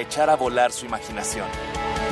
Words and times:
echar 0.00 0.30
a 0.30 0.36
volar 0.36 0.72
su 0.72 0.86
imaginación. 0.86 1.46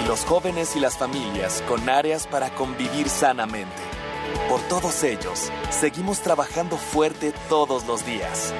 Y 0.02 0.06
los 0.06 0.24
jóvenes 0.24 0.76
y 0.76 0.80
las 0.80 0.96
familias 0.96 1.62
con 1.68 1.88
áreas 1.88 2.26
para 2.26 2.50
convivir 2.50 3.08
sanamente. 3.08 3.82
Por 4.48 4.60
todos 4.62 5.02
ellos, 5.04 5.50
seguimos 5.70 6.20
trabajando 6.20 6.76
fuerte 6.76 7.32
todos 7.48 7.86
los 7.86 8.04
días. 8.06 8.54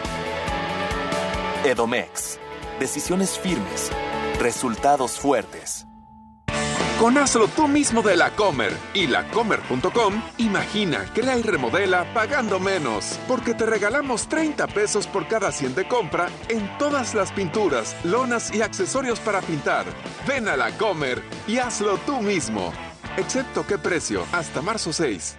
Edomex. 1.64 2.38
Decisiones 2.78 3.38
firmes. 3.38 3.90
Resultados 4.38 5.18
fuertes. 5.18 5.87
Con 6.98 7.16
Hazlo 7.16 7.46
tú 7.46 7.68
mismo 7.68 8.02
de 8.02 8.16
la 8.16 8.34
Comer 8.34 8.72
y 8.92 9.06
lacomer.com, 9.06 10.20
imagina, 10.38 11.04
crea 11.14 11.38
y 11.38 11.42
remodela 11.42 12.12
pagando 12.12 12.58
menos, 12.58 13.20
porque 13.28 13.54
te 13.54 13.66
regalamos 13.66 14.28
30 14.28 14.66
pesos 14.66 15.06
por 15.06 15.28
cada 15.28 15.52
100 15.52 15.76
de 15.76 15.86
compra 15.86 16.28
en 16.48 16.76
todas 16.76 17.14
las 17.14 17.30
pinturas, 17.30 17.94
lonas 18.02 18.52
y 18.52 18.62
accesorios 18.62 19.20
para 19.20 19.42
pintar. 19.42 19.86
Ven 20.26 20.48
a 20.48 20.56
la 20.56 20.76
Comer 20.76 21.22
y 21.46 21.58
hazlo 21.58 21.98
tú 21.98 22.20
mismo. 22.20 22.72
Excepto 23.16 23.64
qué 23.64 23.78
precio, 23.78 24.24
hasta 24.32 24.60
marzo 24.60 24.92
6. 24.92 25.38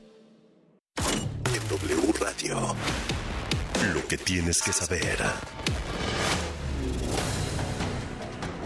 En 0.97 1.67
W 1.69 2.13
Radio. 2.19 2.75
Lo 3.93 4.07
que 4.07 4.17
tienes 4.17 4.61
que 4.61 4.73
saber. 4.73 5.17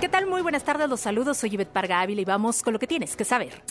¿Qué 0.01 0.09
tal? 0.09 0.27
Muy 0.27 0.41
buenas 0.41 0.63
tardes, 0.63 0.89
los 0.89 0.99
saludos. 0.99 1.37
Soy 1.37 1.53
Ivette 1.53 1.71
Parga 1.71 2.01
Ávila 2.01 2.21
y 2.21 2.25
vamos 2.25 2.61
con 2.63 2.73
lo 2.73 2.79
que 2.79 2.87
tienes 2.87 3.15
que 3.15 3.23
saber. 3.23 3.61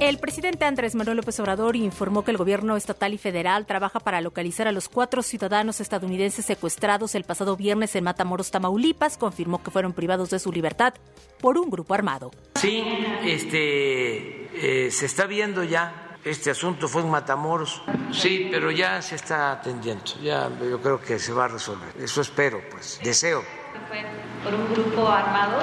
El 0.00 0.18
presidente 0.18 0.64
Andrés 0.64 0.94
Manuel 0.94 1.18
López 1.18 1.38
Obrador 1.40 1.76
informó 1.76 2.24
que 2.24 2.30
el 2.30 2.38
gobierno 2.38 2.74
estatal 2.74 3.12
y 3.12 3.18
federal 3.18 3.66
trabaja 3.66 4.00
para 4.00 4.22
localizar 4.22 4.66
a 4.66 4.72
los 4.72 4.88
cuatro 4.88 5.22
ciudadanos 5.22 5.78
estadounidenses 5.82 6.46
secuestrados 6.46 7.14
el 7.14 7.24
pasado 7.24 7.54
viernes 7.54 7.94
en 7.96 8.04
Matamoros, 8.04 8.50
Tamaulipas. 8.50 9.18
Confirmó 9.18 9.62
que 9.62 9.70
fueron 9.70 9.92
privados 9.92 10.30
de 10.30 10.38
su 10.38 10.52
libertad 10.52 10.94
por 11.38 11.58
un 11.58 11.68
grupo 11.68 11.92
armado. 11.92 12.30
Sí, 12.54 12.82
este, 13.24 14.86
eh, 14.86 14.90
se 14.90 15.04
está 15.04 15.26
viendo 15.26 15.64
ya 15.64 16.09
este 16.24 16.50
asunto 16.50 16.88
fue 16.88 17.02
en 17.02 17.10
Matamoros. 17.10 17.82
Sí, 18.12 18.48
pero 18.50 18.70
ya 18.70 19.00
se 19.02 19.14
está 19.16 19.52
atendiendo. 19.52 20.04
Ya 20.22 20.50
yo 20.60 20.80
creo 20.80 21.00
que 21.00 21.18
se 21.18 21.32
va 21.32 21.46
a 21.46 21.48
resolver. 21.48 21.88
Eso 21.98 22.20
espero, 22.20 22.60
pues. 22.70 23.00
Deseo. 23.02 23.42
¿Fue 23.88 24.04
por 24.44 24.54
un 24.54 24.72
grupo 24.72 25.08
armado? 25.08 25.62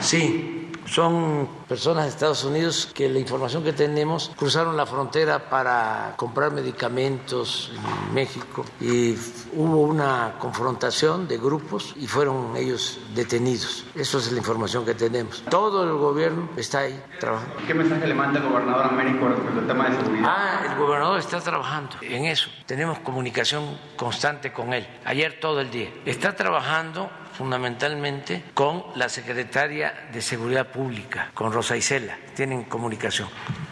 Sí. 0.00 0.57
Son 0.90 1.48
personas 1.68 2.04
de 2.04 2.10
Estados 2.10 2.44
Unidos 2.44 2.90
que 2.94 3.08
la 3.10 3.18
información 3.18 3.62
que 3.62 3.74
tenemos 3.74 4.32
cruzaron 4.36 4.76
la 4.76 4.86
frontera 4.86 5.50
para 5.50 6.14
comprar 6.16 6.50
medicamentos 6.52 7.72
en 8.08 8.14
México 8.14 8.64
y 8.80 9.14
hubo 9.52 9.82
una 9.82 10.36
confrontación 10.38 11.28
de 11.28 11.36
grupos 11.36 11.94
y 11.96 12.06
fueron 12.06 12.56
ellos 12.56 13.00
detenidos. 13.14 13.84
Eso 13.94 14.18
es 14.18 14.32
la 14.32 14.38
información 14.38 14.86
que 14.86 14.94
tenemos. 14.94 15.44
Todo 15.50 15.84
el 15.84 15.92
gobierno 15.92 16.48
está 16.56 16.80
ahí 16.80 17.02
trabajando. 17.20 17.54
¿Qué 17.66 17.74
mensaje 17.74 18.06
le 18.06 18.14
manda 18.14 18.40
el 18.40 18.48
gobernador 18.48 18.86
a 18.86 18.90
México 18.90 19.28
respecto 19.28 19.60
al 19.60 19.66
tema 19.66 19.90
de 19.90 19.96
seguridad? 19.96 20.24
Ah, 20.26 20.66
el 20.70 20.78
gobernador 20.78 21.18
está 21.18 21.40
trabajando 21.40 21.96
en 22.00 22.24
eso. 22.24 22.48
Tenemos 22.64 22.98
comunicación 23.00 23.78
constante 23.96 24.52
con 24.54 24.72
él. 24.72 24.88
Ayer 25.04 25.38
todo 25.38 25.60
el 25.60 25.70
día. 25.70 25.92
Está 26.06 26.34
trabajando 26.34 27.10
fundamentalmente 27.38 28.42
con 28.52 28.82
la 28.96 29.08
secretaria 29.08 30.08
de 30.12 30.20
Seguridad 30.20 30.66
Pública, 30.66 31.30
con 31.34 31.52
Rosa 31.52 31.76
Isela. 31.76 32.18
Tienen 32.34 32.64
comunicación. 32.64 33.28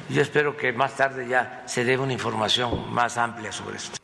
Yo 0.08 0.22
espero 0.22 0.56
que 0.56 0.72
más 0.72 0.94
tarde 0.94 1.26
ya 1.26 1.64
se 1.66 1.84
dé 1.84 1.98
una 1.98 2.12
información 2.12 2.94
más 2.94 3.18
amplia 3.18 3.50
sobre 3.50 3.78
esto. 3.78 3.98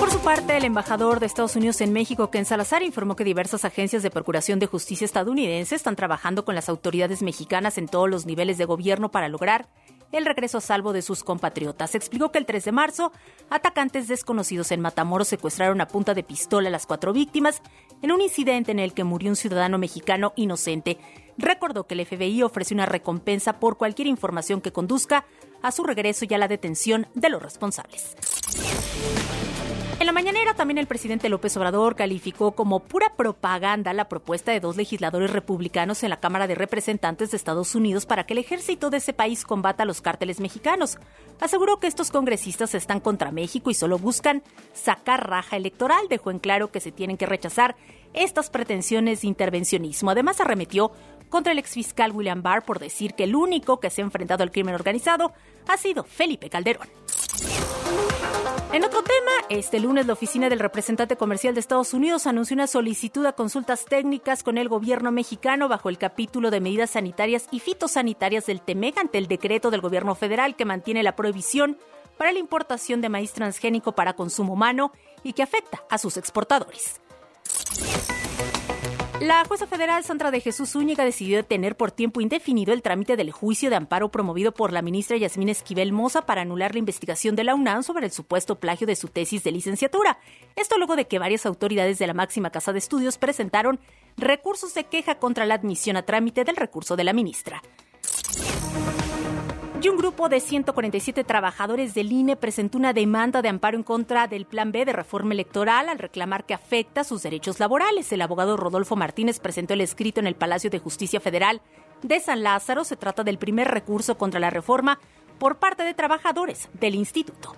Por 0.00 0.10
su 0.10 0.18
parte, 0.18 0.56
el 0.56 0.64
embajador 0.64 1.20
de 1.20 1.26
Estados 1.26 1.54
Unidos 1.54 1.80
en 1.80 1.92
México, 1.92 2.28
Ken 2.30 2.44
Salazar, 2.44 2.82
informó 2.82 3.14
que 3.14 3.22
diversas 3.22 3.64
agencias 3.64 4.02
de 4.02 4.10
Procuración 4.10 4.58
de 4.58 4.66
Justicia 4.66 5.04
estadounidenses 5.04 5.76
están 5.76 5.94
trabajando 5.94 6.44
con 6.44 6.56
las 6.56 6.68
autoridades 6.68 7.22
mexicanas 7.22 7.78
en 7.78 7.86
todos 7.86 8.10
los 8.10 8.26
niveles 8.26 8.58
de 8.58 8.64
gobierno 8.64 9.12
para 9.12 9.28
lograr 9.28 9.68
el 10.12 10.24
regreso 10.24 10.58
a 10.58 10.60
salvo 10.60 10.92
de 10.92 11.02
sus 11.02 11.22
compatriotas. 11.24 11.94
Explicó 11.94 12.30
que 12.30 12.38
el 12.38 12.46
3 12.46 12.64
de 12.64 12.72
marzo, 12.72 13.12
atacantes 13.50 14.08
desconocidos 14.08 14.72
en 14.72 14.80
Matamoros 14.80 15.28
secuestraron 15.28 15.80
a 15.80 15.88
punta 15.88 16.14
de 16.14 16.22
pistola 16.22 16.68
a 16.68 16.72
las 16.72 16.86
cuatro 16.86 17.12
víctimas 17.12 17.62
en 18.02 18.12
un 18.12 18.20
incidente 18.20 18.72
en 18.72 18.78
el 18.78 18.94
que 18.94 19.04
murió 19.04 19.30
un 19.30 19.36
ciudadano 19.36 19.78
mexicano 19.78 20.32
inocente. 20.36 20.98
Recordó 21.36 21.86
que 21.86 21.94
el 21.94 22.06
FBI 22.06 22.42
ofrece 22.42 22.74
una 22.74 22.86
recompensa 22.86 23.60
por 23.60 23.76
cualquier 23.76 24.08
información 24.08 24.60
que 24.60 24.72
conduzca 24.72 25.24
a 25.62 25.72
su 25.72 25.84
regreso 25.84 26.24
y 26.28 26.34
a 26.34 26.38
la 26.38 26.48
detención 26.48 27.06
de 27.14 27.30
los 27.30 27.42
responsables. 27.42 28.16
En 30.00 30.06
la 30.06 30.12
mañanera 30.12 30.54
también 30.54 30.78
el 30.78 30.86
presidente 30.86 31.28
López 31.28 31.56
Obrador 31.56 31.96
calificó 31.96 32.52
como 32.52 32.78
pura 32.78 33.16
propaganda 33.16 33.92
la 33.92 34.08
propuesta 34.08 34.52
de 34.52 34.60
dos 34.60 34.76
legisladores 34.76 35.32
republicanos 35.32 36.04
en 36.04 36.10
la 36.10 36.20
Cámara 36.20 36.46
de 36.46 36.54
Representantes 36.54 37.32
de 37.32 37.36
Estados 37.36 37.74
Unidos 37.74 38.06
para 38.06 38.24
que 38.24 38.34
el 38.34 38.38
ejército 38.38 38.90
de 38.90 38.98
ese 38.98 39.12
país 39.12 39.44
combata 39.44 39.82
a 39.82 39.86
los 39.86 40.00
cárteles 40.00 40.38
mexicanos. 40.38 40.98
Aseguró 41.40 41.80
que 41.80 41.88
estos 41.88 42.12
congresistas 42.12 42.76
están 42.76 43.00
contra 43.00 43.32
México 43.32 43.70
y 43.70 43.74
solo 43.74 43.98
buscan 43.98 44.44
sacar 44.72 45.28
raja 45.28 45.56
electoral. 45.56 46.06
Dejó 46.08 46.30
en 46.30 46.38
claro 46.38 46.70
que 46.70 46.78
se 46.78 46.92
tienen 46.92 47.16
que 47.16 47.26
rechazar 47.26 47.74
estas 48.14 48.50
pretensiones 48.50 49.22
de 49.22 49.28
intervencionismo. 49.28 50.12
Además 50.12 50.40
arremetió 50.40 50.92
contra 51.28 51.50
el 51.50 51.58
exfiscal 51.58 52.12
William 52.12 52.40
Barr 52.40 52.64
por 52.64 52.78
decir 52.78 53.14
que 53.14 53.24
el 53.24 53.34
único 53.34 53.80
que 53.80 53.90
se 53.90 54.00
ha 54.00 54.04
enfrentado 54.04 54.44
al 54.44 54.52
crimen 54.52 54.76
organizado 54.76 55.32
ha 55.66 55.76
sido 55.76 56.04
Felipe 56.04 56.48
Calderón. 56.48 56.88
En 58.70 58.84
otro 58.84 59.02
tema, 59.02 59.30
este 59.48 59.80
lunes 59.80 60.06
la 60.06 60.12
oficina 60.12 60.50
del 60.50 60.58
representante 60.58 61.16
comercial 61.16 61.54
de 61.54 61.60
Estados 61.60 61.94
Unidos 61.94 62.26
anunció 62.26 62.52
una 62.54 62.66
solicitud 62.66 63.24
a 63.24 63.32
consultas 63.32 63.86
técnicas 63.86 64.42
con 64.42 64.58
el 64.58 64.68
gobierno 64.68 65.10
mexicano 65.10 65.68
bajo 65.68 65.88
el 65.88 65.96
capítulo 65.96 66.50
de 66.50 66.60
medidas 66.60 66.90
sanitarias 66.90 67.48
y 67.50 67.60
fitosanitarias 67.60 68.44
del 68.44 68.60
TEMEC 68.60 68.98
ante 68.98 69.16
el 69.16 69.26
decreto 69.26 69.70
del 69.70 69.80
gobierno 69.80 70.14
federal 70.14 70.54
que 70.54 70.66
mantiene 70.66 71.02
la 71.02 71.16
prohibición 71.16 71.78
para 72.18 72.30
la 72.30 72.40
importación 72.40 73.00
de 73.00 73.08
maíz 73.08 73.32
transgénico 73.32 73.92
para 73.92 74.12
consumo 74.12 74.52
humano 74.52 74.92
y 75.22 75.32
que 75.32 75.42
afecta 75.42 75.82
a 75.88 75.96
sus 75.96 76.18
exportadores. 76.18 77.00
La 79.20 79.44
jueza 79.44 79.66
federal 79.66 80.04
Sandra 80.04 80.30
de 80.30 80.40
Jesús 80.40 80.70
Zúñiga 80.70 81.04
decidió 81.04 81.38
detener 81.38 81.76
por 81.76 81.90
tiempo 81.90 82.20
indefinido 82.20 82.72
el 82.72 82.82
trámite 82.82 83.16
del 83.16 83.32
juicio 83.32 83.68
de 83.68 83.74
amparo 83.74 84.12
promovido 84.12 84.52
por 84.52 84.72
la 84.72 84.80
ministra 84.80 85.16
Yasmín 85.16 85.48
Esquivel 85.48 85.90
Moza 85.90 86.22
para 86.22 86.42
anular 86.42 86.72
la 86.72 86.78
investigación 86.78 87.34
de 87.34 87.42
la 87.42 87.56
UNAM 87.56 87.82
sobre 87.82 88.06
el 88.06 88.12
supuesto 88.12 88.60
plagio 88.60 88.86
de 88.86 88.94
su 88.94 89.08
tesis 89.08 89.42
de 89.42 89.50
licenciatura. 89.50 90.20
Esto 90.54 90.78
luego 90.78 90.94
de 90.94 91.08
que 91.08 91.18
varias 91.18 91.46
autoridades 91.46 91.98
de 91.98 92.06
la 92.06 92.14
máxima 92.14 92.50
casa 92.50 92.72
de 92.72 92.78
estudios 92.78 93.18
presentaron 93.18 93.80
recursos 94.16 94.72
de 94.74 94.84
queja 94.84 95.16
contra 95.16 95.46
la 95.46 95.54
admisión 95.54 95.96
a 95.96 96.02
trámite 96.02 96.44
del 96.44 96.54
recurso 96.54 96.94
de 96.94 97.04
la 97.04 97.12
ministra. 97.12 97.60
Y 99.80 99.88
un 99.88 99.96
grupo 99.96 100.28
de 100.28 100.40
147 100.40 101.22
trabajadores 101.22 101.94
del 101.94 102.10
INE 102.10 102.34
presentó 102.34 102.78
una 102.78 102.92
demanda 102.92 103.42
de 103.42 103.48
amparo 103.48 103.76
en 103.76 103.84
contra 103.84 104.26
del 104.26 104.44
Plan 104.44 104.72
B 104.72 104.84
de 104.84 104.92
reforma 104.92 105.34
electoral 105.34 105.88
al 105.88 106.00
reclamar 106.00 106.46
que 106.46 106.54
afecta 106.54 107.04
sus 107.04 107.22
derechos 107.22 107.60
laborales. 107.60 108.10
El 108.10 108.22
abogado 108.22 108.56
Rodolfo 108.56 108.96
Martínez 108.96 109.38
presentó 109.38 109.74
el 109.74 109.80
escrito 109.80 110.18
en 110.18 110.26
el 110.26 110.34
Palacio 110.34 110.68
de 110.68 110.80
Justicia 110.80 111.20
Federal 111.20 111.62
de 112.02 112.18
San 112.18 112.42
Lázaro. 112.42 112.82
Se 112.82 112.96
trata 112.96 113.22
del 113.22 113.38
primer 113.38 113.68
recurso 113.68 114.18
contra 114.18 114.40
la 114.40 114.50
reforma 114.50 114.98
por 115.38 115.58
parte 115.58 115.84
de 115.84 115.94
trabajadores 115.94 116.68
del 116.72 116.96
instituto. 116.96 117.54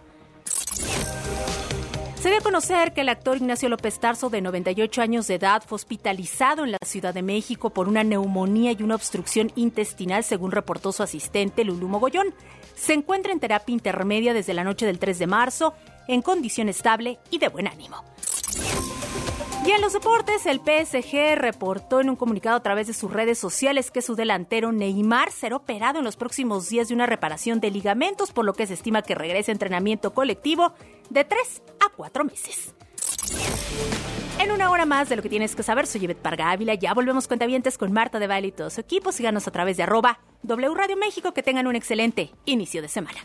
Se 2.21 2.29
dio 2.29 2.37
a 2.37 2.43
conocer 2.43 2.93
que 2.93 3.01
el 3.01 3.09
actor 3.09 3.39
Ignacio 3.39 3.71
López 3.71 3.99
Tarso, 3.99 4.29
de 4.29 4.43
98 4.43 5.01
años 5.01 5.27
de 5.27 5.37
edad, 5.37 5.63
fue 5.67 5.77
hospitalizado 5.77 6.65
en 6.65 6.73
la 6.73 6.79
Ciudad 6.85 7.15
de 7.15 7.23
México 7.23 7.71
por 7.71 7.89
una 7.89 8.05
neumonía 8.05 8.73
y 8.73 8.83
una 8.83 8.97
obstrucción 8.97 9.51
intestinal, 9.57 10.23
según 10.23 10.53
reportó 10.53 10.93
su 10.93 11.03
asistente 11.03 11.65
Lulú 11.65 11.89
Mogollón. 11.89 12.35
Se 12.75 12.93
encuentra 12.93 13.33
en 13.33 13.41
terapia 13.41 13.73
intermedia 13.73 14.35
desde 14.35 14.53
la 14.53 14.65
noche 14.65 14.85
del 14.85 14.99
3 14.99 15.19
de 15.19 15.27
marzo, 15.27 15.73
en 16.09 16.21
condición 16.21 16.69
estable 16.69 17.19
y 17.31 17.39
de 17.39 17.49
buen 17.49 17.67
ánimo. 17.67 18.05
Y 19.67 19.73
en 19.73 19.83
los 19.83 19.93
deportes, 19.93 20.47
el 20.47 20.61
PSG 20.61 21.37
reportó 21.37 22.01
en 22.01 22.11
un 22.11 22.17
comunicado 22.17 22.57
a 22.57 22.63
través 22.63 22.87
de 22.87 22.95
sus 22.95 23.13
redes 23.13 23.39
sociales 23.39 23.91
que 23.91 24.03
su 24.03 24.17
delantero 24.17 24.73
Neymar 24.73 25.31
será 25.31 25.57
operado 25.57 25.99
en 25.99 26.05
los 26.05 26.17
próximos 26.17 26.69
días 26.69 26.89
de 26.89 26.95
una 26.95 27.07
reparación 27.07 27.61
de 27.61 27.71
ligamentos, 27.71 28.33
por 28.33 28.45
lo 28.45 28.55
que 28.55 28.67
se 28.67 28.75
estima 28.75 29.03
que 29.03 29.15
regrese 29.15 29.51
a 29.51 29.55
entrenamiento 29.55 30.15
colectivo 30.15 30.73
de 31.11 31.25
3 31.25 31.63
a 31.81 31.91
4 31.91 32.25
meses. 32.25 32.75
En 34.39 34.51
una 34.51 34.71
hora 34.71 34.87
más 34.87 35.11
de 35.11 35.17
lo 35.17 35.23
que 35.23 35.29
tienes 35.29 35.55
que 35.55 35.63
saber, 35.63 35.87
soy 35.87 36.01
Yvette 36.01 36.23
Parga 36.23 36.51
Ávila. 36.51 36.75
Ya 36.75 36.95
volvemos 36.95 37.29
cuentavientes 37.29 37.77
con 37.77 37.93
Marta 37.93 38.19
de 38.19 38.27
Baile 38.27 38.49
y 38.49 38.53
todo 38.53 38.71
su 38.71 38.81
equipo. 38.81 39.13
Síganos 39.13 39.47
a 39.47 39.51
través 39.51 39.77
de 39.77 39.83
arroba 39.83 40.21
W 40.43 40.75
Radio 40.75 40.97
México. 40.97 41.35
Que 41.35 41.43
tengan 41.43 41.67
un 41.67 41.77
excelente 41.77 42.33
inicio 42.47 42.81
de 42.81 42.89
semana. 42.89 43.19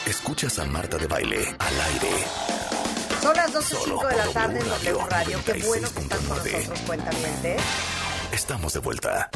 Escuchas 0.07 0.57
a 0.57 0.65
Marta 0.65 0.97
de 0.97 1.05
Baile 1.05 1.55
al 1.59 1.81
aire. 1.81 2.25
Son 3.21 3.35
las 3.35 3.53
12.05 3.53 4.07
de 4.07 4.17
la 4.17 4.27
tarde 4.33 4.59
en 4.59 4.67
W 4.67 5.05
Radio. 5.07 5.39
Qué 5.45 5.53
bueno 5.63 5.87
que 5.93 5.99
están 5.99 6.25
con 6.25 6.37
nosotros, 6.37 6.79
cuentavientes. 6.87 7.61
Estamos 8.31 8.73
de 8.73 8.79
vuelta. 8.79 9.29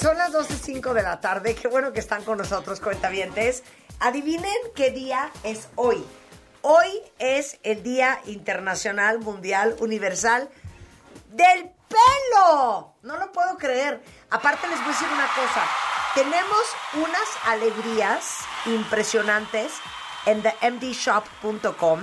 Son 0.00 0.16
las 0.16 0.32
12.05 0.32 0.92
de 0.92 1.02
la 1.02 1.20
tarde. 1.20 1.56
Qué 1.56 1.66
bueno 1.66 1.92
que 1.92 1.98
están 1.98 2.22
con 2.22 2.38
nosotros, 2.38 2.78
cuentavientes. 2.78 3.64
Adivinen 3.98 4.54
qué 4.76 4.92
día 4.92 5.32
es 5.42 5.68
hoy. 5.74 6.04
Hoy 6.60 7.02
es 7.18 7.58
el 7.64 7.82
Día 7.82 8.20
Internacional 8.26 9.18
Mundial 9.18 9.74
Universal 9.80 10.48
del 11.30 11.68
Pelo. 11.88 12.94
No 13.02 13.16
lo 13.16 13.32
puedo 13.32 13.58
creer. 13.58 14.00
Aparte 14.30 14.68
les 14.68 14.78
voy 14.78 14.88
a 14.88 14.92
decir 14.92 15.08
una 15.08 15.26
cosa. 15.26 15.66
Tenemos 16.14 16.76
unas 16.92 17.28
alegrías 17.46 18.40
impresionantes 18.66 19.72
en 20.26 20.42
themdshop.com 20.42 22.00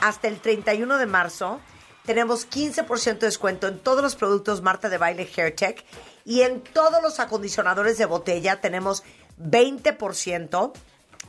hasta 0.00 0.28
el 0.28 0.38
31 0.38 0.98
de 0.98 1.06
marzo. 1.06 1.58
Tenemos 2.04 2.46
15% 2.46 3.18
de 3.18 3.26
descuento 3.26 3.66
en 3.66 3.78
todos 3.78 4.02
los 4.02 4.16
productos 4.16 4.60
Marta 4.60 4.90
de 4.90 4.98
Baile 4.98 5.26
Hair 5.34 5.56
Tech 5.56 5.82
y 6.26 6.42
en 6.42 6.60
todos 6.60 7.02
los 7.02 7.20
acondicionadores 7.20 7.96
de 7.96 8.04
botella 8.04 8.60
tenemos 8.60 9.02
20%. 9.40 10.72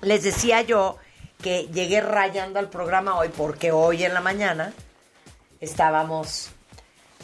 Les 0.02 0.22
decía 0.22 0.62
yo 0.62 0.98
que 1.42 1.68
llegué 1.68 2.02
rayando 2.02 2.60
al 2.60 2.70
programa 2.70 3.18
hoy 3.18 3.30
porque 3.30 3.72
hoy 3.72 4.04
en 4.04 4.14
la 4.14 4.20
mañana 4.20 4.74
estábamos 5.62 6.52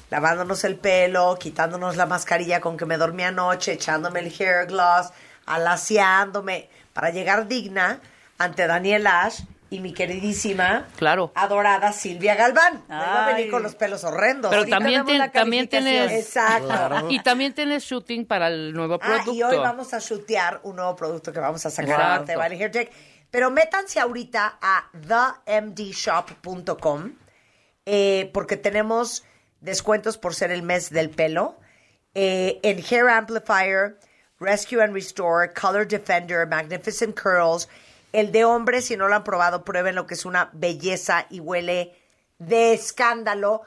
lavándonos 0.09 0.63
el 0.63 0.75
pelo, 0.77 1.35
quitándonos 1.39 1.95
la 1.95 2.05
mascarilla 2.05 2.61
con 2.61 2.77
que 2.77 2.85
me 2.85 2.97
dormí 2.97 3.23
anoche, 3.23 3.73
echándome 3.73 4.19
el 4.21 4.27
hair 4.27 4.67
gloss, 4.67 5.11
alaciándome 5.45 6.69
para 6.93 7.09
llegar 7.09 7.47
digna 7.47 7.99
ante 8.37 8.67
Daniel 8.67 9.07
Ash 9.07 9.41
y 9.69 9.79
mi 9.79 9.93
queridísima, 9.93 10.85
Claro. 10.95 11.31
adorada 11.35 11.91
Silvia 11.91 12.35
Galván. 12.35 12.83
Me 12.87 12.95
iba 12.95 13.25
a 13.25 13.27
venir 13.33 13.49
con 13.51 13.63
los 13.63 13.73
pelos 13.75 14.03
horrendos. 14.03 14.51
Pero 14.51 14.65
también, 14.67 15.03
ten- 15.05 15.31
también 15.31 15.67
tienes. 15.67 16.11
Exacto. 16.11 17.07
Y 17.09 17.19
también 17.23 17.53
tienes 17.53 17.83
shooting 17.83 18.25
para 18.25 18.47
el 18.47 18.73
nuevo 18.73 18.95
Ah, 18.95 18.99
producto. 18.99 19.33
y 19.33 19.41
hoy 19.43 19.57
vamos 19.57 19.93
a 19.93 19.99
shootear 19.99 20.59
un 20.63 20.75
nuevo 20.77 20.95
producto 20.95 21.33
que 21.33 21.39
vamos 21.39 21.65
a 21.65 21.69
sacar 21.71 22.23
de 22.25 22.35
Baile 22.35 22.57
Hair 22.57 22.71
Tech. 22.71 22.91
Pero 23.31 23.49
métanse 23.51 23.99
ahorita 23.99 24.59
a 24.61 24.85
themdshop.com 25.45 27.11
eh, 27.85 28.29
porque 28.33 28.57
tenemos 28.57 29.23
descuentos 29.65 30.17
por 30.17 30.33
ser 30.33 30.51
el 30.51 30.63
mes 30.63 30.89
del 30.89 31.09
pelo. 31.09 31.59
Eh, 32.13 32.59
en 32.63 32.77
Hair 32.77 33.09
Amplifier, 33.09 33.97
Rescue 34.39 34.81
and 34.81 34.93
Restore, 34.93 35.51
Color 35.53 35.87
Defender, 35.87 36.47
Magnificent 36.47 37.19
Curls. 37.19 37.67
El 38.13 38.31
de 38.31 38.45
hombre, 38.45 38.81
si 38.81 38.95
no 38.95 39.09
lo 39.09 39.15
han 39.15 39.23
probado, 39.25 39.65
prueben 39.65 39.95
lo 39.95 40.07
que 40.07 40.13
es 40.13 40.25
una 40.25 40.49
belleza 40.53 41.25
y 41.29 41.41
huele 41.41 41.93
de 42.39 42.73
escándalo. 42.73 43.63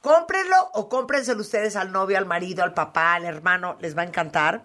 Cómprenlo 0.00 0.56
o 0.74 0.88
cómprenselo 0.88 1.40
ustedes 1.40 1.76
al 1.76 1.92
novio, 1.92 2.18
al 2.18 2.26
marido, 2.26 2.64
al 2.64 2.74
papá, 2.74 3.14
al 3.14 3.24
hermano, 3.24 3.76
les 3.80 3.96
va 3.96 4.02
a 4.02 4.06
encantar. 4.06 4.64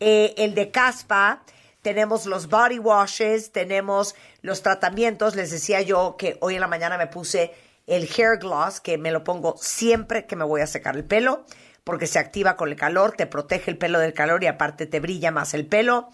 Eh, 0.00 0.34
el 0.36 0.54
de 0.54 0.70
caspa, 0.70 1.42
tenemos 1.80 2.26
los 2.26 2.48
body 2.48 2.78
washes, 2.78 3.52
tenemos 3.52 4.14
los 4.42 4.60
tratamientos. 4.60 5.36
Les 5.36 5.50
decía 5.50 5.80
yo 5.80 6.16
que 6.18 6.36
hoy 6.40 6.56
en 6.56 6.60
la 6.60 6.66
mañana 6.66 6.98
me 6.98 7.06
puse 7.06 7.54
el 7.86 8.08
hair 8.08 8.38
gloss, 8.38 8.80
que 8.80 8.98
me 8.98 9.10
lo 9.10 9.24
pongo 9.24 9.56
siempre 9.58 10.26
que 10.26 10.36
me 10.36 10.44
voy 10.44 10.60
a 10.60 10.66
secar 10.66 10.96
el 10.96 11.04
pelo, 11.04 11.44
porque 11.84 12.06
se 12.06 12.18
activa 12.18 12.56
con 12.56 12.70
el 12.70 12.76
calor, 12.76 13.12
te 13.12 13.26
protege 13.26 13.70
el 13.70 13.78
pelo 13.78 13.98
del 13.98 14.14
calor 14.14 14.42
y 14.42 14.46
aparte 14.46 14.86
te 14.86 15.00
brilla 15.00 15.30
más 15.30 15.54
el 15.54 15.66
pelo. 15.66 16.10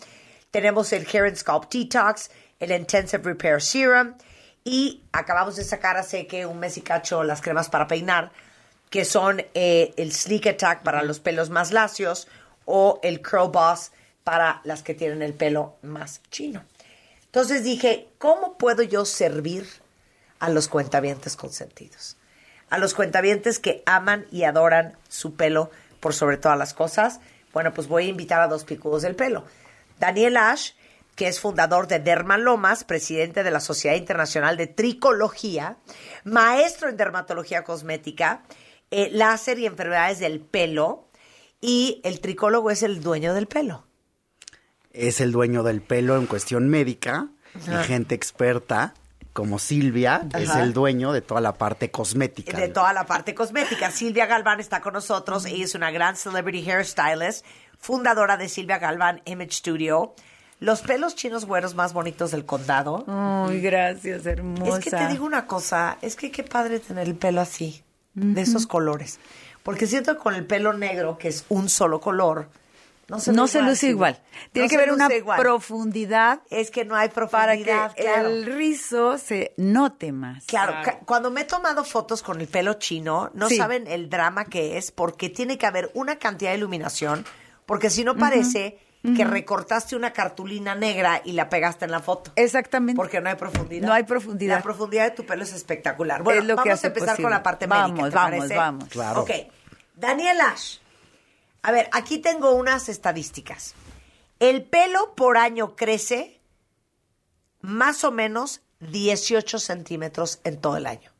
Tenemos 0.50 0.92
el 0.92 1.06
Hair 1.06 1.26
and 1.26 1.36
Scalp 1.36 1.72
Detox, 1.72 2.30
el 2.58 2.72
Intensive 2.72 3.22
Repair 3.22 3.62
Serum 3.62 4.14
y 4.64 5.04
acabamos 5.12 5.56
de 5.56 5.64
sacar 5.64 5.96
hace 5.96 6.26
que 6.26 6.44
un 6.44 6.58
mes 6.58 6.76
y 6.76 6.82
cacho 6.82 7.22
las 7.22 7.40
cremas 7.40 7.68
para 7.68 7.86
peinar, 7.86 8.32
que 8.90 9.04
son 9.04 9.44
eh, 9.54 9.94
el 9.96 10.12
Sleek 10.12 10.48
Attack 10.48 10.82
para 10.82 11.02
los 11.02 11.20
pelos 11.20 11.50
más 11.50 11.70
lacios 11.70 12.26
o 12.64 12.98
el 13.02 13.22
Curl 13.22 13.50
Boss 13.50 13.92
para 14.24 14.60
las 14.64 14.82
que 14.82 14.94
tienen 14.94 15.22
el 15.22 15.34
pelo 15.34 15.76
más 15.82 16.20
chino. 16.30 16.64
Entonces 17.26 17.62
dije, 17.62 18.08
¿cómo 18.18 18.58
puedo 18.58 18.82
yo 18.82 19.04
servir 19.04 19.66
a 20.40 20.48
los 20.48 20.68
cuentavientes 20.68 21.36
consentidos? 21.36 22.16
A 22.68 22.78
los 22.78 22.94
cuentavientes 22.94 23.58
que 23.58 23.82
aman 23.86 24.26
y 24.32 24.44
adoran 24.44 24.96
su 25.08 25.34
pelo 25.34 25.70
por 26.00 26.14
sobre 26.14 26.36
todas 26.36 26.58
las 26.58 26.74
cosas. 26.74 27.20
Bueno, 27.52 27.72
pues 27.74 27.88
voy 27.88 28.06
a 28.06 28.08
invitar 28.08 28.40
a 28.40 28.48
dos 28.48 28.64
picudos 28.64 29.02
del 29.02 29.16
pelo. 29.16 29.44
Daniel 29.98 30.36
Ash, 30.36 30.72
que 31.16 31.28
es 31.28 31.40
fundador 31.40 31.88
de 31.88 31.98
Dermalomas, 31.98 32.84
presidente 32.84 33.42
de 33.42 33.50
la 33.50 33.60
Sociedad 33.60 33.96
Internacional 33.96 34.56
de 34.56 34.66
Tricología, 34.66 35.76
maestro 36.24 36.88
en 36.88 36.96
dermatología 36.96 37.64
cosmética, 37.64 38.42
eh, 38.90 39.10
láser 39.12 39.58
y 39.58 39.66
enfermedades 39.66 40.20
del 40.20 40.40
pelo, 40.40 41.08
y 41.60 42.00
el 42.04 42.20
tricólogo 42.20 42.70
es 42.70 42.82
el 42.82 43.02
dueño 43.02 43.34
del 43.34 43.46
pelo. 43.46 43.84
es 44.92 45.20
el 45.20 45.30
dueño 45.32 45.62
del 45.62 45.82
pelo 45.82 46.16
en 46.16 46.26
cuestión 46.26 46.68
médica 46.68 47.28
Ajá. 47.54 47.82
y 47.82 47.84
gente 47.84 48.14
experta 48.14 48.94
como 49.32 49.58
Silvia 49.58 50.26
es 50.38 50.50
Ajá. 50.50 50.62
el 50.62 50.72
dueño 50.72 51.12
de 51.12 51.20
toda 51.20 51.40
la 51.40 51.54
parte 51.54 51.90
cosmética. 51.90 52.56
de 52.58 52.68
toda 52.68 52.92
la 52.92 53.06
parte 53.06 53.34
cosmética. 53.34 53.90
Silvia 53.90 54.26
Galván 54.26 54.60
está 54.60 54.80
con 54.80 54.94
nosotros. 54.94 55.46
Ella 55.46 55.64
es 55.64 55.74
una 55.74 55.90
gran 55.90 56.16
celebrity 56.16 56.68
hairstylist, 56.68 57.44
fundadora 57.78 58.36
de 58.36 58.48
Silvia 58.48 58.78
Galván 58.78 59.22
Image 59.24 59.52
Studio. 59.52 60.14
Los 60.58 60.82
pelos 60.82 61.14
chinos 61.14 61.46
güeros 61.46 61.74
más 61.74 61.94
bonitos 61.94 62.32
del 62.32 62.44
condado. 62.44 63.04
Ay, 63.08 63.60
gracias, 63.60 64.26
hermosa. 64.26 64.78
Es 64.78 64.84
que 64.84 64.90
te 64.90 65.06
digo 65.08 65.24
una 65.24 65.46
cosa, 65.46 65.96
es 66.02 66.16
que 66.16 66.30
qué 66.30 66.42
padre 66.42 66.80
tener 66.80 67.06
el 67.06 67.14
pelo 67.14 67.40
así, 67.40 67.82
de 68.12 68.42
esos 68.42 68.66
colores. 68.66 69.20
Porque 69.62 69.86
siento 69.86 70.14
que 70.14 70.22
con 70.22 70.34
el 70.34 70.44
pelo 70.44 70.74
negro, 70.74 71.16
que 71.16 71.28
es 71.28 71.46
un 71.48 71.70
solo 71.70 72.00
color, 72.00 72.50
no 73.10 73.20
se, 73.20 73.32
no 73.32 73.42
ve 73.42 73.48
se 73.48 73.58
igual, 73.58 73.68
luce 73.70 73.80
Silvia. 73.80 73.92
igual. 73.92 74.18
Tiene 74.52 74.66
No 74.66 74.70
que 74.70 74.76
haber 74.76 74.92
una 74.92 75.04
luce 75.06 75.16
igual. 75.18 75.40
profundidad. 75.40 76.40
Es 76.50 76.70
que 76.70 76.84
no 76.84 76.96
hay 76.96 77.08
para 77.10 77.26
que 77.56 77.64
profundidad, 77.64 77.94
claro. 77.96 78.28
el 78.28 78.46
rizo 78.46 79.18
se 79.18 79.52
note 79.58 80.12
más. 80.12 80.44
Claro, 80.46 80.74
cuando 81.04 81.30
me 81.30 81.42
he 81.42 81.44
tomado 81.44 81.84
fotos 81.84 82.22
con 82.22 82.40
el 82.40 82.46
pelo 82.48 82.74
chino, 82.74 83.30
no 83.34 83.48
Sí. 83.48 83.56
saben 83.56 83.86
el 83.86 84.08
drama 84.08 84.44
que 84.46 84.78
es, 84.78 84.90
porque 84.92 85.28
tiene 85.28 85.58
que 85.58 85.66
haber 85.66 85.90
una 85.94 86.16
cantidad 86.16 86.52
de 86.52 86.56
iluminación, 86.58 87.26
porque 87.66 87.90
si 87.90 88.04
no 88.04 88.16
parece 88.16 88.78
que 89.16 89.24
recortaste 89.24 89.96
una 89.96 90.12
cartulina 90.12 90.74
negra 90.74 91.22
y 91.24 91.32
la 91.32 91.48
pegaste 91.48 91.86
en 91.86 91.90
la 91.90 92.00
foto. 92.00 92.32
Exactamente. 92.36 92.96
Porque 92.96 93.18
no 93.22 93.30
hay 93.30 93.36
profundidad. 93.36 93.86
No 93.86 93.94
hay 93.94 94.02
profundidad. 94.02 94.56
La 94.58 94.62
profundidad 94.62 95.04
de 95.04 95.10
tu 95.12 95.24
pelo 95.24 95.42
es 95.42 95.54
espectacular. 95.54 96.22
Bueno, 96.22 96.40
Es 96.42 96.46
lo 96.46 96.54
que 96.56 96.68
vamos 96.68 96.74
hace 96.74 96.86
a 96.86 96.88
empezar 96.88 97.08
posible. 97.10 97.22
con 97.24 97.30
la 97.30 97.42
parte 97.42 97.66
Vamos, 97.66 97.92
médica, 97.92 98.10
¿te 98.10 98.14
vamos, 98.14 98.36
parece? 98.38 98.56
vamos. 98.56 98.84
Claro. 98.90 99.20
Ok. 99.22 99.30
Daniel 99.94 100.38
Ash. 100.42 100.76
A 101.62 101.72
ver, 101.72 101.88
aquí 101.92 102.18
tengo 102.18 102.52
unas 102.52 102.88
estadísticas. 102.88 103.74
El 104.38 104.64
pelo 104.64 105.14
por 105.14 105.36
año 105.36 105.76
crece 105.76 106.40
más 107.60 108.04
o 108.04 108.10
menos 108.10 108.62
18 108.80 109.58
centímetros 109.58 110.40
en 110.44 110.60
todo 110.60 110.76
el 110.76 110.86
año. 110.86 111.10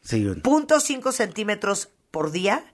Sí, 0.00 0.24
Punto 0.42 0.80
cinco 0.80 1.12
centímetros 1.12 1.90
por 2.10 2.30
día. 2.30 2.72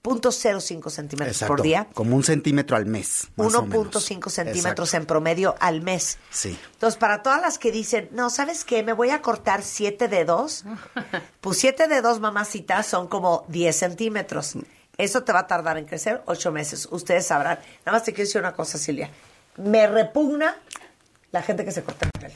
Punto 0.00 0.32
cero 0.32 0.60
cinco 0.60 0.90
centímetros 0.90 1.36
exacto. 1.36 1.54
por 1.56 1.62
día. 1.62 1.88
Como 1.92 2.16
un 2.16 2.22
centímetro 2.24 2.76
al 2.76 2.86
mes. 2.86 3.28
más 3.36 3.54
o 3.54 3.66
menos. 3.66 3.86
1.5 3.92 4.30
centímetros 4.30 4.88
Exacto. 4.88 4.96
en 4.96 5.06
promedio 5.06 5.54
al 5.60 5.82
mes. 5.82 6.18
Sí. 6.30 6.58
Entonces, 6.72 6.98
para 6.98 7.22
todas 7.22 7.42
las 7.42 7.58
que 7.58 7.70
dicen, 7.72 8.08
no, 8.12 8.30
¿sabes 8.30 8.64
qué? 8.64 8.82
Me 8.82 8.92
voy 8.92 9.10
a 9.10 9.20
cortar 9.20 9.62
siete 9.62 10.08
dedos. 10.08 10.64
Pues 11.40 11.58
siete 11.58 11.88
dedos, 11.88 12.20
mamacitas, 12.20 12.86
son 12.86 13.06
como 13.08 13.44
10 13.48 13.76
centímetros. 13.76 14.54
Eso 14.98 15.22
te 15.22 15.32
va 15.32 15.40
a 15.40 15.46
tardar 15.46 15.78
en 15.78 15.84
crecer 15.86 16.22
ocho 16.26 16.52
meses. 16.52 16.86
Ustedes 16.90 17.26
sabrán. 17.26 17.58
Nada 17.86 17.96
más 17.98 18.04
te 18.04 18.12
quiero 18.12 18.26
decir 18.26 18.40
una 18.40 18.52
cosa, 18.52 18.76
Silvia. 18.78 19.10
Me 19.56 19.86
repugna 19.86 20.56
la 21.30 21.40
gente 21.42 21.64
que 21.64 21.70
se 21.72 21.82
corta 21.82 22.06
el 22.06 22.20
pelo. 22.20 22.34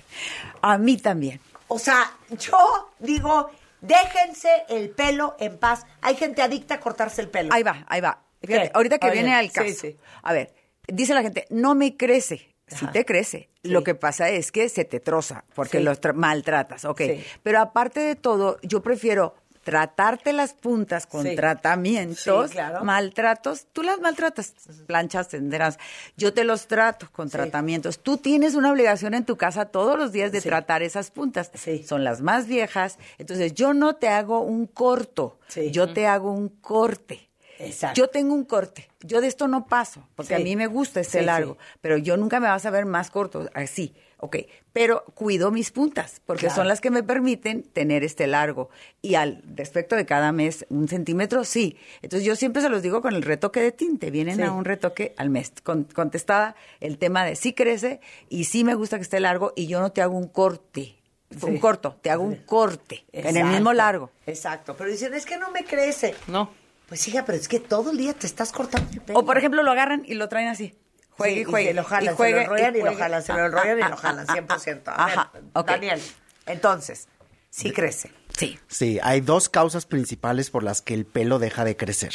A 0.63 0.79
mí 0.79 0.97
también. 0.97 1.41
O 1.69 1.79
sea, 1.79 2.13
yo 2.39 2.91
digo, 2.99 3.51
déjense 3.81 4.49
el 4.69 4.91
pelo 4.91 5.37
en 5.41 5.59
paz. 5.59 5.85
Hay 6.01 6.15
gente 6.17 6.41
adicta 6.43 6.75
a 6.75 6.81
cortarse 6.81 7.21
el 7.21 7.29
pelo. 7.29 7.53
Ahí 7.53 7.63
va, 7.63 7.85
ahí 7.89 8.01
va. 8.01 8.21
Fíjate, 8.41 8.71
ahorita 8.75 8.99
que 8.99 9.07
Oye, 9.07 9.15
viene 9.15 9.35
al 9.35 9.47
sí, 9.49 9.53
caso. 9.53 9.75
sí. 9.81 9.97
A 10.23 10.33
ver, 10.33 10.55
dice 10.89 11.15
la 11.15 11.23
gente, 11.23 11.47
no 11.51 11.75
me 11.75 11.97
crece. 11.97 12.49
Sí 12.69 12.85
Ajá. 12.87 12.93
te 12.93 13.05
crece. 13.05 13.49
Sí. 13.63 13.69
Lo 13.71 13.85
que 13.85 13.95
pasa 13.95 14.31
es 14.31 14.51
que 14.51 14.69
se 14.69 14.85
te 14.85 14.99
troza 14.99 15.45
porque 15.55 15.79
Sí. 15.79 15.85
los 15.85 16.01
tra- 16.01 16.15
maltratas. 16.15 16.85
Ok. 16.85 17.01
Sí. 17.03 17.25
Pero 17.43 17.61
aparte 17.61 18.01
de 18.01 18.17
todo, 18.17 18.59
yo 18.63 18.83
prefiero 18.83 19.35
tratarte 19.63 20.33
las 20.33 20.55
puntas 20.55 21.07
con 21.07 21.25
Sí. 21.27 21.37
tratamientos, 21.37 22.51
Sí, 22.51 22.53
claro. 22.57 22.85
maltratos. 22.85 23.67
Tú 23.73 23.83
las 23.83 24.01
maltratas, 24.01 24.53
planchas, 24.87 25.29
tenderas. 25.29 25.79
Yo 26.17 26.35
te 26.35 26.45
los 26.45 26.67
trato 26.67 27.09
con 27.13 27.31
tratamientos. 27.31 27.99
Tú 27.99 28.17
tienes 28.17 28.55
una 28.55 28.71
obligación 28.73 29.15
en 29.15 29.25
tu 29.25 29.37
casa 29.37 29.67
todos 29.67 29.99
los 29.99 30.13
días 30.13 30.33
de 30.33 30.41
tratar 30.41 30.83
esas 30.83 31.11
puntas. 31.11 31.51
Son 31.87 32.05
las 32.05 32.21
más 32.21 32.47
viejas. 32.47 32.99
Entonces, 33.19 33.55
yo 33.55 33.73
no 33.75 33.95
te 33.97 34.09
hago 34.09 34.41
un 34.41 34.67
corto. 34.67 35.39
Yo 35.71 35.93
te 35.93 36.07
hago 36.07 36.33
un 36.33 36.49
corte. 36.49 37.29
Exacto. 37.59 38.01
Yo 38.01 38.09
tengo 38.09 38.35
un 38.35 38.45
corte. 38.45 38.89
Yo 39.03 39.21
de 39.21 39.29
esto 39.29 39.47
no 39.47 39.67
paso, 39.67 40.09
porque 40.17 40.35
a 40.35 40.39
mí 40.41 40.57
me 40.57 40.67
gusta 40.67 41.01
este 41.01 41.23
largo, 41.23 41.59
pero 41.81 41.97
yo 41.97 42.17
nunca 42.17 42.41
me 42.41 42.49
vas 42.49 42.67
a 42.67 42.71
ver 42.71 42.87
más 42.87 43.11
corto, 43.11 43.49
así, 43.55 43.95
ok. 44.25 44.37
Pero 44.73 45.05
cuido 45.15 45.51
mis 45.51 45.71
puntas, 45.73 46.23
porque 46.25 46.43
Claro. 46.47 46.55
son 46.55 46.69
las 46.69 46.81
que 46.81 46.91
me 46.91 47.03
permiten 47.03 47.63
tener 47.65 48.05
este 48.05 48.27
largo. 48.27 48.71
Y 49.03 49.17
al 49.17 49.43
respecto 49.55 49.97
de 49.97 50.07
cada 50.07 50.31
mes, 50.33 50.65
un 50.71 50.87
centímetro, 50.89 51.45
sí. 51.45 51.77
Entonces 52.03 52.25
yo 52.25 52.37
siempre 52.37 52.63
se 52.63 52.69
los 52.69 52.83
digo 52.83 53.03
con 53.03 53.15
el 53.15 53.23
retoque 53.23 53.61
de 53.61 53.73
tinte. 53.73 54.11
Vienen 54.11 54.37
Sí. 54.37 54.43
a 54.43 54.53
un 54.53 54.65
retoque 54.65 55.13
al 55.19 55.29
mes. 55.29 55.53
Con- 55.63 55.85
contestada 55.85 56.55
el 56.81 56.99
tema 56.99 57.25
de 57.25 57.35
sí 57.37 57.53
crece 57.53 58.01
y 58.29 58.45
sí 58.45 58.65
me 58.65 58.75
gusta 58.75 58.97
que 58.97 59.03
esté 59.03 59.19
largo 59.21 59.53
y 59.57 59.67
yo 59.67 59.81
no 59.81 59.91
te 59.93 60.01
hago 60.03 60.17
un 60.17 60.29
corte. 60.29 60.97
Un 61.43 61.59
corto, 61.59 61.97
te 62.03 62.11
hago 62.11 62.23
un 62.25 62.37
corte 62.37 63.05
en 63.11 63.37
el 63.39 63.45
mismo 63.47 63.73
largo. 63.73 64.11
Exacto. 64.27 64.75
Pero 64.77 64.91
dicen, 64.91 65.15
es 65.15 65.25
que 65.27 65.39
no 65.39 65.51
me 65.51 65.65
crece. 65.65 66.15
No. 66.29 66.51
Pues 66.89 67.09
hija, 67.09 67.25
pero 67.25 67.39
es 67.39 67.49
que 67.49 67.59
todo 67.59 67.91
el 67.91 67.97
día 67.97 68.13
te 68.13 68.27
estás 68.27 68.53
cortando 68.53 68.91
el 68.93 69.01
pelo. 69.01 69.19
O 69.19 69.25
por 69.25 69.39
ejemplo 69.39 69.63
lo 69.63 69.71
agarran 69.71 70.03
y 70.07 70.13
lo 70.15 70.29
traen 70.29 70.49
así. 70.49 70.75
Juegue 71.23 71.35
Sí, 71.37 71.41
y 71.41 71.45
juegue. 71.45 71.69
se 71.69 71.75
lo 71.75 71.85
jalan, 71.85 72.13
y 72.13 72.17
juegue, 72.17 72.33
se 72.33 72.37
lo 72.37 72.43
enrollan 72.57 72.77
y, 72.77 72.79
lo 72.83 72.97
jalan, 72.97 73.23
se 73.23 73.33
lo 73.33 73.47
enrollan 73.47 73.79
y 73.79 73.83
lo 73.91 73.97
jalan, 73.97 74.27
ah, 74.29 74.35
100%. 74.35 74.83
ah, 74.87 74.95
A 75.05 75.07
ver, 75.07 75.19
Ajá, 75.19 75.33
ok. 75.55 75.67
Daniel, 75.69 76.01
entonces, 76.47 77.09
sí 77.51 77.71
crece. 77.73 78.11
Sí. 78.37 78.59
Sí, 78.69 78.99
hay 79.03 79.21
dos 79.21 79.49
causas 79.49 79.87
principales 79.87 80.51
por 80.51 80.63
las 80.63 80.83
que 80.83 80.95
el 80.95 81.05
pelo 81.05 81.39
deja 81.39 81.65
de 81.65 81.77
crecer. 81.77 82.13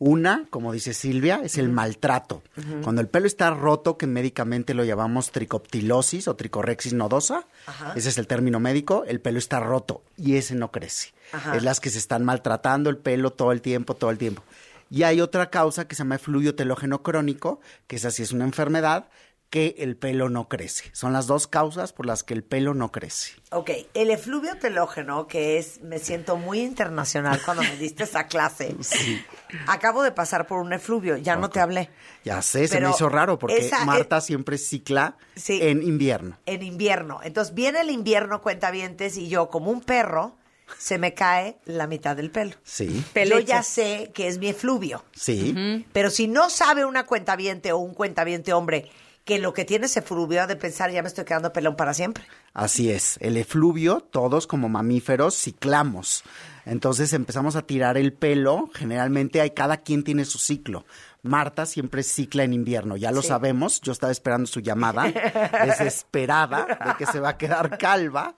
Una, 0.00 0.46
como 0.50 0.72
dice 0.72 0.94
Silvia, 0.94 1.40
es 1.42 1.58
el 1.58 1.68
maltrato. 1.70 2.42
Cuando 2.84 3.00
el 3.00 3.08
pelo 3.08 3.26
está 3.26 3.50
roto, 3.50 3.98
que 3.98 4.06
médicamente 4.06 4.72
lo 4.72 4.84
llamamos 4.84 5.32
tricoptilosis 5.32 6.28
o 6.28 6.36
tricorexis 6.36 6.92
nodosa, 6.94 7.46
Ajá. 7.66 7.94
ese 7.96 8.08
es 8.10 8.16
el 8.18 8.28
término 8.28 8.60
médico, 8.60 9.04
el 9.08 9.20
pelo 9.20 9.38
está 9.40 9.58
roto 9.58 10.02
y 10.16 10.36
ese 10.36 10.54
no 10.54 10.70
crece. 10.70 11.12
Ajá. 11.32 11.56
Es 11.56 11.64
las 11.64 11.80
que 11.80 11.90
se 11.90 11.98
están 11.98 12.24
maltratando 12.24 12.90
el 12.90 12.96
pelo 12.96 13.32
todo 13.32 13.50
el 13.50 13.60
tiempo, 13.60 13.94
todo 13.94 14.10
el 14.10 14.18
tiempo. 14.18 14.42
Y 14.90 15.02
hay 15.02 15.20
otra 15.20 15.50
causa 15.50 15.86
que 15.86 15.94
se 15.94 16.00
llama 16.00 16.16
efluvio 16.16 16.54
telógeno 16.54 17.02
crónico, 17.02 17.60
que 17.86 17.96
esa 17.96 18.10
sí 18.10 18.22
es 18.22 18.32
una 18.32 18.44
enfermedad, 18.44 19.08
que 19.50 19.76
el 19.78 19.96
pelo 19.96 20.28
no 20.28 20.46
crece. 20.46 20.90
Son 20.92 21.14
las 21.14 21.26
dos 21.26 21.46
causas 21.46 21.94
por 21.94 22.04
las 22.04 22.22
que 22.22 22.34
el 22.34 22.44
pelo 22.44 22.74
no 22.74 22.92
crece. 22.92 23.32
Ok, 23.50 23.70
el 23.94 24.10
efluvio 24.10 24.58
telógeno, 24.58 25.26
que 25.26 25.56
es, 25.58 25.80
me 25.80 25.98
siento 25.98 26.36
muy 26.36 26.60
internacional 26.60 27.40
cuando 27.42 27.62
me 27.62 27.76
diste 27.78 28.04
esa 28.04 28.26
clase. 28.26 28.76
Acabo 29.66 30.02
de 30.02 30.12
pasar 30.12 30.46
por 30.46 30.58
un 30.58 30.72
efluvio, 30.74 31.16
ya 31.16 31.36
no 31.36 31.48
te 31.48 31.60
hablé. 31.60 31.88
Ya 32.24 32.42
sé, 32.42 32.68
se 32.68 32.78
me 32.80 32.90
hizo 32.90 33.08
raro 33.08 33.38
porque 33.38 33.56
esa- 33.58 33.84
Marta 33.86 34.20
siempre 34.20 34.58
cicla 34.58 35.16
Sí. 35.34 35.58
en 35.62 35.82
invierno. 35.82 36.36
En 36.44 36.62
invierno. 36.62 37.20
Entonces 37.22 37.54
viene 37.54 37.80
el 37.80 37.90
invierno, 37.90 38.42
cuentavientes, 38.42 39.16
y 39.16 39.28
yo, 39.28 39.48
como 39.48 39.70
un 39.70 39.80
perro, 39.80 40.36
se 40.76 40.98
me 40.98 41.14
cae 41.14 41.58
la 41.64 41.86
mitad 41.86 42.16
del 42.16 42.30
pelo. 42.30 42.54
Sí, 42.64 43.04
Yo 43.26 43.38
ya 43.38 43.62
sé 43.62 44.10
que 44.14 44.28
es 44.28 44.38
mi 44.38 44.48
efluvio. 44.48 45.04
sí. 45.14 45.84
Pero 45.92 46.10
si 46.10 46.28
no 46.28 46.50
sabe 46.50 46.84
una 46.84 47.06
cuentaviente 47.06 47.72
o 47.72 47.78
un 47.78 47.94
cuentaviente 47.94 48.52
hombre 48.52 48.90
que 49.24 49.38
lo 49.38 49.52
que 49.52 49.64
tiene 49.66 49.86
ese 49.86 49.98
efluvio 50.00 50.42
ha 50.42 50.46
de 50.46 50.56
pensar, 50.56 50.90
ya 50.90 51.02
me 51.02 51.08
estoy 51.08 51.24
quedando 51.26 51.52
pelón 51.52 51.76
para 51.76 51.92
siempre. 51.92 52.24
Así 52.54 52.90
es. 52.90 53.18
El 53.20 53.36
efluvio, 53.36 54.00
todos 54.00 54.46
como 54.46 54.68
mamíferos 54.70 55.34
ciclamos. 55.36 56.24
Entonces 56.64 57.12
empezamos 57.12 57.54
a 57.54 57.62
tirar 57.62 57.98
el 57.98 58.14
pelo. 58.14 58.70
Generalmente 58.74 59.42
hay 59.42 59.50
cada 59.50 59.76
quien 59.78 60.02
tiene 60.02 60.24
su 60.24 60.38
ciclo. 60.38 60.86
Marta 61.22 61.66
siempre 61.66 62.02
cicla 62.04 62.44
en 62.44 62.54
invierno, 62.54 62.96
ya 62.96 63.10
lo 63.10 63.20
Sí. 63.20 63.28
sabemos. 63.28 63.80
Yo 63.82 63.92
estaba 63.92 64.12
esperando 64.12 64.46
su 64.46 64.60
llamada, 64.60 65.04
desesperada 65.66 66.64
de 66.66 66.94
que 66.96 67.10
se 67.10 67.20
va 67.20 67.30
a 67.30 67.36
quedar 67.38 67.76
calva. 67.78 68.34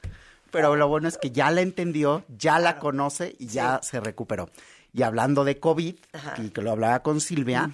Pero 0.50 0.76
lo 0.76 0.88
bueno 0.88 1.08
es 1.08 1.18
que 1.18 1.30
ya 1.30 1.50
la 1.50 1.60
entendió, 1.60 2.24
ya 2.28 2.58
la 2.58 2.78
conoce 2.78 3.36
y 3.38 3.46
ya 3.46 3.80
se 3.82 4.00
recuperó. 4.00 4.50
Y 4.92 5.02
hablando 5.02 5.44
de 5.44 5.58
COVID, 5.60 5.94
Ajá. 6.12 6.34
y 6.42 6.50
que 6.50 6.62
lo 6.62 6.72
hablaba 6.72 7.02
con 7.02 7.20
Silvia, 7.20 7.70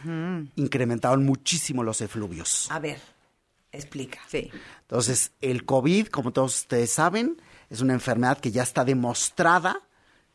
incrementaron 0.57 1.25
muchísimo 1.25 1.83
los 1.83 2.01
efluvios. 2.03 2.71
A 2.71 2.79
ver, 2.79 3.01
explica. 3.73 4.21
Sí. 4.29 4.51
Entonces, 4.83 5.33
el 5.41 5.65
COVID, 5.65 6.09
como 6.09 6.33
todos 6.33 6.57
ustedes 6.61 6.91
saben, 6.91 7.41
es 7.71 7.81
una 7.81 7.95
enfermedad 7.95 8.39
que 8.39 8.51
ya 8.51 8.63
está 8.63 8.85
demostrada 8.85 9.81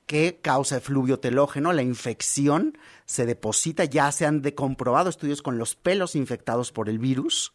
que 0.08 0.40
causa 0.42 0.78
efluvio 0.78 1.20
telógeno. 1.20 1.72
La 1.72 1.84
infección 1.84 2.78
se 3.06 3.26
deposita, 3.26 3.86
ya 3.86 4.12
se 4.12 4.26
han 4.26 4.42
de 4.42 4.56
comprobado 4.56 5.10
estudios 5.10 5.42
con 5.42 5.58
los 5.58 5.76
pelos 5.76 6.16
infectados 6.16 6.72
por 6.72 6.90
el 6.90 7.00
virus 7.00 7.54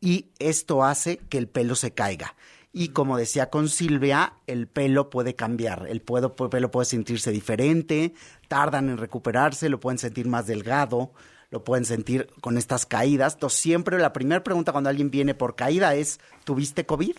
y 0.00 0.30
esto 0.38 0.84
hace 0.84 1.18
que 1.18 1.38
el 1.38 1.48
pelo 1.48 1.74
se 1.74 1.92
caiga. 1.92 2.34
Y 2.72 2.88
como 2.88 3.18
decía 3.18 3.50
con 3.50 3.68
Silvia, 3.68 4.34
el 4.46 4.66
pelo 4.66 5.10
puede 5.10 5.34
cambiar, 5.34 5.86
el 5.88 6.00
puedo- 6.00 6.34
pelo 6.34 6.70
puede 6.70 6.86
sentirse 6.86 7.30
diferente, 7.30 8.14
tardan 8.48 8.88
en 8.88 8.96
recuperarse, 8.96 9.68
lo 9.68 9.78
pueden 9.78 9.98
sentir 9.98 10.26
más 10.26 10.46
delgado, 10.46 11.12
lo 11.50 11.64
pueden 11.64 11.84
sentir 11.84 12.28
con 12.40 12.56
estas 12.56 12.86
caídas. 12.86 13.34
Entonces 13.34 13.60
siempre 13.60 13.98
la 13.98 14.14
primera 14.14 14.42
pregunta 14.42 14.72
cuando 14.72 14.88
alguien 14.88 15.10
viene 15.10 15.34
por 15.34 15.54
caída 15.54 15.94
es, 15.94 16.18
¿tuviste 16.44 16.86
COVID? 16.86 17.16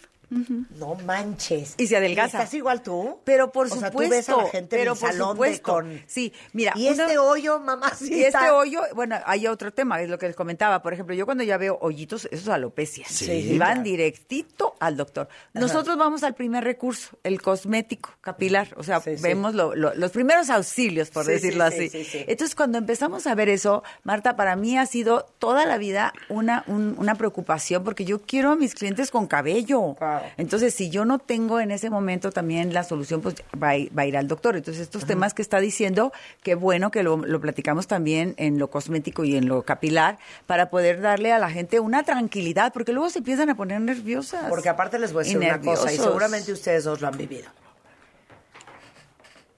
No 0.78 0.96
manches. 1.06 1.75
Y 1.78 1.88
se 1.88 1.98
adelgaza. 1.98 2.40
¿Estás 2.40 2.54
igual 2.54 2.82
tú? 2.82 3.20
Pero 3.24 3.52
por 3.52 3.68
o 3.68 3.70
sea, 3.70 3.90
supuesto, 3.92 4.04
tú 4.04 4.10
ves 4.10 4.30
a 4.30 4.38
la 4.38 4.50
gente 4.50 4.75
pero 4.78 4.92
en 4.92 4.98
el 4.98 5.00
por 5.02 5.12
salón 5.12 5.30
supuesto. 5.32 5.72
con... 5.74 6.02
Sí, 6.08 6.34
mira, 6.54 6.74
Y 6.75 6.90
una- 6.90 7.04
este 7.04 7.18
hoyo, 7.18 7.60
mamacita. 7.60 8.16
Y 8.16 8.24
este 8.24 8.50
hoyo, 8.52 8.82
bueno, 8.96 9.18
hay 9.25 9.48
otro 9.48 9.72
tema, 9.72 10.02
es 10.02 10.10
lo 10.10 10.18
que 10.18 10.28
les 10.28 10.36
comentaba. 10.36 10.82
Por 10.82 10.94
ejemplo, 10.94 11.16
yo 11.16 11.25
cuando 11.25 11.44
ya 11.44 11.58
veo 11.58 11.78
hoyitos, 11.82 12.25
eso 12.25 12.36
es 12.44 12.48
alopecia. 12.50 13.06
Sí, 13.08 13.32
y 13.32 13.58
van 13.58 13.70
claro. 13.75 13.84
directito 13.84 14.75
al 14.80 14.98
doctor. 14.98 15.28
Nosotros 15.54 15.98
vamos 15.98 16.24
al 16.24 16.34
primer 16.36 16.63
recurso, 16.63 17.18
el 17.24 17.42
cosmético 17.42 18.10
capilar. 18.22 18.70
O 18.78 18.84
sea, 18.84 19.00
Sí, 19.02 19.16
sí. 19.18 19.24
vemos 19.24 19.54
lo- 19.56 19.75
lo- 19.75 19.94
los 19.96 20.12
primeros 20.12 20.50
auxilios, 20.50 21.10
por 21.10 21.25
decirlo 21.25 21.70
sí, 21.72 21.78
sí, 21.78 21.86
así. 21.88 22.04
sí, 22.04 22.10
sí. 22.20 22.25
Entonces, 22.28 22.56
cuando 22.56 22.78
empezamos 22.78 23.28
a 23.28 23.36
ver 23.36 23.50
eso, 23.50 23.84
Marta, 24.04 24.36
para 24.36 24.56
mí 24.56 24.78
ha 24.78 24.86
sido 24.86 25.25
toda 25.40 25.66
la 25.66 25.78
vida 25.78 26.13
una, 26.30 26.63
un- 26.68 26.96
una 26.98 27.16
preocupación 27.16 27.84
porque 27.84 28.06
yo 28.06 28.22
quiero 28.22 28.52
a 28.52 28.56
mis 28.56 28.74
clientes 28.75 29.12
con 29.12 29.28
cabello. 29.28 29.96
Claro. 29.98 30.23
Entonces, 30.38 30.74
si 30.74 30.89
yo 30.89 31.06
no 31.06 31.20
tengo 31.20 31.60
en 31.60 31.72
ese 31.72 31.89
momento 31.89 32.32
también 32.32 32.74
la 32.74 32.84
solución, 32.84 33.22
pues 33.22 33.36
va 33.62 33.70
a, 33.70 33.77
ir- 33.77 33.98
va 33.98 34.03
a 34.03 34.06
ir 34.06 34.18
al 34.18 34.27
doctor. 34.27 34.56
Entonces, 34.56 34.82
estos 34.84 35.06
temas 35.06 35.34
que 35.34 35.42
está 35.42 35.60
diciendo, 35.60 36.12
qué 36.42 36.56
bueno 36.56 36.92
que 36.92 37.03
lo, 37.03 37.18
lo 37.18 37.39
platicamos 37.42 37.88
también 37.88 38.34
en 38.38 38.60
lo 38.60 38.70
cosmético 38.70 39.24
y 39.24 39.36
en 39.36 39.48
lo 39.48 39.63
capilar, 39.63 40.18
para 40.48 40.70
poder 40.70 41.01
darle 41.01 41.32
a 41.32 41.39
la 41.39 41.50
gente 41.50 41.80
una 41.80 42.03
tranquilidad, 42.03 42.74
porque 42.74 42.94
luego 42.94 43.10
se 43.10 43.20
empiezan 43.20 43.50
a 43.50 43.56
poner 43.56 43.82
nerviosas. 43.82 44.46
Porque 44.50 44.70
aparte 44.70 45.00
les 45.00 45.13
voy 45.13 45.22
a 45.22 45.24
decir 45.25 45.38
una 45.38 45.60
cosa, 45.62 45.92
y 45.94 45.98
seguramente 45.98 46.51
ustedes 46.51 46.84
dos 46.84 47.01
lo 47.01 47.08
han 47.08 47.18
vivido. 47.18 47.50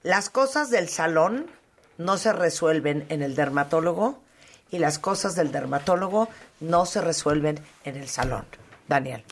Las 0.02 0.30
cosas 0.30 0.70
del 0.70 0.88
salón 0.88 1.46
no 1.98 2.16
se 2.18 2.32
resuelven 2.32 3.06
en 3.08 3.22
el 3.22 3.34
dermatólogo 3.34 4.20
y 4.70 4.78
las 4.78 4.98
cosas 4.98 5.34
del 5.34 5.50
dermatólogo 5.52 6.28
no 6.60 6.86
se 6.86 7.00
resuelven 7.00 7.58
en 7.84 7.96
el 7.96 8.08
salón. 8.08 8.44
Daniel. 8.88 9.24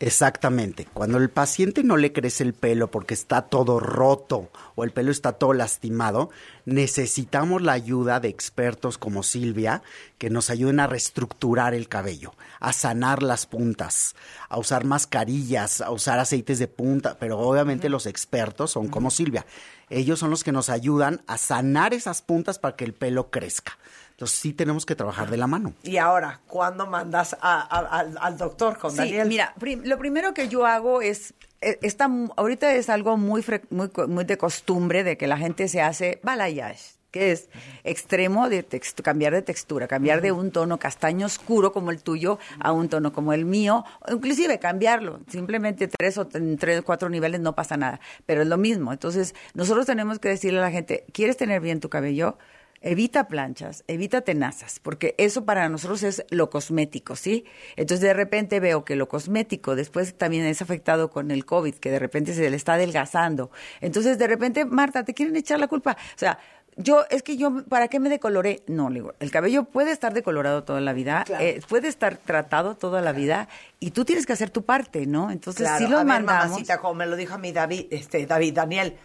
Exactamente. 0.00 0.86
Cuando 0.94 1.18
el 1.18 1.28
paciente 1.28 1.82
no 1.82 1.96
le 1.96 2.12
crece 2.12 2.44
el 2.44 2.54
pelo 2.54 2.88
porque 2.88 3.14
está 3.14 3.42
todo 3.42 3.80
roto 3.80 4.48
o 4.76 4.84
el 4.84 4.92
pelo 4.92 5.10
está 5.10 5.32
todo 5.32 5.52
lastimado, 5.54 6.30
necesitamos 6.66 7.62
la 7.62 7.72
ayuda 7.72 8.20
de 8.20 8.28
expertos 8.28 8.96
como 8.96 9.24
Silvia 9.24 9.82
que 10.16 10.30
nos 10.30 10.50
ayuden 10.50 10.78
a 10.78 10.86
reestructurar 10.86 11.74
el 11.74 11.88
cabello, 11.88 12.32
a 12.60 12.72
sanar 12.72 13.24
las 13.24 13.46
puntas, 13.46 14.14
a 14.48 14.58
usar 14.58 14.84
mascarillas, 14.84 15.80
a 15.80 15.90
usar 15.90 16.20
aceites 16.20 16.60
de 16.60 16.68
punta, 16.68 17.16
pero 17.18 17.38
obviamente 17.40 17.88
los 17.88 18.06
expertos 18.06 18.70
son 18.70 18.86
como 18.86 19.10
Silvia. 19.10 19.46
Ellos 19.90 20.20
son 20.20 20.30
los 20.30 20.44
que 20.44 20.52
nos 20.52 20.70
ayudan 20.70 21.22
a 21.26 21.38
sanar 21.38 21.92
esas 21.92 22.22
puntas 22.22 22.60
para 22.60 22.76
que 22.76 22.84
el 22.84 22.94
pelo 22.94 23.30
crezca. 23.30 23.78
Entonces 24.18 24.36
sí 24.40 24.52
tenemos 24.52 24.84
que 24.84 24.96
trabajar 24.96 25.30
de 25.30 25.36
la 25.36 25.46
mano. 25.46 25.74
Y 25.84 25.96
ahora, 25.98 26.40
¿cuándo 26.48 26.88
mandas 26.88 27.34
a- 27.40 27.60
a- 27.60 27.98
al, 28.00 28.18
al 28.20 28.36
doctor 28.36 28.76
con 28.76 28.90
Sí, 28.90 28.96
Daniel? 28.96 29.28
mira, 29.28 29.54
prim- 29.60 29.82
lo 29.84 29.96
primero 29.96 30.34
que 30.34 30.48
yo 30.48 30.66
hago 30.66 31.00
es, 31.02 31.34
eh, 31.60 31.78
está, 31.82 32.08
mu- 32.08 32.32
ahorita 32.36 32.74
es 32.74 32.88
algo 32.90 33.16
muy, 33.16 33.42
fre- 33.42 33.62
muy, 33.70 33.90
co- 33.90 34.08
muy 34.08 34.24
de 34.24 34.36
costumbre 34.36 35.04
de 35.04 35.16
que 35.16 35.28
la 35.28 35.36
gente 35.38 35.68
se 35.68 35.80
hace 35.82 36.18
balayage. 36.24 36.98
que 37.10 37.32
es 37.32 37.48
extremo 37.84 38.50
de 38.50 38.68
textu- 38.68 39.00
cambiar 39.02 39.32
de 39.32 39.40
textura, 39.40 39.88
cambiar 39.88 40.20
de 40.20 40.30
un 40.30 40.50
tono 40.50 40.78
castaño 40.78 41.24
oscuro 41.24 41.72
como 41.72 41.90
el 41.90 42.02
tuyo 42.02 42.38
a 42.60 42.72
un 42.72 42.90
tono 42.90 43.14
como 43.14 43.32
el 43.32 43.46
mío, 43.46 43.82
o 44.06 44.12
inclusive 44.12 44.58
cambiarlo, 44.58 45.20
simplemente 45.26 45.88
tres 45.88 46.18
o 46.18 46.26
tres 46.26 46.80
o 46.80 46.84
cuatro 46.84 47.08
niveles 47.08 47.40
no 47.40 47.54
pasa 47.54 47.78
nada, 47.78 47.98
pero 48.26 48.42
es 48.42 48.46
lo 48.48 48.58
mismo. 48.58 48.92
Entonces, 48.92 49.34
nosotros 49.54 49.86
tenemos 49.86 50.18
que 50.18 50.28
decirle 50.28 50.58
a 50.58 50.62
la 50.62 50.70
gente, 50.70 51.06
¿quieres 51.14 51.38
tener 51.38 51.62
bien 51.62 51.80
tu 51.80 51.88
cabello? 51.88 52.36
Evita 52.80 53.26
planchas, 53.28 53.82
evita 53.88 54.20
tenazas, 54.20 54.78
porque 54.80 55.14
eso 55.18 55.44
para 55.44 55.68
nosotros 55.68 56.02
es 56.04 56.24
lo 56.30 56.48
cosmético, 56.48 57.16
¿sí? 57.16 57.44
Entonces 57.76 58.00
de 58.06 58.14
repente 58.14 58.60
veo 58.60 58.84
que 58.84 58.94
lo 58.94 59.08
cosmético 59.08 59.74
después 59.74 60.14
también 60.16 60.44
es 60.46 60.62
afectado 60.62 61.10
con 61.10 61.30
el 61.32 61.44
COVID, 61.44 61.74
que 61.74 61.90
de 61.90 61.98
repente 61.98 62.34
se 62.34 62.48
le 62.48 62.56
está 62.56 62.74
adelgazando. 62.74 63.50
Entonces 63.80 64.16
de 64.18 64.26
repente, 64.28 64.64
Marta, 64.64 65.04
te 65.04 65.12
quieren 65.12 65.34
echar 65.34 65.58
la 65.58 65.66
culpa. 65.66 65.96
O 66.14 66.18
sea, 66.18 66.38
yo, 66.76 67.04
es 67.10 67.24
que 67.24 67.36
yo, 67.36 67.64
¿para 67.68 67.88
qué 67.88 67.98
me 67.98 68.08
decoloré? 68.08 68.62
No, 68.68 68.88
le 68.90 69.00
digo, 69.00 69.14
el 69.18 69.32
cabello 69.32 69.64
puede 69.64 69.90
estar 69.90 70.14
decolorado 70.14 70.62
toda 70.62 70.80
la 70.80 70.92
vida, 70.92 71.24
Claro. 71.26 71.42
eh, 71.44 71.60
puede 71.68 71.88
estar 71.88 72.16
tratado 72.18 72.76
toda 72.76 73.00
la 73.00 73.10
vida, 73.10 73.48
y 73.80 73.90
tú 73.90 74.04
tienes 74.04 74.24
que 74.26 74.32
hacer 74.34 74.50
tu 74.50 74.64
parte, 74.64 75.04
¿no? 75.06 75.32
Entonces 75.32 75.62
Claro, 75.66 75.84
sí 75.84 75.90
lo 75.90 75.96
a 75.98 76.04
ver, 76.04 76.06
mandamos. 76.06 76.44
mamacita, 76.50 76.78
como 76.78 76.94
me 76.94 77.06
lo 77.06 77.16
dijo 77.16 77.34
a 77.34 77.38
mí 77.38 77.50
David, 77.50 77.86
este, 77.90 78.24
David, 78.26 78.54
Daniel, 78.54 78.96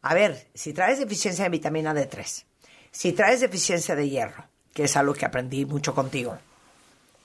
a 0.00 0.14
ver, 0.14 0.48
si 0.54 0.72
traes 0.72 0.98
deficiencia 0.98 1.44
de 1.44 1.50
vitamina 1.50 1.94
D3, 1.94 2.44
si 2.92 3.12
traes 3.12 3.40
deficiencia 3.40 3.96
de 3.96 4.08
hierro, 4.08 4.44
que 4.72 4.84
es 4.84 4.96
algo 4.96 5.14
que 5.14 5.26
aprendí 5.26 5.64
mucho 5.66 5.94
contigo, 5.94 6.38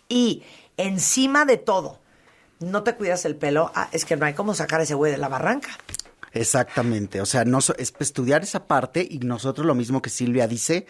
y 0.10 0.44
encima 0.78 1.46
de 1.46 1.58
todo, 1.58 2.00
no 2.60 2.84
te 2.84 2.96
cuidas 2.96 3.26
el 3.26 3.36
pelo, 3.36 3.72
ah, 3.76 3.90
es 3.92 4.06
que 4.06 4.16
no 4.16 4.26
hay 4.26 4.34
cómo 4.34 4.56
sacar 4.56 4.80
a 4.80 4.84
ese 4.84 4.96
güey 4.96 5.12
de 5.12 5.18
la 5.18 5.28
barranca. 5.28 5.70
Exactamente, 6.34 7.22
o 7.22 7.26
sea, 7.26 7.46
no 7.46 7.60
es 7.60 7.94
estudiar 8.00 8.44
esa 8.44 8.66
parte 8.66 9.06
y 9.10 9.20
nosotros 9.20 9.66
lo 9.66 9.76
mismo 9.76 10.02
que 10.02 10.10
Silvia 10.10 10.48
dice, 10.48 10.88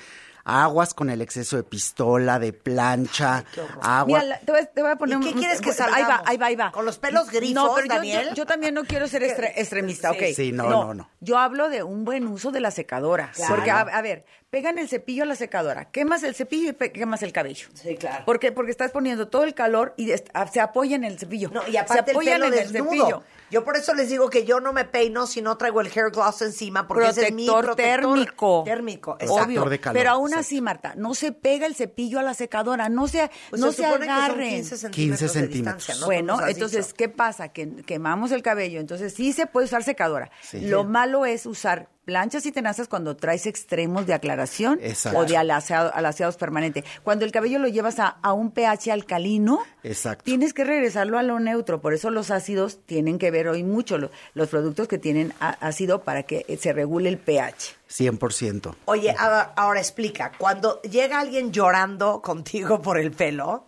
aguas 0.49 0.93
con 0.93 1.09
el 1.09 1.21
exceso 1.21 1.57
de 1.57 1.63
pistola, 1.63 2.39
de 2.39 2.53
plancha, 2.53 3.43
agua. 3.81 4.05
Mira, 4.19 4.23
la- 4.23 4.39
te, 4.39 4.51
voy, 4.51 4.61
a- 4.61 4.65
te 4.65 4.81
voy 4.81 4.91
a 4.91 4.95
poner 4.95 5.17
¿Y 5.17 5.21
qué 5.21 5.29
un- 5.33 5.39
quieres 5.39 5.59
que 5.61 5.69
Ahí 5.71 6.03
va, 6.03 6.23
ahí 6.25 6.37
va, 6.37 6.45
ahí 6.45 6.55
va. 6.55 6.71
¿Con 6.71 6.85
los 6.85 6.97
pelos 6.97 7.29
grifos, 7.29 7.53
No, 7.53 7.75
pero 7.75 7.87
yo- 7.87 7.93
Daniel? 7.95 8.29
Yo, 8.29 8.35
yo 8.35 8.45
también 8.45 8.73
no 8.73 8.85
quiero 8.85 9.07
ser 9.07 9.23
extre- 9.23 9.51
extremista, 9.57 10.11
Sí. 10.13 10.17
ok. 10.17 10.23
Sí, 10.35 10.51
no, 10.53 10.69
no, 10.69 10.93
no. 10.93 11.09
Yo 11.19 11.37
hablo 11.37 11.69
de 11.69 11.83
un 11.83 12.05
buen 12.05 12.25
uso 12.27 12.51
de 12.51 12.61
la 12.61 12.71
secadora. 12.71 13.31
Claro. 13.35 13.55
Porque, 13.55 13.71
a, 13.71 13.81
a 13.81 14.01
ver, 14.01 14.25
pegan 14.49 14.77
el 14.79 14.87
cepillo 14.87 15.23
a 15.23 15.25
la 15.25 15.35
secadora, 15.35 15.85
quemas 15.91 16.23
el 16.23 16.33
cepillo 16.33 16.69
y 16.69 16.73
pe- 16.73 16.91
quemas 16.93 17.21
el 17.23 17.33
cabello. 17.33 17.67
Sí, 17.73 17.95
claro. 17.97 18.23
¿Por 18.25 18.39
qué? 18.39 18.51
Porque 18.53 18.71
estás 18.71 18.91
poniendo 18.91 19.27
todo 19.27 19.43
el 19.43 19.53
calor 19.53 19.93
y 19.97 20.11
est- 20.11 20.29
a- 20.33 20.47
se 20.47 20.61
apoya 20.61 20.95
en 20.95 21.03
el 21.03 21.19
cepillo. 21.19 21.49
No, 21.51 21.67
y 21.67 21.71
se 21.73 21.79
aparte 21.79 22.11
el 22.11 22.15
apoyan 22.17 22.41
pelo 22.41 22.45
en 22.53 22.53
el 22.63 22.71
desnudo. 22.71 22.89
cepillo. 22.91 23.23
Yo 23.49 23.63
por 23.63 23.77
eso 23.77 23.93
les 23.93 24.09
digo 24.09 24.29
que 24.29 24.45
yo 24.45 24.59
no 24.59 24.73
me 24.73 24.85
peino 24.85 25.25
si 25.25 25.41
no 25.41 25.57
traigo 25.57 25.81
el 25.81 25.87
hair 25.87 26.11
gloss 26.11 26.41
encima, 26.41 26.87
porque 26.87 27.07
ese 27.07 27.27
es 27.27 27.33
mi 27.33 27.45
protector 27.45 27.75
protector 27.75 28.11
térmico. 28.15 28.63
Térmico, 28.65 29.11
Obvio. 29.13 29.39
exacto. 29.39 29.69
de 29.69 29.79
calor, 29.79 29.97
pero 29.97 30.09
aún 30.11 30.29
exacto. 30.29 30.41
así, 30.41 30.61
Marta, 30.61 30.93
no 30.95 31.13
se 31.13 31.31
pega 31.31 31.65
el 31.65 31.75
cepillo 31.75 32.19
a 32.19 32.23
la 32.23 32.33
secadora, 32.33 32.89
no 32.89 33.07
se, 33.07 33.29
Pues 33.49 33.61
no 33.61 33.71
se 33.71 33.77
se, 33.77 33.83
supone 33.83 34.05
que 34.05 34.11
son 34.11 34.23
agarren. 34.23 34.49
15 34.49 34.77
centímetros 34.77 35.19
15 35.19 35.39
de 35.39 35.47
centímetros. 35.47 36.05
Bueno, 36.05 36.47
entonces, 36.47 36.87
dicho. 36.87 36.97
¿qué 36.97 37.09
pasa? 37.09 37.49
Que 37.49 37.83
quemamos 37.83 38.31
el 38.31 38.41
cabello, 38.41 38.79
entonces 38.79 39.13
sí 39.13 39.33
se 39.33 39.47
puede 39.47 39.65
usar 39.65 39.83
secadora. 39.83 40.29
Sí. 40.41 40.61
Lo 40.61 40.83
malo 40.83 41.25
es 41.25 41.45
usar 41.45 41.89
planchas 42.07 42.45
y 42.45 42.53
tenazas 42.53 42.87
cuando 42.87 43.17
traes 43.17 43.45
extremos 43.47 44.07
de 44.07 44.13
aclaración 44.13 44.79
Exacto. 44.81 45.19
o 45.19 45.25
de 45.25 45.35
alaciado- 45.35 45.91
alaciados 45.93 46.37
permanente. 46.37 46.85
Cuando 47.03 47.25
el 47.25 47.33
cabello 47.33 47.59
lo 47.59 47.67
llevas 47.67 47.99
a, 47.99 48.07
a 48.21 48.31
un 48.31 48.51
pH 48.51 48.93
alcalino, 48.93 49.59
Exacto. 49.83 50.23
tienes 50.23 50.53
que 50.53 50.63
regresarlo 50.63 51.19
a 51.19 51.23
lo 51.23 51.37
neutro. 51.41 51.81
Por 51.81 51.93
eso 51.93 52.09
los 52.09 52.31
ácidos 52.31 52.79
tienen 52.85 53.19
que 53.19 53.29
ver 53.29 53.49
hoy 53.49 53.63
mucho, 53.65 53.97
lo- 53.97 54.09
los 54.35 54.47
productos 54.47 54.87
que 54.87 54.97
tienen 54.97 55.33
ácido 55.39 56.03
para 56.03 56.23
que 56.23 56.45
eh, 56.47 56.55
se 56.55 56.71
regule 56.71 57.09
el 57.09 57.17
pH. 57.17 57.75
100%. 57.89 58.73
Oye, 58.85 59.13
ahora, 59.19 59.51
ahora 59.57 59.81
explica, 59.81 60.31
cuando 60.37 60.81
llega 60.83 61.19
alguien 61.19 61.51
llorando 61.51 62.21
contigo 62.23 62.81
por 62.81 62.97
el 62.99 63.11
pelo, 63.11 63.65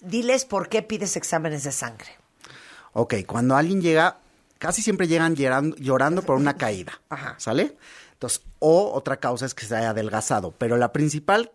diles 0.00 0.46
por 0.46 0.70
qué 0.70 0.80
pides 0.82 1.14
exámenes 1.16 1.64
de 1.64 1.72
sangre. 1.72 2.08
Ok, 2.94 3.16
cuando 3.26 3.54
alguien 3.54 3.82
llega, 3.82 4.16
casi 4.60 4.82
siempre 4.82 5.08
llegan 5.08 5.34
llorando, 5.34 5.76
llorando 5.78 6.22
por 6.22 6.36
una 6.36 6.56
caída. 6.56 7.00
Ajá. 7.08 7.34
¿Sale? 7.38 7.76
Entonces, 8.12 8.42
o 8.60 8.92
otra 8.92 9.16
causa 9.16 9.46
es 9.46 9.54
que 9.54 9.64
se 9.64 9.74
haya 9.74 9.90
adelgazado. 9.90 10.52
Pero 10.52 10.76
la 10.76 10.92
principal 10.92 11.50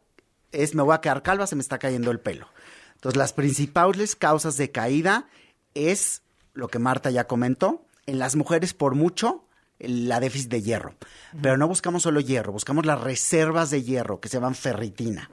es 0.52 0.76
me 0.76 0.82
voy 0.82 0.96
a 0.96 1.02
quedar 1.02 1.24
calva, 1.24 1.48
se 1.48 1.56
me 1.56 1.62
está 1.62 1.78
cayendo 1.78 2.12
el 2.12 2.20
pelo. 2.20 2.50
Entonces, 2.96 3.18
las 3.18 3.32
principales 3.32 4.16
causas 4.16 4.58
de 4.58 4.72
caída 4.72 5.28
es 5.76 6.24
lo 6.54 6.68
que 6.68 6.80
Marta 6.80 7.12
ya 7.12 7.28
comentó. 7.28 7.86
En 8.08 8.20
las 8.20 8.36
mujeres, 8.36 8.74
por 8.74 8.96
mucho, 8.96 9.46
la 9.80 10.20
déficit 10.20 10.50
de 10.50 10.62
hierro. 10.62 10.96
Pero 11.42 11.58
no 11.58 11.68
buscamos 11.68 12.04
solo 12.04 12.20
hierro, 12.20 12.52
buscamos 12.52 12.86
las 12.86 13.00
reservas 13.02 13.70
de 13.70 13.84
hierro 13.84 14.20
que 14.20 14.30
se 14.30 14.38
llaman 14.38 14.56
ferritina. 14.56 15.30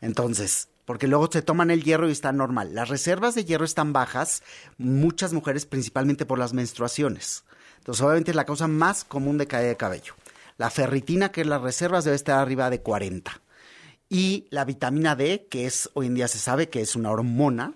Entonces, 0.00 0.68
porque 0.90 1.06
luego 1.06 1.28
se 1.30 1.40
toman 1.40 1.70
el 1.70 1.84
hierro 1.84 2.08
y 2.08 2.10
está 2.10 2.32
normal. 2.32 2.74
Las 2.74 2.88
reservas 2.88 3.36
de 3.36 3.44
hierro 3.44 3.64
están 3.64 3.92
bajas, 3.92 4.42
muchas 4.76 5.32
mujeres 5.32 5.64
principalmente 5.64 6.26
por 6.26 6.36
las 6.36 6.52
menstruaciones. 6.52 7.44
Entonces, 7.78 8.02
obviamente 8.02 8.32
es 8.32 8.36
la 8.36 8.44
causa 8.44 8.66
más 8.66 9.04
común 9.04 9.38
de 9.38 9.46
caída 9.46 9.68
de 9.68 9.76
cabello. 9.76 10.14
La 10.58 10.68
ferritina, 10.68 11.30
que 11.30 11.42
es 11.42 11.46
las 11.46 11.62
reservas, 11.62 12.02
debe 12.02 12.16
estar 12.16 12.40
arriba 12.40 12.70
de 12.70 12.80
40. 12.80 13.40
Y 14.08 14.48
la 14.50 14.64
vitamina 14.64 15.14
D, 15.14 15.46
que 15.48 15.66
es 15.66 15.88
hoy 15.94 16.06
en 16.06 16.16
día 16.16 16.26
se 16.26 16.38
sabe 16.38 16.70
que 16.70 16.80
es 16.80 16.96
una 16.96 17.12
hormona, 17.12 17.74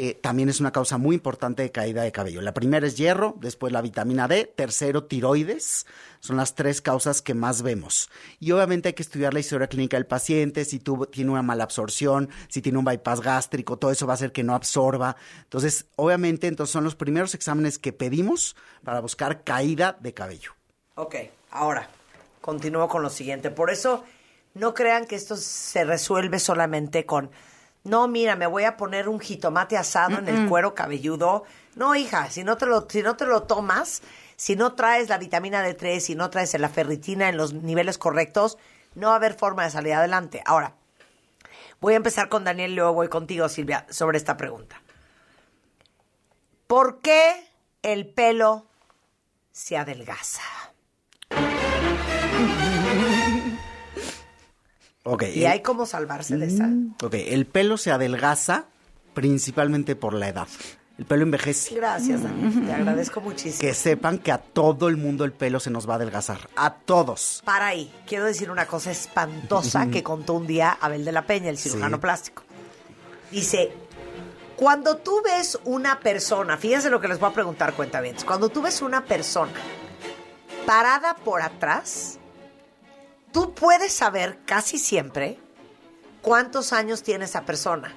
eh, 0.00 0.14
también 0.14 0.48
es 0.48 0.60
una 0.60 0.70
causa 0.70 0.96
muy 0.96 1.16
importante 1.16 1.64
de 1.64 1.72
caída 1.72 2.02
de 2.02 2.12
cabello. 2.12 2.40
La 2.40 2.54
primera 2.54 2.86
es 2.86 2.96
hierro, 2.96 3.34
después 3.40 3.72
la 3.72 3.82
vitamina 3.82 4.28
D, 4.28 4.44
tercero 4.44 5.02
tiroides. 5.02 5.86
Son 6.20 6.36
las 6.36 6.54
tres 6.54 6.80
causas 6.80 7.20
que 7.20 7.34
más 7.34 7.62
vemos. 7.62 8.08
Y 8.38 8.52
obviamente 8.52 8.90
hay 8.90 8.92
que 8.94 9.02
estudiar 9.02 9.34
la 9.34 9.40
historia 9.40 9.66
clínica 9.66 9.96
del 9.96 10.06
paciente, 10.06 10.64
si 10.64 10.78
tiene 10.78 11.32
una 11.32 11.42
mala 11.42 11.64
absorción, 11.64 12.28
si 12.46 12.62
tiene 12.62 12.78
un 12.78 12.84
bypass 12.84 13.20
gástrico, 13.22 13.76
todo 13.76 13.90
eso 13.90 14.06
va 14.06 14.12
a 14.12 14.14
hacer 14.14 14.30
que 14.30 14.44
no 14.44 14.54
absorba. 14.54 15.16
Entonces, 15.42 15.86
obviamente, 15.96 16.46
entonces 16.46 16.72
son 16.72 16.84
los 16.84 16.94
primeros 16.94 17.34
exámenes 17.34 17.80
que 17.80 17.92
pedimos 17.92 18.54
para 18.84 19.00
buscar 19.00 19.42
caída 19.42 19.98
de 19.98 20.14
cabello. 20.14 20.52
Ok, 20.94 21.16
ahora, 21.50 21.88
continúo 22.40 22.86
con 22.86 23.02
lo 23.02 23.10
siguiente. 23.10 23.50
Por 23.50 23.68
eso, 23.68 24.04
no 24.54 24.74
crean 24.74 25.06
que 25.06 25.16
esto 25.16 25.36
se 25.36 25.82
resuelve 25.82 26.38
solamente 26.38 27.04
con, 27.04 27.32
no, 27.84 28.08
mira, 28.08 28.36
me 28.36 28.46
voy 28.46 28.64
a 28.64 28.76
poner 28.76 29.08
un 29.08 29.20
jitomate 29.20 29.76
asado 29.76 30.18
en 30.18 30.28
el 30.28 30.48
cuero 30.48 30.74
cabelludo. 30.74 31.44
No, 31.74 31.94
hija, 31.94 32.30
si 32.30 32.44
no 32.44 32.56
te 32.56 32.66
lo, 32.66 32.86
si 32.88 33.02
no 33.02 33.16
te 33.16 33.24
lo 33.24 33.44
tomas, 33.44 34.02
si 34.36 34.56
no 34.56 34.74
traes 34.74 35.08
la 35.08 35.18
vitamina 35.18 35.66
D3, 35.66 36.00
si 36.00 36.14
no 36.14 36.28
traes 36.28 36.58
la 36.58 36.68
ferritina 36.68 37.28
en 37.28 37.36
los 37.36 37.52
niveles 37.52 37.96
correctos, 37.96 38.58
no 38.94 39.08
va 39.08 39.14
a 39.14 39.16
haber 39.16 39.34
forma 39.34 39.64
de 39.64 39.70
salir 39.70 39.94
adelante. 39.94 40.42
Ahora, 40.44 40.74
voy 41.80 41.94
a 41.94 41.96
empezar 41.96 42.28
con 42.28 42.44
Daniel 42.44 42.72
y 42.72 42.74
luego 42.74 42.92
voy 42.92 43.08
contigo, 43.08 43.48
Silvia, 43.48 43.86
sobre 43.90 44.18
esta 44.18 44.36
pregunta. 44.36 44.82
¿Por 46.66 47.00
qué 47.00 47.48
el 47.82 48.06
pelo 48.06 48.66
se 49.52 49.76
adelgaza? 49.76 50.42
Ok. 55.10 55.24
Y 55.34 55.44
hay 55.46 55.62
cómo 55.62 55.86
salvarse 55.86 56.36
de 56.36 56.46
esa. 56.46 56.68
Ok, 57.02 57.14
el 57.14 57.46
pelo 57.46 57.76
se 57.78 57.90
adelgaza 57.90 58.66
principalmente 59.14 59.96
por 59.96 60.12
la 60.14 60.28
edad. 60.28 60.48
El 60.98 61.04
pelo 61.06 61.22
envejece. 61.22 61.74
Gracias, 61.76 62.22
Dani. 62.24 62.66
Te 62.66 62.72
agradezco 62.72 63.20
muchísimo. 63.20 63.60
Que 63.60 63.72
sepan 63.72 64.18
que 64.18 64.32
a 64.32 64.38
todo 64.38 64.88
el 64.88 64.96
mundo 64.96 65.24
el 65.24 65.32
pelo 65.32 65.60
se 65.60 65.70
nos 65.70 65.88
va 65.88 65.92
a 65.92 65.96
adelgazar. 65.96 66.48
A 66.56 66.74
todos. 66.74 67.40
Para 67.44 67.68
ahí, 67.68 67.92
quiero 68.06 68.24
decir 68.24 68.50
una 68.50 68.66
cosa 68.66 68.90
espantosa 68.90 69.86
que 69.92 70.02
contó 70.02 70.34
un 70.34 70.46
día 70.46 70.76
Abel 70.80 71.04
de 71.04 71.12
la 71.12 71.22
Peña, 71.22 71.50
el 71.50 71.58
cirujano 71.58 71.96
Sí. 71.98 72.00
plástico. 72.02 72.42
Dice, 73.30 73.72
cuando 74.56 74.96
tú 74.96 75.22
ves 75.24 75.58
una 75.64 76.00
persona, 76.00 76.56
fíjense 76.56 76.90
lo 76.90 77.00
que 77.00 77.06
les 77.08 77.20
voy 77.20 77.30
a 77.30 77.32
preguntar, 77.32 77.74
cuenta 77.74 78.00
bien, 78.00 78.16
cuando 78.26 78.48
tú 78.48 78.60
ves 78.62 78.82
una 78.82 79.04
persona 79.04 79.52
parada 80.66 81.14
por 81.14 81.42
atrás, 81.42 82.17
tú 83.32 83.54
puedes 83.54 83.92
saber 83.92 84.38
casi 84.44 84.78
siempre 84.78 85.38
cuántos 86.22 86.72
años 86.72 87.02
tiene 87.02 87.24
esa 87.24 87.42
persona. 87.44 87.94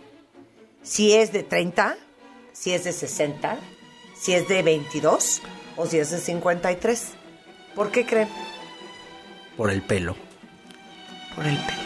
Si 0.84 1.14
es 1.14 1.32
de 1.32 1.44
30, 1.44 1.98
si 2.54 2.74
es 2.74 2.84
de 2.84 2.94
60, 2.94 3.58
si 4.20 4.34
es 4.34 4.48
de 4.48 4.64
22 4.64 5.42
o 5.78 5.86
si 5.86 6.00
es 6.00 6.12
de 6.12 6.20
53. 6.20 7.08
¿Por 7.76 7.92
qué 7.92 8.06
creen? 8.06 8.30
Por 9.58 9.70
el 9.72 9.82
pelo. 9.82 10.16
Por 11.36 11.46
el 11.46 11.58
pelo. 11.58 11.82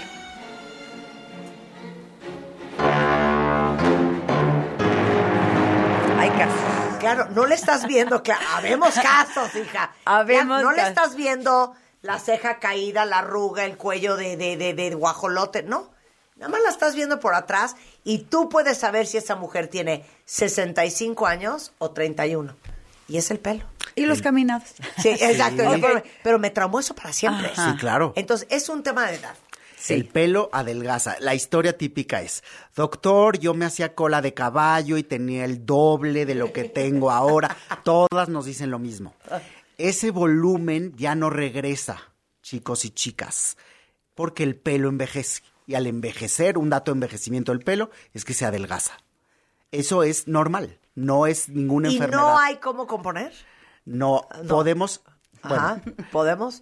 Hay 6.19 6.29
casos. 6.31 6.97
Claro, 6.99 7.27
no 7.31 7.45
le 7.45 7.55
estás 7.55 7.85
viendo, 7.85 8.23
claro, 8.23 8.45
habemos 8.55 8.95
casos, 8.95 9.55
hija. 9.55 9.93
Habemos 10.05 10.57
Ya, 10.57 10.63
no 10.63 10.71
le 10.71 10.81
estás 10.81 11.15
viendo 11.15 11.75
la 12.05 12.19
ceja 12.19 12.59
caída, 12.59 13.03
la 13.05 13.19
arruga, 13.19 13.65
el 13.65 13.77
cuello 13.77 14.15
de, 14.15 14.37
de, 14.37 14.57
de, 14.57 14.73
de 14.73 14.93
guajolote, 14.95 15.63
no. 15.63 15.89
Nada 16.35 16.49
más 16.51 16.61
la 16.61 16.69
estás 16.69 16.95
viendo 16.95 17.19
por 17.19 17.33
atrás 17.33 17.75
y 18.03 18.19
tú 18.19 18.49
puedes 18.49 18.77
saber 18.77 19.07
si 19.07 19.17
esa 19.17 19.35
mujer 19.35 19.67
tiene 19.67 20.05
65 20.25 21.25
años 21.27 21.71
o 21.77 21.91
31. 21.91 22.55
y 23.07 23.17
es 23.17 23.31
el 23.31 23.39
pelo. 23.39 23.63
Y 23.95 24.05
los 24.05 24.21
caminados. 24.21 24.69
Sí, 25.01 25.09
exacto. 25.09 25.63
Sí. 25.73 25.81
Pero, 25.81 26.03
pero 26.23 26.39
me 26.39 26.49
traumó 26.49 26.79
eso 26.79 26.93
para 26.93 27.13
siempre. 27.13 27.47
Ajá. 27.47 27.71
Sí, 27.71 27.77
claro. 27.77 28.11
Entonces, 28.15 28.47
es 28.51 28.67
un 28.67 28.83
tema 28.83 29.07
de 29.07 29.15
edad. 29.15 29.35
El 29.87 30.07
pelo 30.07 30.49
adelgaza. 30.51 31.15
La 31.19 31.35
historia 31.35 31.77
típica 31.77 32.21
es, 32.21 32.43
doctor, 32.75 33.37
yo 33.37 33.53
me 33.53 33.65
hacía 33.65 33.93
cola 33.93 34.21
de 34.21 34.33
caballo 34.33 34.97
y 34.97 35.03
tenía 35.03 35.45
el 35.45 35.65
doble 35.65 36.25
de 36.25 36.33
lo 36.33 36.51
que 36.51 36.63
tengo 36.63 37.11
ahora. 37.11 37.55
Todas 37.83 38.27
nos 38.27 38.45
dicen 38.45 38.71
lo 38.71 38.79
mismo. 38.79 39.13
Ese 39.77 40.11
volumen 40.11 40.93
ya 40.95 41.15
no 41.15 41.29
regresa, 41.29 42.01
chicos 42.41 42.85
y 42.85 42.89
chicas, 42.91 43.57
porque 44.13 44.43
el 44.43 44.55
pelo 44.55 44.89
envejece. 44.89 45.41
Y 45.67 45.73
al 45.75 45.87
envejecer, 45.87 46.57
un 46.57 46.69
dato 46.69 46.91
de 46.91 46.97
envejecimiento 46.97 47.51
del 47.51 47.63
pelo 47.63 47.89
es 48.13 48.23
que 48.23 48.33
se 48.35 48.45
adelgaza. 48.45 48.97
Eso 49.71 50.03
es 50.03 50.27
normal, 50.27 50.79
no 50.93 51.25
es 51.27 51.49
ninguna 51.49 51.89
¿Y 51.89 51.95
enfermedad. 51.95 52.21
no 52.21 52.37
hay 52.39 52.57
cómo 52.57 52.85
componer? 52.87 53.33
No, 53.83 54.27
podemos, 54.47 55.01
bueno, 55.43 55.55
Ajá. 55.63 55.81
¿Podemos? 56.11 56.61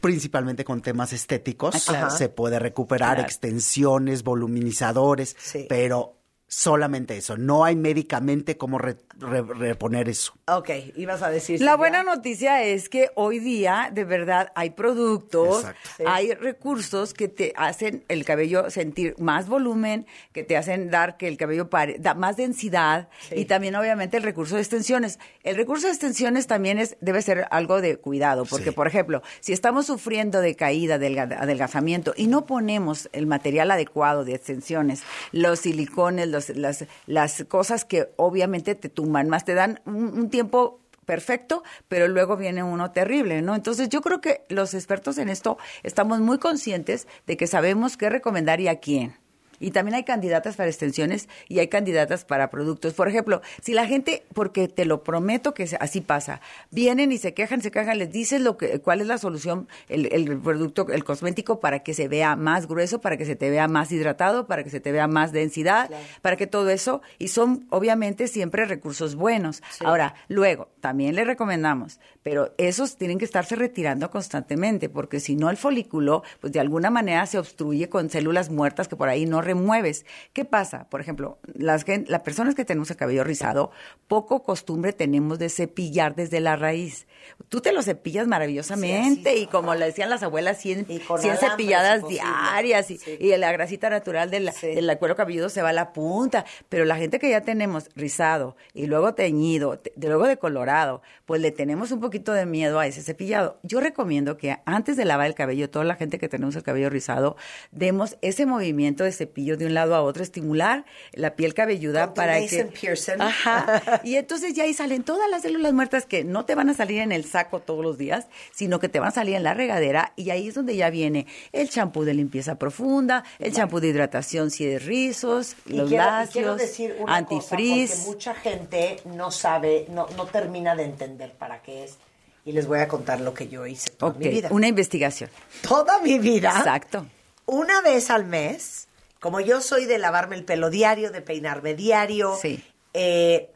principalmente 0.00 0.64
con 0.64 0.82
temas 0.82 1.12
estéticos, 1.12 1.74
Ah, 1.74 1.80
claro. 1.92 2.10
se 2.10 2.28
puede 2.28 2.58
recuperar 2.58 3.14
Claro. 3.16 3.22
extensiones, 3.28 4.22
voluminizadores, 4.22 5.36
pero 5.68 6.16
solamente 6.46 7.16
eso. 7.16 7.36
No 7.36 7.64
hay 7.64 7.74
médicamente 7.74 8.56
cómo 8.56 8.78
re- 8.78 8.98
re- 9.18 9.42
reponer 9.42 10.08
eso. 10.08 10.32
Ok, 10.46 10.70
ibas 10.96 11.22
a 11.22 11.30
decir. 11.30 11.60
La 11.60 11.76
buena 11.76 12.02
noticia 12.02 12.62
es 12.62 12.88
que 12.88 13.10
hoy 13.14 13.38
día, 13.40 13.90
de 13.92 14.04
verdad, 14.04 14.52
hay 14.54 14.70
productos, 14.70 15.58
Exacto. 15.60 15.88
Sí. 15.96 16.02
hay 16.06 16.34
recursos 16.34 17.14
que 17.14 17.28
te 17.28 17.52
hacen 17.56 18.04
el 18.08 18.24
cabello 18.24 18.70
sentir 18.70 19.14
más 19.18 19.48
volumen, 19.48 20.06
que 20.32 20.44
te 20.44 20.56
hacen 20.56 20.90
dar 20.90 21.16
que 21.16 21.28
el 21.28 21.36
cabello 21.36 21.68
pare, 21.68 21.96
da 21.98 22.14
más 22.14 22.36
densidad 22.36 23.08
Sí. 23.28 23.36
y 23.40 23.44
también, 23.46 23.74
obviamente, 23.76 24.16
el 24.16 24.22
recurso 24.22 24.54
de 24.54 24.60
extensiones. 24.62 25.18
El 25.42 25.56
recurso 25.56 25.86
de 25.86 25.92
extensiones 25.92 26.46
también 26.46 26.78
es 26.78 26.96
debe 27.00 27.22
ser 27.22 27.46
algo 27.50 27.80
de 27.80 27.96
cuidado, 27.96 28.44
porque, 28.44 28.66
Sí. 28.66 28.70
por 28.70 28.86
ejemplo, 28.86 29.22
si 29.40 29.52
estamos 29.52 29.86
sufriendo 29.86 30.40
de 30.40 30.54
caída, 30.54 30.98
del 30.98 31.18
adelgazamiento 31.18 32.14
y 32.16 32.26
no 32.28 32.46
ponemos 32.46 33.08
el 33.12 33.26
material 33.26 33.70
adecuado 33.70 34.24
de 34.24 34.34
extensiones, 34.34 35.02
los 35.32 35.60
silicones, 35.60 36.28
los- 36.28 36.50
las, 36.50 36.84
las 37.06 37.44
cosas 37.48 37.84
que 37.84 38.08
obviamente 38.16 38.74
te 38.74 38.88
tumban 38.88 39.07
más, 39.08 39.44
te 39.44 39.54
dan 39.54 39.80
un, 39.86 40.18
un 40.18 40.30
tiempo 40.30 40.80
perfecto, 41.08 41.62
pero 41.88 42.06
luego 42.06 42.36
viene 42.36 42.62
uno 42.62 42.90
terrible, 42.92 43.40
¿no? 43.40 43.54
Entonces 43.54 43.88
yo 43.88 44.02
creo 44.02 44.20
que 44.20 44.44
los 44.50 44.74
expertos 44.74 45.16
en 45.16 45.30
esto 45.30 45.56
estamos 45.82 46.20
muy 46.20 46.38
conscientes 46.38 47.08
de 47.26 47.38
que 47.38 47.46
sabemos 47.46 47.96
qué 47.96 48.10
recomendar 48.10 48.60
y 48.60 48.68
a 48.68 48.78
quién. 48.78 49.16
Y 49.60 49.70
también 49.70 49.94
hay 49.94 50.04
candidatas 50.04 50.56
para 50.56 50.68
extensiones 50.68 51.28
y 51.48 51.58
hay 51.58 51.68
candidatas 51.68 52.24
para 52.24 52.50
productos. 52.50 52.94
Por 52.94 53.08
ejemplo, 53.08 53.42
si 53.62 53.74
la 53.74 53.86
gente, 53.86 54.24
porque 54.34 54.68
te 54.68 54.84
lo 54.84 55.02
prometo 55.02 55.54
que 55.54 55.68
así 55.80 56.00
pasa, 56.00 56.40
vienen 56.70 57.12
y 57.12 57.18
se 57.18 57.34
quejan, 57.34 57.62
se 57.62 57.70
quejan, 57.70 57.98
les 57.98 58.10
dices 58.10 58.40
lo 58.40 58.56
que, 58.56 58.80
cuál 58.80 59.00
es 59.00 59.06
la 59.06 59.18
solución, 59.18 59.68
el, 59.88 60.12
el 60.12 60.38
producto, 60.38 60.86
el 60.90 61.04
cosmético 61.04 61.60
para 61.60 61.80
que 61.80 61.94
se 61.94 62.08
vea 62.08 62.36
más 62.36 62.66
grueso, 62.66 63.00
para 63.00 63.16
que 63.16 63.24
se 63.24 63.36
te 63.36 63.50
vea 63.50 63.68
más 63.68 63.92
hidratado, 63.92 64.46
para 64.46 64.64
que 64.64 64.70
se 64.70 64.80
te 64.80 64.92
vea 64.92 65.06
más 65.06 65.32
densidad, 65.32 65.90
para 66.22 66.36
que 66.36 66.46
todo 66.46 66.70
eso, 66.70 67.02
y 67.18 67.28
son 67.28 67.66
obviamente 67.70 68.28
siempre 68.28 68.64
recursos 68.64 69.14
buenos. 69.14 69.62
Ahora, 69.84 70.14
luego, 70.28 70.68
también 70.80 71.14
le 71.14 71.24
recomendamos, 71.24 72.00
pero 72.22 72.52
esos 72.58 72.96
tienen 72.96 73.18
que 73.18 73.24
estarse 73.24 73.56
retirando 73.56 74.10
constantemente, 74.10 74.88
porque 74.88 75.20
si 75.20 75.36
no 75.36 75.50
el 75.50 75.56
folículo, 75.56 76.22
pues 76.40 76.52
de 76.52 76.60
alguna 76.60 76.90
manera 76.90 77.26
se 77.26 77.38
obstruye 77.38 77.88
con 77.88 78.10
células 78.10 78.50
muertas 78.50 78.88
que 78.88 78.96
por 78.96 79.08
ahí 79.08 79.26
no 79.26 79.40
remueves. 79.48 80.06
¿Qué 80.32 80.44
pasa? 80.44 80.88
Por 80.88 81.00
ejemplo, 81.00 81.38
las, 81.54 81.84
las 82.06 82.20
personas 82.22 82.54
que 82.54 82.64
tenemos 82.64 82.90
el 82.90 82.96
cabello 82.96 83.24
rizado, 83.24 83.70
poco 84.06 84.42
costumbre 84.42 84.92
tenemos 84.92 85.38
de 85.38 85.48
cepillar 85.48 86.14
desde 86.14 86.40
la 86.40 86.56
raíz. 86.56 87.06
Tú 87.48 87.60
te 87.60 87.72
lo 87.72 87.82
cepillas 87.82 88.26
maravillosamente 88.26 89.36
y 89.36 89.46
como 89.46 89.74
le 89.74 89.86
decían 89.86 90.10
las 90.10 90.22
abuelas, 90.22 90.58
100, 90.58 90.84
con 91.06 91.20
100 91.20 91.32
alambres, 91.32 91.40
cepilladas 91.40 92.00
si 92.08 92.14
diarias 92.14 92.90
y, 92.90 93.00
y 93.20 93.36
la 93.36 93.52
grasita 93.52 93.90
natural 93.90 94.30
del, 94.30 94.50
del 94.62 94.98
cuero 94.98 95.16
cabelludo 95.16 95.48
se 95.48 95.62
va 95.62 95.70
a 95.70 95.72
la 95.72 95.92
punta. 95.92 96.44
Pero 96.68 96.84
la 96.84 96.96
gente 96.96 97.18
que 97.18 97.30
ya 97.30 97.40
tenemos 97.42 97.88
rizado 97.94 98.56
y 98.74 98.86
luego 98.86 99.14
teñido, 99.14 99.78
te- 99.78 99.92
luego 99.96 100.26
decolorado, 100.26 101.02
pues 101.26 101.40
le 101.40 101.50
tenemos 101.50 101.90
un 101.92 102.00
poquito 102.00 102.32
de 102.32 102.46
miedo 102.46 102.78
a 102.78 102.86
ese 102.86 103.02
cepillado. 103.02 103.58
Yo 103.62 103.80
recomiendo 103.80 104.36
que 104.36 104.56
antes 104.64 104.96
de 104.96 105.04
lavar 105.04 105.26
el 105.26 105.34
cabello, 105.34 105.68
toda 105.70 105.84
la 105.84 105.94
gente 105.96 106.18
que 106.18 106.28
tenemos 106.28 106.56
el 106.56 106.62
cabello 106.62 106.88
rizado, 106.90 107.36
demos 107.70 108.16
ese 108.22 108.46
movimiento 108.46 109.04
de 109.04 109.12
cepillo 109.38 109.56
de 109.56 109.66
un 109.66 109.74
lado 109.74 109.94
a 109.94 110.02
otro, 110.02 110.22
estimular 110.22 110.84
la 111.12 111.36
piel 111.36 111.54
cabelluda 111.54 112.14
para 112.14 112.38
que... 112.46 112.64
Pearson. 112.80 113.20
Ajá. 113.22 114.00
Y 114.04 114.16
entonces 114.16 114.54
ya 114.54 114.64
ahí 114.64 114.74
salen 114.74 115.02
todas 115.02 115.30
las 115.30 115.42
células 115.42 115.72
muertas 115.72 116.06
que 116.06 116.24
no 116.24 116.44
te 116.44 116.54
van 116.54 116.68
a 116.68 116.74
salir 116.74 117.00
en 117.00 117.12
el 117.12 117.24
saco 117.24 117.60
todos 117.60 117.84
los 117.84 117.98
días, 117.98 118.26
sino 118.52 118.80
que 118.80 118.88
te 118.88 118.98
van 119.00 119.08
a 119.08 119.12
salir 119.12 119.36
en 119.36 119.42
la 119.42 119.54
regadera 119.54 120.12
y 120.16 120.30
ahí 120.30 120.48
es 120.48 120.54
donde 120.54 120.76
ya 120.76 120.90
viene 120.90 121.26
el 121.52 121.68
champú 121.68 122.04
de 122.04 122.14
limpieza 122.14 122.56
profunda, 122.58 123.24
el 123.38 123.52
champú 123.52 123.80
de 123.80 123.88
hidratación 123.88 124.50
si 124.50 124.66
es 124.66 124.84
rizos, 124.84 125.56
Y 125.66 125.74
los 125.74 125.88
quiero, 125.88 126.04
y 126.04 126.06
lacios, 126.06 126.32
quiero 126.32 126.56
decir 126.56 126.96
una 126.98 127.16
antifrizz. 127.16 127.90
cosa, 127.90 128.02
porque 128.04 128.16
mucha 128.16 128.34
gente 128.34 128.96
no 129.04 129.30
sabe, 129.30 129.86
no, 129.90 130.06
no 130.16 130.26
termina 130.26 130.74
de 130.74 130.84
entender 130.84 131.32
para 131.32 131.62
qué 131.62 131.84
es. 131.84 131.96
Y 132.44 132.52
les 132.52 132.66
voy 132.66 132.78
a 132.78 132.88
contar 132.88 133.20
lo 133.20 133.34
que 133.34 133.48
yo 133.48 133.66
hice 133.66 133.90
toda 133.90 134.14
mi 134.14 134.28
vida. 134.28 134.48
una 134.50 134.68
investigación. 134.68 135.30
Toda 135.60 136.00
mi 136.00 136.18
vida. 136.18 136.50
Exacto. 136.56 137.06
Una 137.46 137.80
vez 137.82 138.10
al 138.10 138.24
mes, 138.24 138.87
como 139.20 139.40
yo 139.40 139.60
soy 139.60 139.84
de 139.86 139.98
lavarme 139.98 140.36
el 140.36 140.44
pelo 140.44 140.70
diario, 140.70 141.10
de 141.10 141.22
peinarme 141.22 141.74
diario, 141.74 142.36
Sí. 142.40 142.62
eh, 142.94 143.50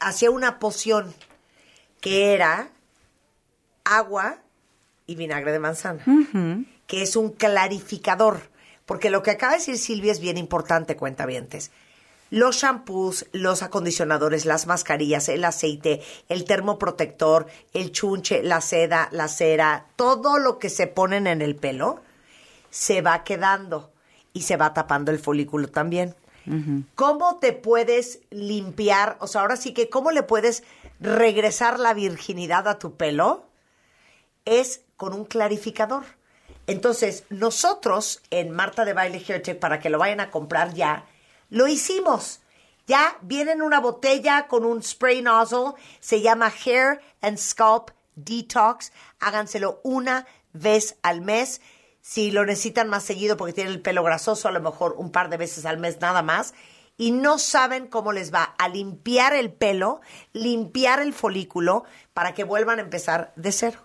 hacía 0.00 0.30
una 0.30 0.58
poción 0.58 1.14
que 2.00 2.32
era 2.34 2.68
agua 3.84 4.38
y 5.06 5.14
vinagre 5.16 5.52
de 5.52 5.58
manzana, 5.58 6.04
que 6.86 7.02
es 7.02 7.16
un 7.16 7.30
clarificador. 7.30 8.50
Porque 8.86 9.10
lo 9.10 9.22
que 9.22 9.30
acaba 9.30 9.52
de 9.52 9.58
decir 9.58 9.78
Silvia 9.78 10.12
es 10.12 10.20
bien 10.20 10.36
importante, 10.38 10.96
cuentavientes. 10.96 11.70
Los 12.30 12.56
shampoos, 12.56 13.26
los 13.32 13.62
acondicionadores, 13.62 14.46
las 14.46 14.66
mascarillas, 14.66 15.28
el 15.28 15.44
aceite, 15.44 16.00
el 16.28 16.44
termoprotector, 16.44 17.46
el 17.74 17.92
chunche, 17.92 18.42
la 18.42 18.60
seda, 18.60 19.08
la 19.12 19.28
cera, 19.28 19.86
todo 19.96 20.38
lo 20.38 20.58
que 20.58 20.70
se 20.70 20.86
ponen 20.86 21.26
en 21.26 21.42
el 21.42 21.54
pelo, 21.56 22.00
se 22.70 23.02
va 23.02 23.22
quedando 23.22 23.92
y 24.32 24.42
se 24.42 24.56
va 24.56 24.74
tapando 24.74 25.10
el 25.10 25.18
folículo 25.18 25.68
también. 25.68 26.14
¿Cómo 26.96 27.36
te 27.36 27.52
puedes 27.52 28.18
limpiar? 28.30 29.16
O 29.20 29.28
sea, 29.28 29.42
ahora 29.42 29.56
sí 29.56 29.72
que, 29.72 29.88
¿cómo 29.88 30.10
le 30.10 30.24
puedes 30.24 30.64
regresar 30.98 31.78
la 31.78 31.94
virginidad 31.94 32.66
a 32.66 32.80
tu 32.80 32.96
pelo? 32.96 33.44
Es 34.44 34.80
con 34.96 35.12
un 35.12 35.24
clarificador. 35.24 36.04
Entonces, 36.66 37.24
nosotros 37.28 38.22
en 38.30 38.50
Marta 38.50 38.84
de 38.84 38.92
Baile 38.92 39.22
Hair 39.26 39.42
Tech, 39.42 39.58
para 39.58 39.78
que 39.78 39.90
lo 39.90 39.98
vayan 39.98 40.20
a 40.20 40.30
comprar 40.30 40.74
ya, 40.74 41.06
lo 41.48 41.68
hicimos. 41.68 42.40
Ya 42.86 43.16
viene 43.20 43.52
en 43.52 43.62
una 43.62 43.78
botella 43.78 44.48
con 44.48 44.64
un 44.64 44.82
spray 44.82 45.22
nozzle, 45.22 45.74
se 46.00 46.20
llama 46.20 46.52
Hair 46.64 47.00
and 47.20 47.38
Scalp 47.38 47.90
Detox. 48.16 48.92
Háganselo 49.20 49.80
una 49.84 50.26
vez 50.52 50.96
al 51.02 51.20
mes. 51.20 51.60
Si 52.02 52.32
lo 52.32 52.44
necesitan 52.44 52.88
más 52.88 53.04
seguido 53.04 53.36
porque 53.36 53.52
tienen 53.52 53.72
el 53.72 53.80
pelo 53.80 54.02
grasoso, 54.02 54.48
a 54.48 54.52
lo 54.52 54.60
mejor 54.60 54.96
un 54.98 55.12
par 55.12 55.30
de 55.30 55.36
veces 55.36 55.64
al 55.64 55.78
mes 55.78 56.00
nada 56.00 56.20
más. 56.20 56.52
Y 56.98 57.12
no 57.12 57.38
saben 57.38 57.86
cómo 57.86 58.12
les 58.12 58.34
va 58.34 58.42
a 58.42 58.68
limpiar 58.68 59.34
el 59.34 59.52
pelo, 59.52 60.00
limpiar 60.32 61.00
el 61.00 61.14
folículo 61.14 61.84
para 62.12 62.34
que 62.34 62.44
vuelvan 62.44 62.80
a 62.80 62.82
empezar 62.82 63.32
de 63.36 63.52
cero. 63.52 63.78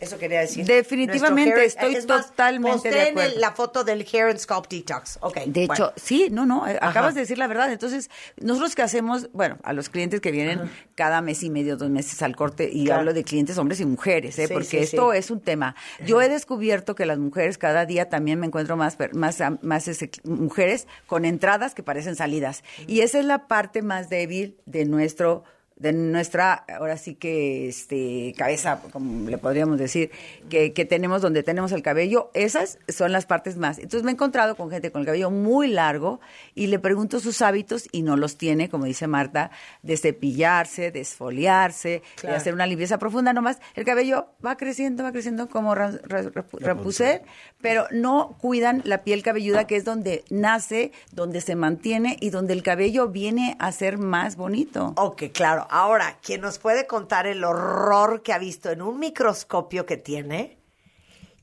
Eso 0.00 0.18
quería 0.18 0.40
decir. 0.40 0.64
Definitivamente, 0.66 1.54
hair- 1.54 1.64
estoy 1.66 1.94
es 1.94 2.06
más, 2.06 2.28
totalmente 2.28 2.90
de 2.90 3.00
acuerdo. 3.02 3.32
el- 3.34 3.40
la 3.40 3.52
foto 3.52 3.84
del 3.84 4.06
Hair 4.10 4.26
and 4.30 4.38
Scalp 4.38 4.66
Detox. 4.68 5.18
Ok. 5.22 5.38
De 5.46 5.64
hecho, 5.64 5.92
sí, 5.96 6.28
no, 6.30 6.44
no, 6.46 6.66
eh, 6.68 6.78
acabas 6.80 7.14
de 7.14 7.20
decir 7.22 7.38
la 7.38 7.46
verdad. 7.46 7.72
Entonces, 7.72 8.10
nosotros 8.40 8.74
que 8.74 8.82
hacemos, 8.82 9.28
bueno, 9.32 9.58
a 9.62 9.72
los 9.72 9.88
clientes 9.88 10.20
que 10.20 10.30
vienen 10.30 10.70
cada 10.94 11.20
mes 11.22 11.42
y 11.42 11.50
medio, 11.50 11.76
dos 11.76 11.90
meses 11.90 12.20
al 12.22 12.36
corte, 12.36 12.68
y 12.72 12.84
Claro. 12.86 13.00
hablo 13.00 13.14
de 13.14 13.24
clientes 13.24 13.56
hombres 13.58 13.80
y 13.80 13.86
mujeres, 13.86 14.38
¿eh? 14.38 14.46
Sí, 14.46 14.52
porque 14.52 14.68
sí, 14.68 14.76
esto 14.78 15.12
sí. 15.12 15.18
es 15.18 15.30
un 15.30 15.40
tema. 15.40 15.74
Yo 16.04 16.20
he 16.22 16.28
descubierto 16.28 16.94
que 16.94 17.06
las 17.06 17.18
mujeres 17.18 17.58
cada 17.58 17.86
día 17.86 18.08
también 18.08 18.38
me 18.38 18.46
encuentro 18.46 18.76
más, 18.76 18.96
más, 19.12 19.38
más 19.62 19.88
ese- 19.88 20.10
mujeres 20.24 20.86
con 21.06 21.24
entradas 21.24 21.74
que 21.74 21.82
parecen 21.82 22.16
salidas. 22.16 22.62
Y 22.86 23.00
esa 23.00 23.18
es 23.18 23.24
la 23.24 23.46
parte 23.48 23.82
más 23.82 24.08
débil 24.08 24.56
de 24.66 24.84
nuestro 24.84 25.44
de 25.76 25.92
nuestra, 25.92 26.54
ahora 26.54 26.96
sí 26.96 27.14
que, 27.16 27.68
este, 27.68 28.34
cabeza, 28.38 28.80
como 28.92 29.28
le 29.28 29.36
podríamos 29.36 29.78
decir, 29.78 30.10
que, 30.48 30.72
que 30.72 30.84
tenemos 30.86 31.20
donde 31.20 31.42
tenemos 31.42 31.70
el 31.72 31.82
cabello, 31.82 32.30
esas 32.32 32.78
son 32.88 33.12
las 33.12 33.26
partes 33.26 33.58
más. 33.58 33.76
Entonces 33.76 34.02
me 34.02 34.10
he 34.10 34.14
encontrado 34.14 34.56
con 34.56 34.70
gente 34.70 34.90
con 34.90 35.00
el 35.02 35.06
cabello 35.06 35.30
muy 35.30 35.68
largo 35.68 36.18
y 36.54 36.68
le 36.68 36.78
pregunto 36.78 37.20
sus 37.20 37.42
hábitos 37.42 37.88
y 37.92 38.00
no 38.02 38.16
los 38.16 38.38
tiene, 38.38 38.70
como 38.70 38.86
dice 38.86 39.06
Marta, 39.06 39.50
de 39.82 39.96
cepillarse, 39.98 40.90
de 40.90 41.00
esfoliarse, 41.00 42.02
Claro. 42.16 42.32
de 42.32 42.36
hacer 42.38 42.54
una 42.54 42.66
limpieza 42.66 42.98
profunda 42.98 43.32
nomás. 43.34 43.58
El 43.74 43.84
cabello 43.84 44.28
va 44.44 44.56
creciendo, 44.56 45.02
va 45.04 45.12
creciendo 45.12 45.48
como 45.48 45.74
Rapunzel, 45.74 47.20
pero 47.60 47.86
no 47.90 48.36
cuidan 48.40 48.80
la 48.84 49.04
piel 49.04 49.22
cabelluda, 49.22 49.66
que 49.66 49.76
es 49.76 49.84
donde 49.84 50.24
nace, 50.30 50.92
donde 51.12 51.40
se 51.40 51.54
mantiene 51.54 52.16
y 52.20 52.30
donde 52.30 52.52
el 52.54 52.62
cabello 52.62 53.08
viene 53.08 53.56
a 53.58 53.72
ser 53.72 53.98
más 53.98 54.36
bonito. 54.36 54.94
Ok, 54.96 55.24
claro. 55.32 55.65
Ahora, 55.70 56.18
¿quién 56.22 56.40
nos 56.40 56.58
puede 56.58 56.86
contar 56.86 57.26
el 57.26 57.44
horror 57.44 58.22
que 58.22 58.32
ha 58.32 58.38
visto 58.38 58.70
en 58.70 58.82
un 58.82 58.98
microscopio 58.98 59.86
que 59.86 59.96
tiene? 59.96 60.58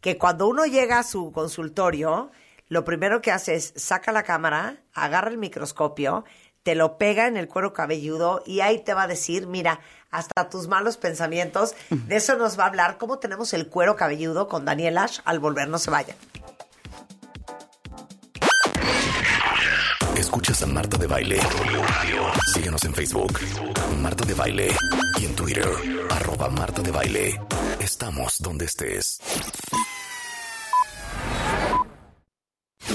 Que 0.01 0.17
cuando 0.17 0.47
uno 0.47 0.65
llega 0.65 0.99
a 0.99 1.03
su 1.03 1.31
consultorio, 1.31 2.31
lo 2.67 2.83
primero 2.83 3.21
que 3.21 3.31
hace 3.31 3.55
es 3.55 3.73
saca 3.75 4.11
la 4.11 4.23
cámara, 4.23 4.83
agarra 4.93 5.29
el 5.29 5.37
microscopio, 5.37 6.25
te 6.63 6.75
lo 6.75 6.97
pega 6.97 7.27
en 7.27 7.37
el 7.37 7.47
cuero 7.47 7.73
cabelludo 7.73 8.41
y 8.45 8.61
ahí 8.61 8.79
te 8.79 8.93
va 8.93 9.03
a 9.03 9.07
decir, 9.07 9.47
mira, 9.47 9.79
hasta 10.11 10.49
tus 10.49 10.67
malos 10.67 10.97
pensamientos. 10.97 11.75
De 11.89 12.15
eso 12.15 12.37
nos 12.37 12.57
va 12.57 12.63
a 12.63 12.67
hablar 12.67 12.97
cómo 12.97 13.19
tenemos 13.19 13.53
el 13.53 13.67
cuero 13.67 13.95
cabelludo 13.95 14.47
con 14.47 14.63
Daniel 14.65 14.97
Ash 14.97 15.19
al 15.25 15.39
volver, 15.39 15.67
no 15.67 15.77
se 15.77 15.91
vayan. 15.91 16.17
Escuchas 20.33 20.63
a 20.63 20.65
Marta 20.65 20.97
de 20.97 21.05
Baile. 21.05 21.39
Síguenos 22.55 22.83
en 22.85 22.93
Facebook, 22.95 23.39
Marta 24.01 24.25
de 24.25 24.33
Baile. 24.33 24.75
Y 25.21 25.25
en 25.25 25.35
Twitter, 25.35 25.69
arroba 26.09 26.49
Marta 26.49 26.81
de 26.81 26.89
Baile. 26.89 27.39
Estamos 27.79 28.41
donde 28.41 28.65
estés. 28.65 29.19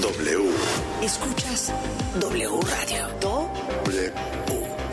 W. 0.01 0.49
Escuchas 1.01 1.71
W 2.19 2.59
Radio. 2.59 3.07
W. 3.21 4.13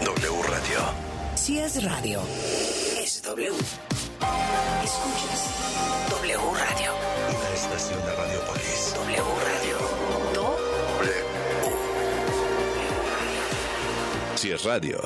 W 0.04 0.42
Radio. 0.44 0.78
Si 1.35 1.59
es 1.59 1.82
radio, 1.82 2.20
es 3.02 3.22
W. 3.24 3.48
Escuchas 4.85 5.50
W 6.11 6.38
Radio. 6.38 6.92
Una 7.28 7.54
estación 7.56 8.00
de 8.04 8.14
Radiopolis. 8.14 8.94
W 8.94 9.16
Radio. 9.16 9.86
Si 14.37 14.51
es 14.51 14.64
radio. 14.64 15.01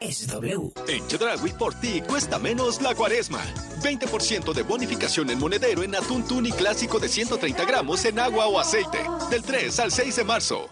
Es 0.00 0.26
W. 0.26 0.72
En 0.88 1.06
Chedragui 1.06 1.52
por 1.52 1.74
ti 1.74 2.02
cuesta 2.02 2.40
menos 2.40 2.82
la 2.82 2.92
cuaresma. 2.92 3.40
20% 3.82 4.52
de 4.52 4.62
bonificación 4.64 5.30
en 5.30 5.38
monedero 5.38 5.84
en 5.84 5.94
atún 5.94 6.26
tuni 6.26 6.50
clásico 6.50 6.98
de 6.98 7.08
130 7.08 7.64
gramos 7.66 8.04
en 8.04 8.18
agua 8.18 8.48
o 8.48 8.58
aceite. 8.58 8.98
Del 9.30 9.42
3 9.42 9.78
al 9.78 9.92
6 9.92 10.16
de 10.16 10.24
marzo. 10.24 10.68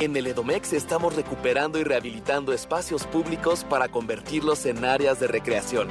En 0.00 0.16
el 0.16 0.26
Edomex 0.26 0.72
estamos 0.72 1.14
recuperando 1.14 1.78
y 1.78 1.84
rehabilitando 1.84 2.52
espacios 2.52 3.04
públicos 3.06 3.64
para 3.64 3.88
convertirlos 3.88 4.66
en 4.66 4.84
áreas 4.84 5.20
de 5.20 5.28
recreación. 5.28 5.88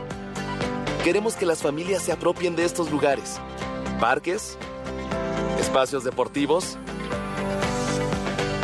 Queremos 1.05 1.35
que 1.35 1.45
las 1.45 1.61
familias 1.61 2.03
se 2.03 2.11
apropien 2.11 2.57
de 2.57 2.65
estos 2.65 2.91
lugares. 2.91 3.39
Parques, 4.01 4.57
espacios 5.61 6.03
deportivos, 6.03 6.77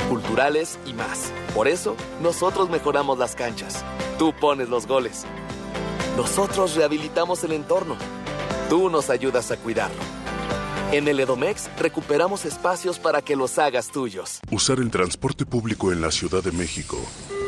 culturales 0.10 0.80
y 0.86 0.94
más. 0.94 1.32
Por 1.54 1.68
eso, 1.68 1.96
nosotros 2.22 2.70
mejoramos 2.70 3.18
las 3.18 3.36
canchas. 3.36 3.86
Tú 4.18 4.34
pones 4.34 4.68
los 4.68 4.88
goles. 4.88 5.26
Nosotros 6.18 6.76
rehabilitamos 6.76 7.44
el 7.44 7.54
entorno. 7.54 7.96
Tú 8.68 8.90
nos 8.90 9.10
ayudas 9.10 9.52
a 9.52 9.58
cuidarlo. 9.58 10.02
En 10.92 11.08
el 11.08 11.20
Edomex 11.20 11.70
recuperamos 11.78 12.46
espacios 12.46 12.98
para 12.98 13.22
que 13.22 13.36
los 13.36 13.60
hagas 13.60 13.90
tuyos. 13.92 14.40
Usar 14.52 14.80
el 14.80 14.90
transporte 14.90 15.46
público 15.46 15.92
en 15.92 16.02
la 16.02 16.12
Ciudad 16.12 16.44
de 16.44 16.52
México 16.52 16.98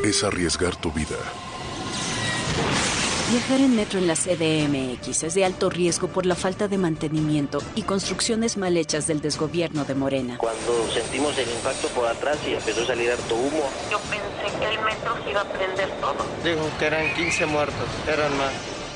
es 0.03 0.23
arriesgar 0.23 0.75
tu 0.75 0.91
vida. 0.91 1.17
Viajar 3.31 3.61
en 3.61 3.77
metro 3.77 3.97
en 3.97 4.07
la 4.07 4.15
CDMX 4.15 5.23
es 5.23 5.35
de 5.35 5.45
alto 5.45 5.69
riesgo 5.69 6.09
por 6.09 6.25
la 6.25 6.35
falta 6.35 6.67
de 6.67 6.77
mantenimiento 6.77 7.59
y 7.75 7.83
construcciones 7.83 8.57
mal 8.57 8.75
hechas 8.75 9.07
del 9.07 9.21
desgobierno 9.21 9.85
de 9.85 9.95
Morena. 9.95 10.37
Cuando 10.37 10.91
sentimos 10.91 11.37
el 11.37 11.49
impacto 11.49 11.87
por 11.95 12.07
atrás 12.09 12.37
y 12.45 12.55
empezó 12.55 12.81
a 12.81 12.87
salir 12.87 13.09
harto 13.09 13.35
humo. 13.35 13.69
Yo 13.89 13.99
pensé 13.99 14.59
que 14.59 14.65
el 14.65 14.81
metro 14.83 15.15
se 15.23 15.29
iba 15.29 15.39
a 15.39 15.45
prender 15.45 15.89
todo. 16.01 16.25
Dijo 16.43 16.69
que 16.77 16.85
eran 16.85 17.13
15 17.13 17.45
muertos, 17.45 17.87
eran 18.05 18.37
más. 18.37 18.51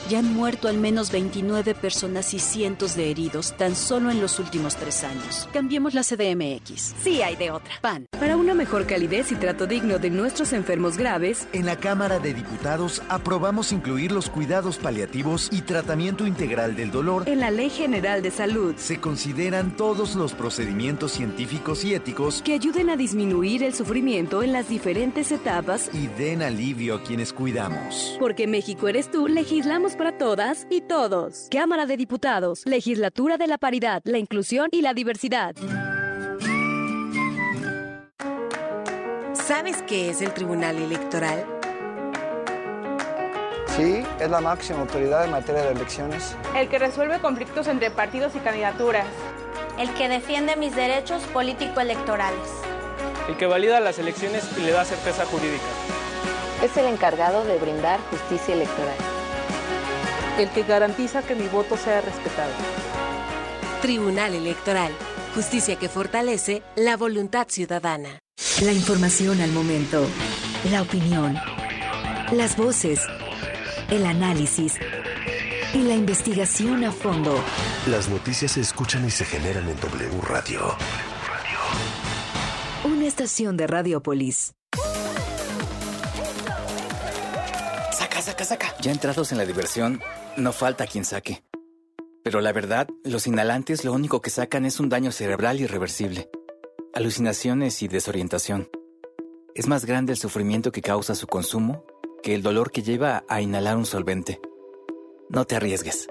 Ya 0.07 0.19
han 0.19 0.35
muerto 0.35 0.67
al 0.67 0.77
menos 0.77 1.11
29 1.11 1.73
personas 1.73 2.35
y 2.35 2.39
cientos 2.39 2.95
de 2.95 3.09
heridos 3.09 3.57
tan 3.57 3.75
solo 3.75 4.11
en 4.11 4.21
los 4.21 4.37
últimos 4.37 4.75
tres 4.75 5.03
años. 5.03 5.49
Cambiemos 5.51 5.95
la 5.95 6.03
CDMX. 6.03 6.93
Sí 7.01 7.23
hay 7.23 7.35
de 7.35 7.49
otra. 7.49 7.73
PAN. 7.81 8.05
Para 8.11 8.37
una 8.37 8.53
mejor 8.53 8.85
calidez 8.85 9.31
y 9.31 9.35
trato 9.35 9.65
digno 9.65 9.97
de 9.97 10.11
nuestros 10.11 10.53
enfermos 10.53 10.97
graves, 10.97 11.47
en 11.53 11.65
la 11.65 11.77
Cámara 11.77 12.19
de 12.19 12.35
Diputados 12.35 13.01
aprobamos 13.09 13.71
incluir 13.71 14.11
los 14.11 14.29
cuidados 14.29 14.77
paliativos 14.77 15.49
y 15.51 15.61
tratamiento 15.61 16.27
integral 16.27 16.75
del 16.75 16.91
dolor 16.91 17.27
en 17.27 17.39
la 17.39 17.49
Ley 17.49 17.71
General 17.71 18.21
de 18.21 18.29
Salud. 18.29 18.75
Se 18.77 18.99
consideran 18.99 19.75
todos 19.75 20.15
los 20.15 20.33
procedimientos 20.33 21.13
científicos 21.13 21.83
y 21.83 21.95
éticos 21.95 22.43
que 22.43 22.53
ayuden 22.53 22.91
a 22.91 22.95
disminuir 22.95 23.63
el 23.63 23.73
sufrimiento 23.73 24.43
en 24.43 24.53
las 24.53 24.69
diferentes 24.69 25.31
etapas 25.31 25.89
y 25.93 26.05
den 26.05 26.43
alivio 26.43 26.93
a 26.93 27.03
quienes 27.03 27.33
cuidamos. 27.33 28.15
Porque 28.19 28.45
México 28.45 28.87
eres 28.87 29.09
tú, 29.09 29.27
legislamos 29.27 29.94
para 29.95 30.17
todas 30.17 30.67
y 30.69 30.81
todos. 30.81 31.47
Cámara 31.49 31.85
de 31.85 31.97
Diputados, 31.97 32.65
Legislatura 32.65 33.37
de 33.37 33.47
la 33.47 33.57
Paridad, 33.57 34.01
la 34.05 34.17
Inclusión 34.17 34.69
y 34.71 34.81
la 34.81 34.93
Diversidad. 34.93 35.55
¿Sabes 39.33 39.83
qué 39.83 40.09
es 40.09 40.21
el 40.21 40.33
Tribunal 40.33 40.77
Electoral? 40.77 41.45
Sí, 43.75 44.03
es 44.19 44.29
la 44.29 44.41
máxima 44.41 44.81
autoridad 44.81 45.25
en 45.25 45.31
materia 45.31 45.63
de 45.63 45.71
elecciones. 45.71 46.35
El 46.55 46.69
que 46.69 46.79
resuelve 46.79 47.19
conflictos 47.19 47.67
entre 47.67 47.91
partidos 47.91 48.35
y 48.35 48.39
candidaturas. 48.39 49.05
El 49.77 49.93
que 49.93 50.07
defiende 50.07 50.55
mis 50.55 50.75
derechos 50.75 51.21
político-electorales. 51.33 52.49
El 53.27 53.37
que 53.37 53.45
valida 53.45 53.79
las 53.79 53.99
elecciones 53.99 54.47
y 54.57 54.61
le 54.61 54.71
da 54.71 54.85
certeza 54.85 55.25
jurídica. 55.25 55.63
Es 56.63 56.75
el 56.77 56.85
encargado 56.85 57.43
de 57.43 57.57
brindar 57.57 57.99
justicia 58.09 58.53
electoral 58.55 59.14
el 60.37 60.49
que 60.49 60.63
garantiza 60.63 61.21
que 61.21 61.35
mi 61.35 61.47
voto 61.47 61.77
sea 61.77 62.01
respetado. 62.01 62.51
Tribunal 63.81 64.33
Electoral. 64.33 64.91
Justicia 65.33 65.75
que 65.75 65.89
fortalece 65.89 66.63
la 66.75 66.97
voluntad 66.97 67.47
ciudadana. 67.49 68.19
La 68.63 68.71
información 68.71 69.41
al 69.41 69.51
momento. 69.51 70.07
La 70.71 70.81
opinión. 70.81 71.37
Las 72.31 72.57
voces. 72.57 73.01
El 73.89 74.05
análisis. 74.05 74.75
Y 75.73 75.83
la 75.83 75.93
investigación 75.93 76.83
a 76.85 76.91
fondo. 76.91 77.37
Las 77.87 78.09
noticias 78.09 78.53
se 78.53 78.61
escuchan 78.61 79.05
y 79.05 79.11
se 79.11 79.25
generan 79.25 79.69
en 79.69 79.79
W 79.79 80.21
Radio. 80.21 80.75
Una 82.85 83.05
estación 83.05 83.57
de 83.57 83.67
Radiopolis. 83.67 84.53
Saca, 87.91 88.21
saca, 88.21 88.45
saca. 88.45 88.75
Ya 88.81 88.91
entrados 88.91 89.31
en 89.31 89.37
la 89.37 89.45
diversión, 89.45 90.01
no 90.37 90.53
falta 90.53 90.87
quien 90.87 91.05
saque. 91.05 91.43
Pero 92.23 92.41
la 92.41 92.51
verdad, 92.51 92.87
los 93.03 93.27
inhalantes 93.27 93.85
lo 93.85 93.93
único 93.93 94.21
que 94.21 94.29
sacan 94.29 94.65
es 94.65 94.79
un 94.79 94.89
daño 94.89 95.11
cerebral 95.11 95.61
irreversible, 95.61 96.29
alucinaciones 96.93 97.81
y 97.83 97.87
desorientación. 97.87 98.69
Es 99.53 99.67
más 99.67 99.85
grande 99.85 100.13
el 100.13 100.17
sufrimiento 100.17 100.71
que 100.71 100.81
causa 100.81 101.15
su 101.15 101.27
consumo 101.27 101.85
que 102.25 102.33
el 102.33 102.41
dolor 102.41 102.71
que 102.71 102.81
lleva 102.81 103.23
a 103.29 103.39
inhalar 103.39 103.77
un 103.77 103.85
solvente. 103.85 104.41
No 105.29 105.45
te 105.45 105.57
arriesgues. 105.57 106.07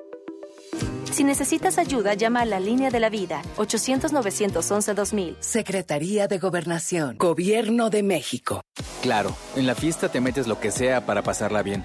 Si 1.11 1.25
necesitas 1.25 1.79
ayuda, 1.79 2.15
llama 2.15 2.43
a 2.43 2.45
la 2.45 2.61
línea 2.61 2.91
de 2.91 3.01
la 3.01 3.09
vida 3.09 3.43
800-911-2000. 3.57 5.37
Secretaría 5.41 6.29
de 6.29 6.39
Gobernación, 6.39 7.19
Gobierno 7.19 7.91
de 7.91 8.03
México. 8.05 8.63
Claro, 9.03 9.35
en 9.57 9.67
la 9.67 9.75
fiesta 9.75 10.09
te 10.09 10.21
metes 10.21 10.47
lo 10.47 10.61
que 10.61 10.71
sea 10.71 11.05
para 11.05 11.23
pasarla 11.23 11.63
bien, 11.63 11.85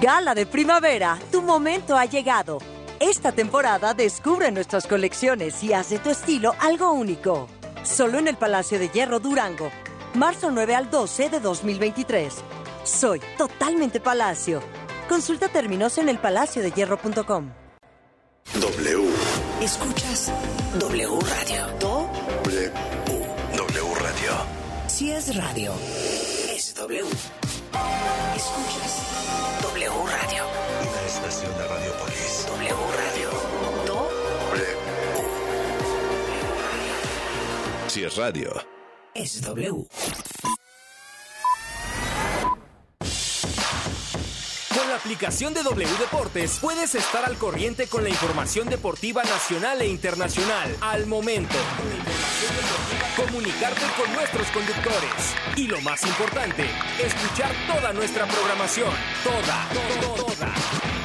Gala 0.00 0.34
de 0.34 0.46
primavera, 0.46 1.18
tu 1.30 1.42
momento 1.42 1.96
ha 1.96 2.06
llegado. 2.06 2.58
Esta 3.00 3.32
temporada 3.32 3.92
descubre 3.92 4.50
nuestras 4.50 4.86
colecciones 4.86 5.62
y 5.62 5.74
haz 5.74 5.90
de 5.90 5.98
tu 5.98 6.08
estilo 6.08 6.54
algo 6.58 6.92
único. 6.92 7.48
Solo 7.82 8.18
en 8.18 8.28
el 8.28 8.36
Palacio 8.36 8.78
de 8.78 8.88
Hierro 8.88 9.20
Durango, 9.20 9.70
marzo 10.14 10.50
9 10.50 10.74
al 10.74 10.90
12 10.90 11.28
de 11.28 11.40
2023. 11.40 12.34
Soy 12.82 13.20
totalmente 13.36 14.00
Palacio. 14.00 14.62
Consulta 15.06 15.48
términos 15.48 15.98
en 15.98 16.08
elpalaciodehierro.com. 16.08 17.52
W. 18.54 19.10
Escuchas 19.60 20.32
W 20.78 21.18
Radio. 21.20 21.66
W. 21.80 22.72
W 23.54 23.94
Radio. 24.00 24.32
Si 24.86 25.10
es 25.10 25.36
radio, 25.36 25.72
es 26.50 26.74
W. 26.74 27.04
Escuchas 28.36 29.02
W 29.62 29.90
Radio. 30.06 30.44
Una 30.80 31.06
estación 31.06 31.56
de 31.56 31.66
Radiopolis. 31.66 32.46
W 32.46 32.74
Radio. 32.96 33.30
W. 33.86 34.76
Si 37.88 38.04
es 38.04 38.16
radio. 38.16 38.52
Es 39.14 39.42
W. 39.42 39.86
Con 44.74 44.88
la 44.88 44.96
aplicación 44.96 45.54
de 45.54 45.62
W 45.62 45.88
Deportes 45.98 46.58
puedes 46.60 46.94
estar 46.94 47.24
al 47.24 47.36
corriente 47.38 47.86
con 47.88 48.04
la 48.04 48.10
información 48.10 48.68
deportiva 48.68 49.24
nacional 49.24 49.80
e 49.82 49.88
internacional 49.88 50.76
al 50.80 51.06
momento. 51.06 51.56
Comunicarte 53.16 53.86
con 53.96 54.12
nuestros 54.12 54.48
conductores. 54.48 55.34
Y 55.56 55.66
lo 55.66 55.80
más 55.82 56.02
importante, 56.04 56.64
escuchar 57.02 57.52
toda 57.72 57.92
nuestra 57.92 58.26
programación. 58.26 58.92
Toda, 59.22 59.68
toda, 59.72 60.14
toda. 60.16 60.54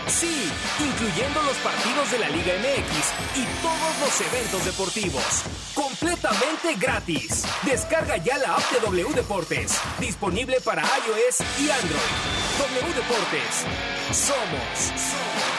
Sí, 0.08 0.52
incluyendo 0.80 1.42
los 1.44 1.56
partidos 1.58 2.12
de 2.12 2.20
la 2.20 2.30
Liga 2.30 2.54
MX 2.58 3.38
y 3.38 3.46
todos 3.62 4.00
los 4.00 4.22
eventos 4.22 4.66
deportivos. 4.66 5.44
Completamente 5.76 6.76
gratis. 6.80 7.44
Descarga 7.64 8.18
ya 8.18 8.38
la 8.40 8.56
app 8.56 8.72
de 8.72 8.80
W 8.80 9.14
Deportes. 9.14 9.80
Disponible 10.00 10.60
para 10.62 10.82
iOS 10.82 11.42
y 11.60 11.70
Android. 11.70 12.10
W 12.58 12.94
Deportes. 12.96 13.66
Somos, 14.12 14.80
somos 14.80 15.59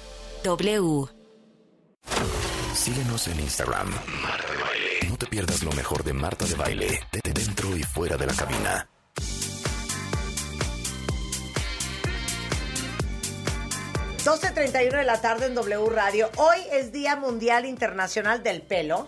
W. 0.43 1.07
Síguenos 2.73 3.27
en 3.27 3.39
Instagram. 3.41 3.91
Marta 4.23 4.51
de 4.51 4.57
Baile. 4.57 5.09
No 5.09 5.17
te 5.17 5.27
pierdas 5.27 5.61
lo 5.61 5.71
mejor 5.73 6.03
de 6.03 6.13
Marta 6.13 6.45
de 6.45 6.55
Baile, 6.55 6.99
de 7.11 7.31
dentro 7.31 7.77
y 7.77 7.83
fuera 7.83 8.17
de 8.17 8.25
la 8.25 8.33
cabina. 8.33 8.87
...12.31 14.23 14.97
de 14.97 15.03
la 15.03 15.19
tarde 15.19 15.47
en 15.47 15.55
W 15.55 15.89
Radio. 15.89 16.29
Hoy 16.37 16.59
es 16.71 16.91
Día 16.91 17.15
Mundial 17.15 17.65
Internacional 17.65 18.43
del 18.43 18.61
Pelo. 18.61 19.07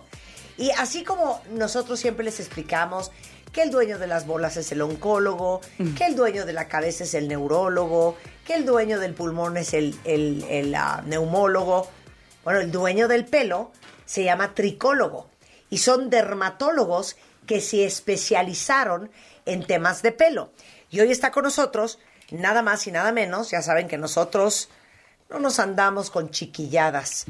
Y 0.56 0.70
así 0.72 1.04
como 1.04 1.40
nosotros 1.50 2.00
siempre 2.00 2.24
les 2.24 2.40
explicamos 2.40 3.12
que 3.54 3.62
el 3.62 3.70
dueño 3.70 3.98
de 3.98 4.06
las 4.08 4.26
bolas 4.26 4.56
es 4.58 4.70
el 4.72 4.82
oncólogo, 4.82 5.60
que 5.96 6.04
el 6.06 6.16
dueño 6.16 6.44
de 6.44 6.52
la 6.52 6.66
cabeza 6.68 7.04
es 7.04 7.14
el 7.14 7.28
neurólogo, 7.28 8.16
que 8.44 8.54
el 8.54 8.66
dueño 8.66 8.98
del 8.98 9.14
pulmón 9.14 9.56
es 9.56 9.72
el, 9.74 9.96
el- 10.04 10.44
el, 10.50 10.74
ah, 10.74 11.02
neumólogo. 11.06 11.88
Bueno, 12.42 12.60
el 12.60 12.70
dueño 12.72 13.06
del 13.08 13.24
pelo 13.24 13.70
se 14.04 14.24
llama 14.24 14.54
tricólogo 14.54 15.30
y 15.70 15.78
son 15.78 16.10
dermatólogos 16.10 17.16
que 17.46 17.60
se 17.60 17.84
especializaron 17.84 19.10
en 19.46 19.64
temas 19.66 20.02
de 20.02 20.12
pelo. 20.12 20.50
Y 20.90 21.00
hoy 21.00 21.10
está 21.12 21.30
con 21.30 21.44
nosotros, 21.44 21.98
nada 22.30 22.62
más 22.62 22.86
y 22.86 22.92
nada 22.92 23.12
menos, 23.12 23.50
ya 23.50 23.62
saben 23.62 23.88
que 23.88 23.98
nosotros 23.98 24.68
no 25.30 25.38
nos 25.38 25.58
andamos 25.58 26.10
con 26.10 26.30
chiquilladas. 26.30 27.26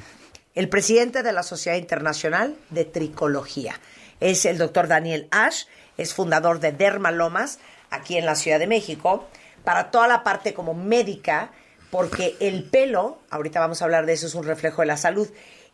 El 0.55 0.69
presidente 0.69 1.23
de 1.23 1.33
la 1.33 1.43
Sociedad 1.43 1.77
Internacional 1.77 2.57
de 2.71 2.85
Tricología 2.85 3.79
es 4.21 4.45
el 4.47 4.57
doctor 4.59 4.89
Daniel 4.89 5.27
Ash, 5.31 5.65
es 5.97 6.15
fundador 6.15 6.61
de 6.61 6.73
Dermalomas 6.73 7.59
aquí 7.91 8.17
en 8.17 8.27
la 8.27 8.35
Ciudad 8.35 8.59
de 8.59 8.67
México, 8.67 9.27
para 9.65 9.91
toda 9.91 10.09
la 10.09 10.25
parte 10.25 10.55
como 10.55 10.75
médica, 10.75 11.51
porque 11.91 12.37
el 12.41 12.65
pelo, 12.65 13.19
ahorita 13.31 13.61
vamos 13.61 13.81
a 13.81 13.85
hablar 13.85 14.07
de 14.07 14.15
eso, 14.15 14.27
es 14.27 14.35
un 14.35 14.45
reflejo 14.45 14.83
de 14.83 14.87
la 14.87 14.97
salud 14.97 15.29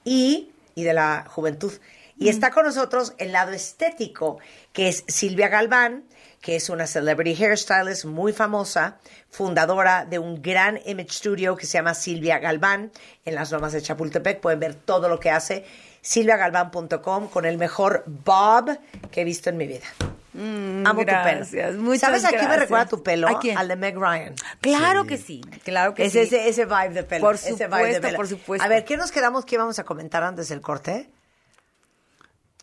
y, 0.05 0.51
y 0.75 0.85
de 0.85 0.93
la 0.93 1.25
juventud. 1.29 1.73
Y 2.19 2.29
está 2.29 2.51
con 2.51 2.67
nosotros 2.67 3.15
el 3.17 3.33
lado 3.33 3.53
estético, 3.53 4.39
que 4.75 4.89
es 4.89 5.05
Silvia 5.09 5.49
Galván, 5.49 6.05
que 6.43 6.57
es 6.57 6.69
una 6.69 6.87
celebrity 6.87 7.43
hairstylist 7.43 8.05
muy 8.05 8.35
famosa, 8.35 8.99
fundadora 9.31 10.05
de 10.05 10.19
un 10.19 10.43
gran 10.43 10.79
image 10.85 11.13
studio 11.13 11.57
que 11.57 11.65
se 11.65 11.79
llama 11.79 11.95
Silvia 11.95 12.39
Galván 12.39 12.93
en 13.25 13.35
las 13.35 13.51
lomas 13.53 13.73
de 13.73 13.81
Chapultepec. 13.81 14.41
Pueden 14.41 14.61
ver 14.61 14.75
todo 14.75 15.09
lo 15.09 15.19
que 15.19 15.31
hace 15.31 15.65
silviagalván.com 16.03 17.29
con 17.29 17.45
el 17.45 17.59
mejor 17.59 18.05
bob 18.07 18.79
que 19.11 19.21
he 19.21 19.25
visto 19.25 19.51
en 19.51 19.57
mi 19.57 19.67
vida. 19.67 19.87
Amo 20.33 21.01
gracias, 21.05 21.51
tu 21.51 21.57
pelo. 21.57 21.83
muchas 21.83 22.01
¿Sabes 22.03 22.25
a 22.25 22.29
quién 22.29 22.49
me 22.49 22.57
recuerda 22.57 22.87
tu 22.87 23.03
pelo? 23.03 23.29
¿A 23.29 23.41
quién? 23.41 23.59
Al 23.59 23.67
de 23.69 23.75
Meg 23.77 23.97
Ryan. 23.99 24.35
Claro 24.61 25.05
que 25.05 25.17
sí, 25.19 25.41
claro 25.65 25.93
que 25.95 26.05
es 26.07 26.13
sí. 26.13 26.21
Ese, 26.21 26.49
ese 26.49 26.67
vibe 26.67 26.91
de 26.91 27.03
pelo. 27.03 27.21
Por 27.27 27.35
ese 27.35 27.51
vibe 27.53 27.67
de 27.67 27.67
supuesto, 27.67 28.01
pelo. 28.03 28.17
por 28.17 28.29
supuesto. 28.29 28.65
A 28.65 28.69
ver, 28.69 28.85
¿qué 28.85 28.97
nos 28.97 29.11
quedamos 29.11 29.45
que 29.45 29.57
íbamos 29.57 29.79
a 29.81 29.85
comentar 29.85 30.23
antes 30.23 30.49
del 30.49 30.61
corte? 30.61 31.11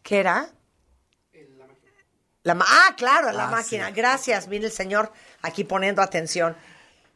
¿Qué 0.02 0.20
era? 0.20 0.50
La 2.44 2.56
ma- 2.56 2.66
ah, 2.68 2.96
claro, 2.96 3.32
la 3.34 3.48
Ah, 3.50 3.52
máquina. 3.52 3.92
Gracias, 3.92 4.48
mire 4.48 4.66
el 4.68 4.72
señor 4.72 5.12
aquí 5.42 5.66
poniendo 5.66 6.02
atención. 6.02 6.56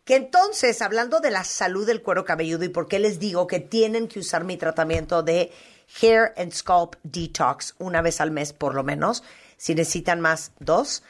Que 0.03 0.15
entonces, 0.17 0.81
hablando 0.81 1.21
de 1.21 1.31
la 1.31 1.45
salud 1.45 1.87
del 1.87 2.01
cuero 2.01 2.25
cabelludo 2.25 2.65
y 2.65 2.69
por 2.69 2.89
qué 2.89 2.99
les 2.99 3.19
digo 3.19 3.47
que 3.47 3.61
tienen 3.61 4.09
que 4.09 4.19
usar 4.19 4.43
mi 4.43 4.57
tratamiento 4.57 5.23
de 5.23 5.53
Hair 6.01 6.33
and 6.37 6.51
Scalp 6.53 6.95
Detox 7.03 7.75
una 7.79 8.01
vez 8.01 8.21
al 8.21 8.31
mes, 8.31 8.53
por 8.53 8.75
lo 8.75 8.83
menos, 8.83 9.23
si 9.57 9.75
necesitan 9.75 10.21
más, 10.21 10.51
dos, 10.59 11.03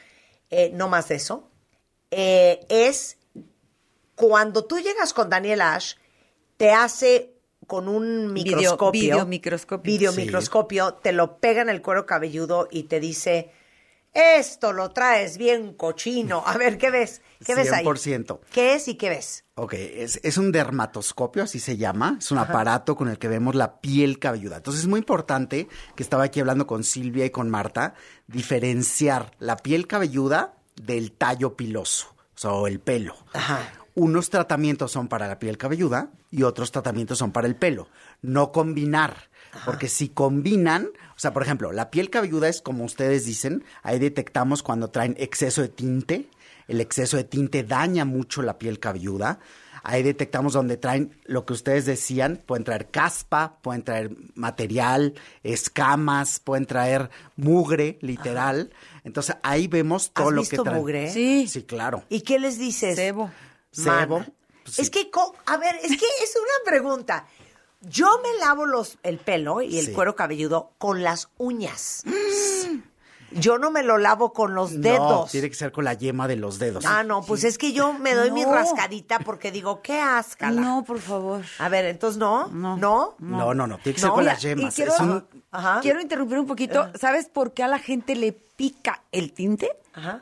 eh, 0.50 0.70
no 0.74 0.88
más 0.88 1.08
de 1.08 1.16
eso, 1.16 1.48
eh, 2.10 2.66
es 2.68 3.16
cuando 4.14 4.64
tú 4.64 4.78
llegas 4.78 5.12
con 5.12 5.30
Daniel 5.30 5.60
Ash, 5.62 5.94
te 6.56 6.70
hace 6.70 7.32
con 7.66 7.88
un 7.88 8.34
Video- 8.34 8.56
microscopio, 8.56 9.00
videomicroscopio. 9.00 9.92
videomicroscopio, 9.92 10.94
te 10.94 11.12
lo 11.12 11.38
pega 11.38 11.62
en 11.62 11.68
el 11.70 11.80
cuero 11.80 12.04
cabelludo 12.06 12.68
y 12.70 12.84
te 12.84 13.00
dice, 13.00 13.50
esto 14.12 14.72
lo 14.72 14.90
traes 14.90 15.38
bien 15.38 15.74
cochino. 15.74 16.42
A 16.46 16.56
ver, 16.58 16.78
¿qué 16.78 16.90
ves? 16.90 17.22
¿Qué 17.44 17.54
ves 17.54 17.72
ahí? 17.72 17.84
100%. 17.84 18.40
¿Qué 18.52 18.74
es 18.74 18.88
y 18.88 18.96
qué 18.96 19.08
ves? 19.08 19.44
Ok, 19.54 19.74
es, 19.74 20.20
es 20.22 20.38
un 20.38 20.52
dermatoscopio, 20.52 21.42
así 21.42 21.58
se 21.58 21.76
llama. 21.76 22.16
Es 22.18 22.30
un 22.30 22.38
aparato 22.38 22.96
con 22.96 23.08
el 23.08 23.18
que 23.18 23.28
vemos 23.28 23.54
la 23.54 23.80
piel 23.80 24.18
cabelluda. 24.18 24.56
Entonces 24.56 24.82
es 24.82 24.88
muy 24.88 24.98
importante 24.98 25.68
que 25.94 26.02
estaba 26.02 26.24
aquí 26.24 26.40
hablando 26.40 26.66
con 26.66 26.84
Silvia 26.84 27.24
y 27.24 27.30
con 27.30 27.50
Marta, 27.50 27.94
diferenciar 28.26 29.32
la 29.38 29.56
piel 29.56 29.86
cabelluda 29.86 30.54
del 30.76 31.12
tallo 31.12 31.56
piloso, 31.56 32.14
o 32.34 32.38
sea, 32.38 32.52
o 32.52 32.66
el 32.66 32.80
pelo. 32.80 33.14
Unos 33.94 34.30
tratamientos 34.30 34.90
son 34.90 35.08
para 35.08 35.28
la 35.28 35.38
piel 35.38 35.58
cabelluda 35.58 36.10
y 36.30 36.44
otros 36.44 36.72
tratamientos 36.72 37.18
son 37.18 37.30
para 37.30 37.46
el 37.46 37.56
pelo. 37.56 37.88
No 38.22 38.50
combinar, 38.50 39.28
porque 39.64 39.88
si 39.88 40.08
combinan, 40.08 40.86
o 41.14 41.18
sea, 41.18 41.32
por 41.32 41.42
ejemplo, 41.42 41.72
la 41.72 41.90
piel 41.90 42.10
cabelluda 42.10 42.48
es 42.48 42.62
como 42.62 42.84
ustedes 42.84 43.24
dicen, 43.24 43.64
ahí 43.82 43.98
detectamos 43.98 44.62
cuando 44.62 44.88
traen 44.90 45.14
exceso 45.18 45.62
de 45.62 45.68
tinte. 45.68 46.28
El 46.68 46.80
exceso 46.80 47.16
de 47.16 47.24
tinte 47.24 47.64
daña 47.64 48.04
mucho 48.04 48.40
la 48.40 48.58
piel 48.58 48.78
cabelluda. 48.78 49.40
Ahí 49.84 50.04
detectamos 50.04 50.52
donde 50.52 50.76
traen 50.76 51.18
lo 51.24 51.44
que 51.44 51.54
ustedes 51.54 51.86
decían, 51.86 52.40
pueden 52.46 52.62
traer 52.62 52.88
caspa, 52.90 53.58
pueden 53.62 53.82
traer 53.82 54.10
material, 54.34 55.14
escamas, 55.42 56.38
pueden 56.38 56.66
traer 56.66 57.10
mugre, 57.36 57.98
literal. 58.00 58.70
Entonces 59.02 59.36
ahí 59.42 59.66
vemos 59.66 60.12
todo 60.12 60.28
¿Has 60.28 60.32
lo 60.34 60.42
que 60.42 60.48
visto 60.50 60.62
traen. 60.62 60.78
mugre? 60.78 61.10
Sí. 61.10 61.48
Sí, 61.48 61.64
claro. 61.64 62.04
¿Y 62.08 62.20
qué 62.20 62.38
les 62.38 62.58
dices? 62.58 62.94
Sebo. 62.94 63.30
Sebo. 63.72 64.20
Mana. 64.20 64.32
Es 64.78 64.88
que, 64.88 65.10
a 65.46 65.56
ver, 65.56 65.74
es 65.82 65.90
que 65.90 66.06
es 66.22 66.36
una 66.36 66.70
pregunta. 66.70 67.26
Yo 67.82 68.06
me 68.22 68.38
lavo 68.38 68.64
los, 68.66 68.98
el 69.02 69.18
pelo 69.18 69.60
y 69.60 69.78
el 69.78 69.86
Sí. 69.86 69.92
cuero 69.92 70.14
cabelludo 70.16 70.70
con 70.78 71.02
las 71.02 71.28
uñas. 71.38 72.04
Yo 73.34 73.56
no 73.56 73.70
me 73.70 73.82
lo 73.82 73.96
lavo 73.96 74.34
con 74.34 74.54
los 74.54 74.72
No, 74.72 74.80
dedos. 74.82 75.30
tiene 75.30 75.48
que 75.48 75.54
ser 75.56 75.72
con 75.72 75.84
la 75.84 75.94
yema 75.94 76.28
de 76.28 76.36
los 76.36 76.58
dedos. 76.58 76.84
Ah, 76.86 77.02
no, 77.02 77.22
pues 77.22 77.44
es 77.44 77.56
que 77.56 77.72
yo 77.72 77.94
me 77.94 78.12
doy 78.14 78.30
mi 78.30 78.42
No. 78.42 78.52
rascadita 78.52 79.20
porque 79.20 79.50
digo, 79.50 79.80
qué 79.80 79.98
ascala. 79.98 80.60
No, 80.60 80.84
por 80.84 81.00
favor. 81.00 81.40
A 81.58 81.70
ver, 81.70 81.86
entonces 81.86 82.18
no, 82.18 82.48
no, 82.48 82.76
no. 82.76 83.14
No, 83.20 83.54
no, 83.54 83.66
no, 83.66 83.78
tiene 83.78 83.94
que 83.94 84.00
ser 84.00 84.08
No, 84.10 84.14
con 84.16 84.26
las 84.26 84.42
yemas. 84.42 84.74
Y 84.74 84.76
quiero, 84.76 84.92
Es 84.92 85.00
un- 85.00 85.26
quiero 85.80 86.02
interrumpir 86.02 86.38
un 86.38 86.46
poquito. 86.46 86.90
¿Sabes 87.00 87.30
por 87.30 87.54
qué 87.54 87.62
a 87.62 87.68
la 87.68 87.78
gente 87.78 88.16
le 88.16 88.32
pica 88.62 89.02
el 89.10 89.32
tinte? 89.32 89.68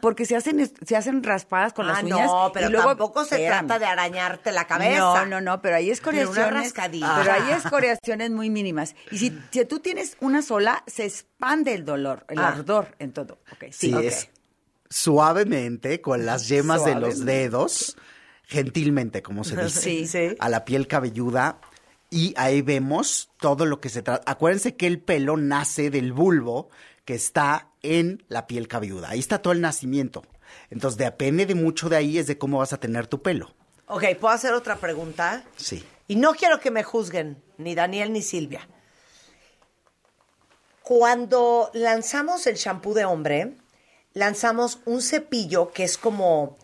Porque 0.00 0.24
se 0.24 0.34
hacen, 0.34 0.72
se 0.82 0.96
hacen 0.96 1.22
raspadas 1.22 1.74
con 1.74 1.86
las 1.86 1.98
Ah, 1.98 2.02
uñas. 2.04 2.26
no, 2.26 2.50
pero 2.54 2.68
y 2.68 2.72
luego, 2.72 2.88
tampoco 2.88 3.24
se 3.26 3.34
Espérame. 3.36 3.66
trata 3.66 3.78
de 3.78 3.84
arañarte 3.84 4.50
la 4.50 4.66
cabeza. 4.66 4.98
No, 4.98 5.26
no, 5.26 5.40
no, 5.42 5.60
pero 5.60 5.76
hay 5.76 5.84
Pero 5.84 6.10
una 6.10 6.22
escoriaciones. 6.22 6.64
rascadita. 6.64 7.16
Pero 7.22 7.32
hay 7.34 7.52
escoriaciones 7.52 8.30
muy 8.30 8.48
mínimas. 8.48 8.96
Y 9.10 9.18
si, 9.18 9.38
si 9.50 9.64
tú 9.66 9.78
tienes 9.80 10.16
una 10.20 10.40
sola, 10.40 10.82
se 10.86 11.04
expande 11.04 11.74
el 11.74 11.84
dolor, 11.84 12.24
el 12.30 12.38
Ah. 12.38 12.48
ardor 12.48 12.96
en 12.98 13.12
todo. 13.12 13.38
Sí, 13.70 13.94
es 14.02 14.30
suavemente 14.88 16.00
con 16.00 16.24
las 16.26 16.48
yemas 16.48 16.84
de 16.84 16.94
los 16.94 17.24
dedos, 17.24 17.96
gentilmente, 18.44 19.22
como 19.22 19.44
se 19.44 19.56
dice, 19.62 19.80
Sí, 19.80 20.06
sí. 20.08 20.36
a 20.40 20.48
la 20.48 20.64
piel 20.64 20.86
cabelluda. 20.88 21.58
Y 22.10 22.34
ahí 22.36 22.60
vemos 22.62 23.30
todo 23.38 23.66
lo 23.66 23.80
que 23.80 23.88
se 23.88 24.02
trata. 24.02 24.28
Acuérdense 24.30 24.74
que 24.74 24.88
el 24.88 24.98
pelo 25.00 25.36
nace 25.36 25.90
del 25.90 26.12
bulbo 26.12 26.70
que 27.04 27.14
está 27.14 27.69
en 27.82 28.24
la 28.28 28.46
piel 28.46 28.68
cabelluda. 28.68 29.10
Ahí 29.10 29.18
está 29.18 29.42
todo 29.42 29.52
el 29.52 29.60
nacimiento. 29.60 30.22
Entonces, 30.70 30.98
depende 30.98 31.46
de 31.46 31.54
mucho 31.54 31.88
de 31.88 31.96
ahí, 31.96 32.18
es 32.18 32.26
de 32.26 32.38
cómo 32.38 32.58
vas 32.58 32.72
a 32.72 32.80
tener 32.80 33.06
tu 33.06 33.22
pelo. 33.22 33.54
Ok, 33.86 34.04
¿puedo 34.20 34.34
hacer 34.34 34.52
otra 34.52 34.76
pregunta? 34.76 35.44
Sí. 35.56 35.84
Y 36.06 36.16
no 36.16 36.34
quiero 36.34 36.60
que 36.60 36.70
me 36.70 36.82
juzguen, 36.82 37.42
ni 37.58 37.74
Daniel 37.74 38.12
ni 38.12 38.22
Silvia. 38.22 38.68
Cuando 40.82 41.70
lanzamos 41.74 42.46
el 42.46 42.56
shampoo 42.56 42.94
de 42.94 43.04
hombre, 43.04 43.54
lanzamos 44.12 44.80
un 44.86 45.02
cepillo 45.02 45.72
que 45.72 45.84
es 45.84 45.98
como, 45.98 46.58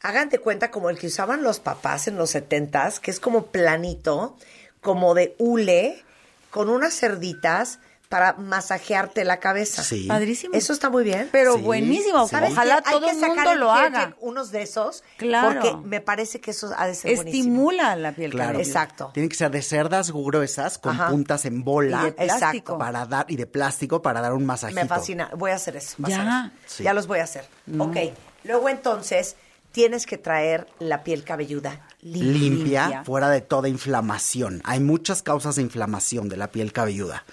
hagan 0.00 0.28
de 0.28 0.38
cuenta, 0.38 0.70
como 0.70 0.90
el 0.90 0.98
que 0.98 1.08
usaban 1.08 1.42
los 1.42 1.58
papás 1.58 2.08
en 2.08 2.16
los 2.16 2.30
setentas, 2.30 3.00
que 3.00 3.10
es 3.10 3.20
como 3.20 3.46
planito, 3.46 4.36
como 4.80 5.14
de 5.14 5.34
hule, 5.38 6.04
con 6.50 6.68
unas 6.68 6.94
cerditas 6.94 7.80
para 8.08 8.32
masajearte 8.34 9.24
la 9.24 9.38
cabeza. 9.38 9.82
Sí. 9.82 10.06
Padrísimo. 10.08 10.54
Eso 10.54 10.72
está 10.72 10.88
muy 10.88 11.04
bien. 11.04 11.28
Pero 11.30 11.54
Sí, 11.56 11.60
buenísimo. 11.62 12.24
sí. 12.24 12.30
¿Sabes 12.30 12.52
Ojalá 12.52 12.80
todo 12.82 13.08
el 13.10 13.16
mundo 13.18 13.54
lo 13.54 13.70
haga. 13.72 14.16
Unos 14.20 14.50
de 14.50 14.62
esos. 14.62 15.04
Claro. 15.18 15.60
Porque 15.60 15.76
me 15.86 16.00
parece 16.00 16.40
que 16.40 16.52
eso 16.52 16.70
ha 16.76 16.86
de 16.86 16.94
ser 16.94 17.16
buenísimo. 17.16 17.42
Estimula 17.44 17.96
la 17.96 18.12
piel 18.12 18.30
Claro. 18.30 18.58
Exacto. 18.58 19.10
Tienen 19.12 19.28
que 19.28 19.36
ser 19.36 19.50
de 19.50 19.60
cerdas 19.62 20.10
gruesas 20.10 20.78
con 20.78 20.94
Ajá. 20.94 21.10
puntas 21.10 21.44
en 21.44 21.62
bola. 21.64 22.00
Y 22.00 22.04
de 22.06 22.12
plástico. 22.12 22.34
Exacto. 22.46 22.78
Para 22.78 23.04
dar, 23.06 23.26
y 23.28 23.36
de 23.36 23.46
plástico 23.46 24.00
para 24.00 24.20
dar 24.22 24.32
un 24.32 24.46
masajito. 24.46 24.80
Me 24.80 24.88
fascina. 24.88 25.30
Voy 25.36 25.50
a 25.50 25.56
hacer 25.56 25.76
eso. 25.76 25.96
Ya. 25.98 26.50
Sí. 26.66 26.84
Ya 26.84 26.94
los 26.94 27.06
voy 27.06 27.18
a 27.18 27.24
hacer. 27.24 27.46
Ok. 27.78 27.96
Luego 28.44 28.68
entonces 28.70 29.36
tienes 29.72 30.06
que 30.06 30.16
traer 30.16 30.66
la 30.78 31.04
piel 31.04 31.24
cabelluda 31.24 31.86
limpia. 32.00 32.32
limpia, 32.32 32.82
Limpia. 32.86 33.04
fuera 33.04 33.28
de 33.28 33.42
toda 33.42 33.68
inflamación. 33.68 34.62
Hay 34.64 34.80
muchas 34.80 35.22
causas 35.22 35.56
de 35.56 35.62
inflamación 35.62 36.30
de 36.30 36.38
la 36.38 36.50
piel 36.50 36.72
cabelluda. 36.72 37.24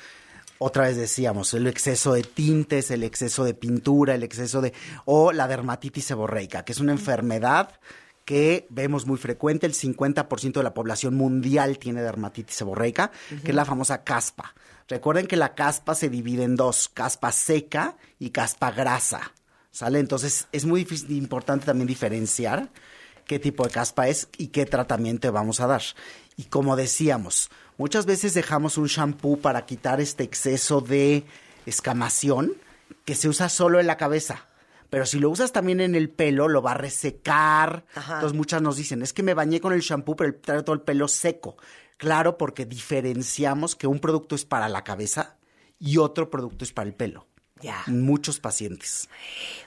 Otra 0.57 0.83
vez 0.83 0.95
decíamos, 0.95 1.53
el 1.53 1.67
exceso 1.67 2.13
de 2.13 2.23
tintes, 2.23 2.89
el 2.91 3.03
exceso 3.03 3.43
de 3.43 3.53
pintura, 3.53 4.15
el 4.15 4.23
exceso 4.23 4.61
de... 4.61 4.73
o 5.03 5.33
la 5.33 5.47
dermatitis 5.47 6.05
seborreica, 6.05 6.63
que 6.63 6.71
es 6.71 6.79
una 6.79 6.93
enfermedad 6.93 7.79
que 8.23 8.65
vemos 8.69 9.05
muy 9.05 9.17
frecuente. 9.17 9.67
El 9.67 9.73
50% 9.73 10.53
de 10.53 10.63
la 10.63 10.73
población 10.73 11.15
mundial 11.15 11.77
tiene 11.77 12.01
dermatitis 12.01 12.55
seborreica, 12.55 13.11
que 13.43 13.51
es 13.51 13.55
la 13.55 13.65
famosa 13.65 14.03
caspa. 14.03 14.55
Recuerden 14.87 15.27
que 15.27 15.35
la 15.35 15.55
caspa 15.55 15.95
se 15.95 16.09
divide 16.09 16.43
en 16.43 16.55
dos, 16.55 16.89
caspa 16.89 17.31
seca 17.31 17.97
y 18.19 18.31
caspa 18.31 18.71
grasa. 18.71 19.33
¿Sale? 19.71 19.99
Entonces 19.99 20.47
es 20.53 20.65
muy 20.65 20.81
difícil, 20.81 21.11
importante 21.11 21.65
también 21.65 21.87
diferenciar 21.87 22.69
qué 23.25 23.39
tipo 23.39 23.65
de 23.65 23.71
caspa 23.71 24.07
es 24.07 24.29
y 24.37 24.47
qué 24.47 24.65
tratamiento 24.65 25.31
vamos 25.31 25.59
a 25.59 25.67
dar. 25.67 25.81
Y 26.37 26.43
como 26.43 26.75
decíamos, 26.75 27.49
muchas 27.77 28.05
veces 28.05 28.33
dejamos 28.33 28.77
un 28.77 28.87
shampoo 28.87 29.39
para 29.39 29.65
quitar 29.65 30.01
este 30.01 30.23
exceso 30.23 30.81
de 30.81 31.23
escamación 31.65 32.53
que 33.05 33.15
se 33.15 33.29
usa 33.29 33.49
solo 33.49 33.79
en 33.79 33.87
la 33.87 33.97
cabeza. 33.97 34.47
Pero 34.89 35.05
si 35.05 35.19
lo 35.19 35.29
usas 35.29 35.51
también 35.51 35.81
en 35.81 35.95
el 35.95 36.09
pelo, 36.09 36.47
lo 36.47 36.61
va 36.61 36.71
a 36.71 36.75
resecar. 36.75 37.85
Ajá. 37.95 38.15
Entonces 38.15 38.37
muchas 38.37 38.61
nos 38.61 38.77
dicen, 38.77 39.01
es 39.01 39.13
que 39.13 39.23
me 39.23 39.33
bañé 39.33 39.59
con 39.59 39.73
el 39.73 39.81
shampoo, 39.81 40.15
pero 40.15 40.35
traigo 40.35 40.63
todo 40.63 40.75
el 40.75 40.81
pelo 40.81 41.07
seco. 41.07 41.57
Claro, 41.97 42.37
porque 42.37 42.65
diferenciamos 42.65 43.75
que 43.75 43.87
un 43.87 43.99
producto 43.99 44.35
es 44.35 44.45
para 44.45 44.69
la 44.69 44.83
cabeza 44.83 45.37
y 45.79 45.97
otro 45.97 46.29
producto 46.29 46.65
es 46.65 46.73
para 46.73 46.87
el 46.87 46.95
pelo. 46.95 47.27
Ya. 47.61 47.83
Muchos 47.87 48.39
pacientes. 48.39 49.09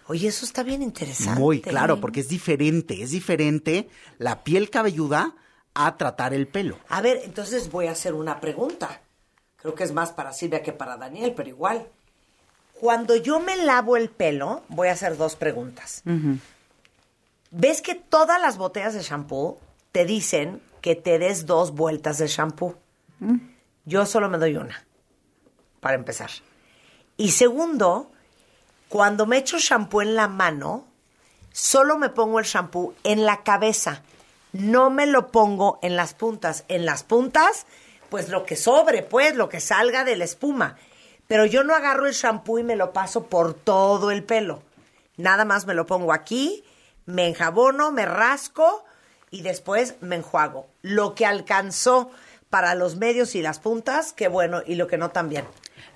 Oye, 0.07 0.29
eso 0.29 0.45
está 0.45 0.63
bien 0.63 0.83
interesante. 0.83 1.41
Muy 1.41 1.61
claro, 1.61 2.01
porque 2.01 2.21
es 2.21 2.29
diferente, 2.29 3.03
es 3.03 3.11
diferente 3.11 3.89
la 4.19 4.45
piel 4.45 4.69
cabelluda 4.69 5.35
a 5.75 5.97
tratar 5.97 6.35
el 6.35 6.47
pelo. 6.47 6.79
A 6.89 7.01
ver, 7.01 7.21
entonces 7.25 7.71
voy 7.71 7.87
a 7.87 7.93
hacer 7.93 8.15
una 8.15 8.41
pregunta. 8.41 9.01
Creo 9.57 9.75
que 9.75 9.85
es 9.85 9.93
más 9.93 10.13
para 10.13 10.33
Silvia 10.33 10.63
que 10.63 10.73
para 10.73 10.97
Daniel, 10.97 11.35
pero 11.37 11.49
igual. 11.49 11.87
Cuando 12.81 13.17
yo 13.17 13.41
me 13.41 13.57
lavo 13.57 13.97
el 13.97 14.09
pelo, 14.09 14.63
voy 14.69 14.89
a 14.89 14.93
hacer 14.93 15.17
dos 15.17 15.35
preguntas. 15.35 16.03
¿Ves 17.51 17.83
que 17.83 17.95
todas 17.95 18.41
las 18.41 18.57
botellas 18.57 18.95
de 18.95 19.03
shampoo 19.03 19.59
te 19.91 20.05
dicen 20.05 20.63
que 20.81 20.95
te 20.95 21.19
des 21.19 21.47
dos 21.47 21.73
vueltas 21.73 22.19
de 22.19 22.29
shampoo? 22.29 22.77
Yo 23.85 24.07
solo 24.07 24.29
me 24.29 24.39
doy 24.39 24.57
una, 24.57 24.85
para 25.81 25.97
empezar. 25.97 26.31
Y 27.17 27.33
segundo, 27.33 28.13
cuando 28.89 29.27
me 29.27 29.39
echo 29.39 29.59
shampoo 29.59 30.03
en 30.03 30.15
la 30.15 30.29
mano, 30.29 30.87
solo 31.53 31.99
me 31.99 32.11
pongo 32.11 32.39
el 32.39 32.45
shampoo 32.45 32.95
en 33.03 33.27
la 33.27 33.43
cabeza. 33.43 34.03
No 34.53 34.91
me 34.91 35.07
lo 35.07 35.29
pongo 35.29 35.79
en 35.83 35.97
las 35.97 36.15
puntas. 36.15 36.65
En 36.69 36.87
las 36.87 37.03
puntas, 37.03 37.67
pues 38.09 38.29
lo 38.29 38.45
que 38.45 38.57
sobre, 38.57 39.03
pues 39.03 39.37
lo 39.37 39.49
que 39.49 39.61
salga 39.61 40.05
de 40.05 40.17
la 40.17 40.25
espuma. 40.25 40.77
Pero 41.27 41.45
yo 41.45 41.63
no 41.65 41.75
agarro 41.75 42.07
el 42.07 42.15
shampoo 42.15 42.59
y 42.59 42.63
me 42.63 42.77
lo 42.77 42.93
paso 42.93 43.27
por 43.27 43.55
todo 43.55 44.11
el 44.11 44.25
pelo. 44.25 44.63
Nada 45.17 45.45
más 45.45 45.67
me 45.67 45.75
lo 45.75 45.87
pongo 45.87 46.13
aquí, 46.13 46.65
me 47.05 47.27
enjabono, 47.27 47.93
me 47.93 48.07
rasco 48.07 48.85
y 49.31 49.43
después 49.43 49.97
me 50.01 50.17
enjuago. 50.17 50.67
Lo 50.81 51.15
que 51.15 51.27
alcanzó 51.27 52.11
para 52.51 52.75
los 52.75 52.97
medios 52.97 53.35
y 53.35 53.43
las 53.43 53.59
puntas, 53.59 54.13
qué 54.13 54.29
bueno, 54.29 54.63
y 54.65 54.77
lo 54.77 54.87
que 54.87 54.97
no 54.97 55.11
también. 55.11 55.45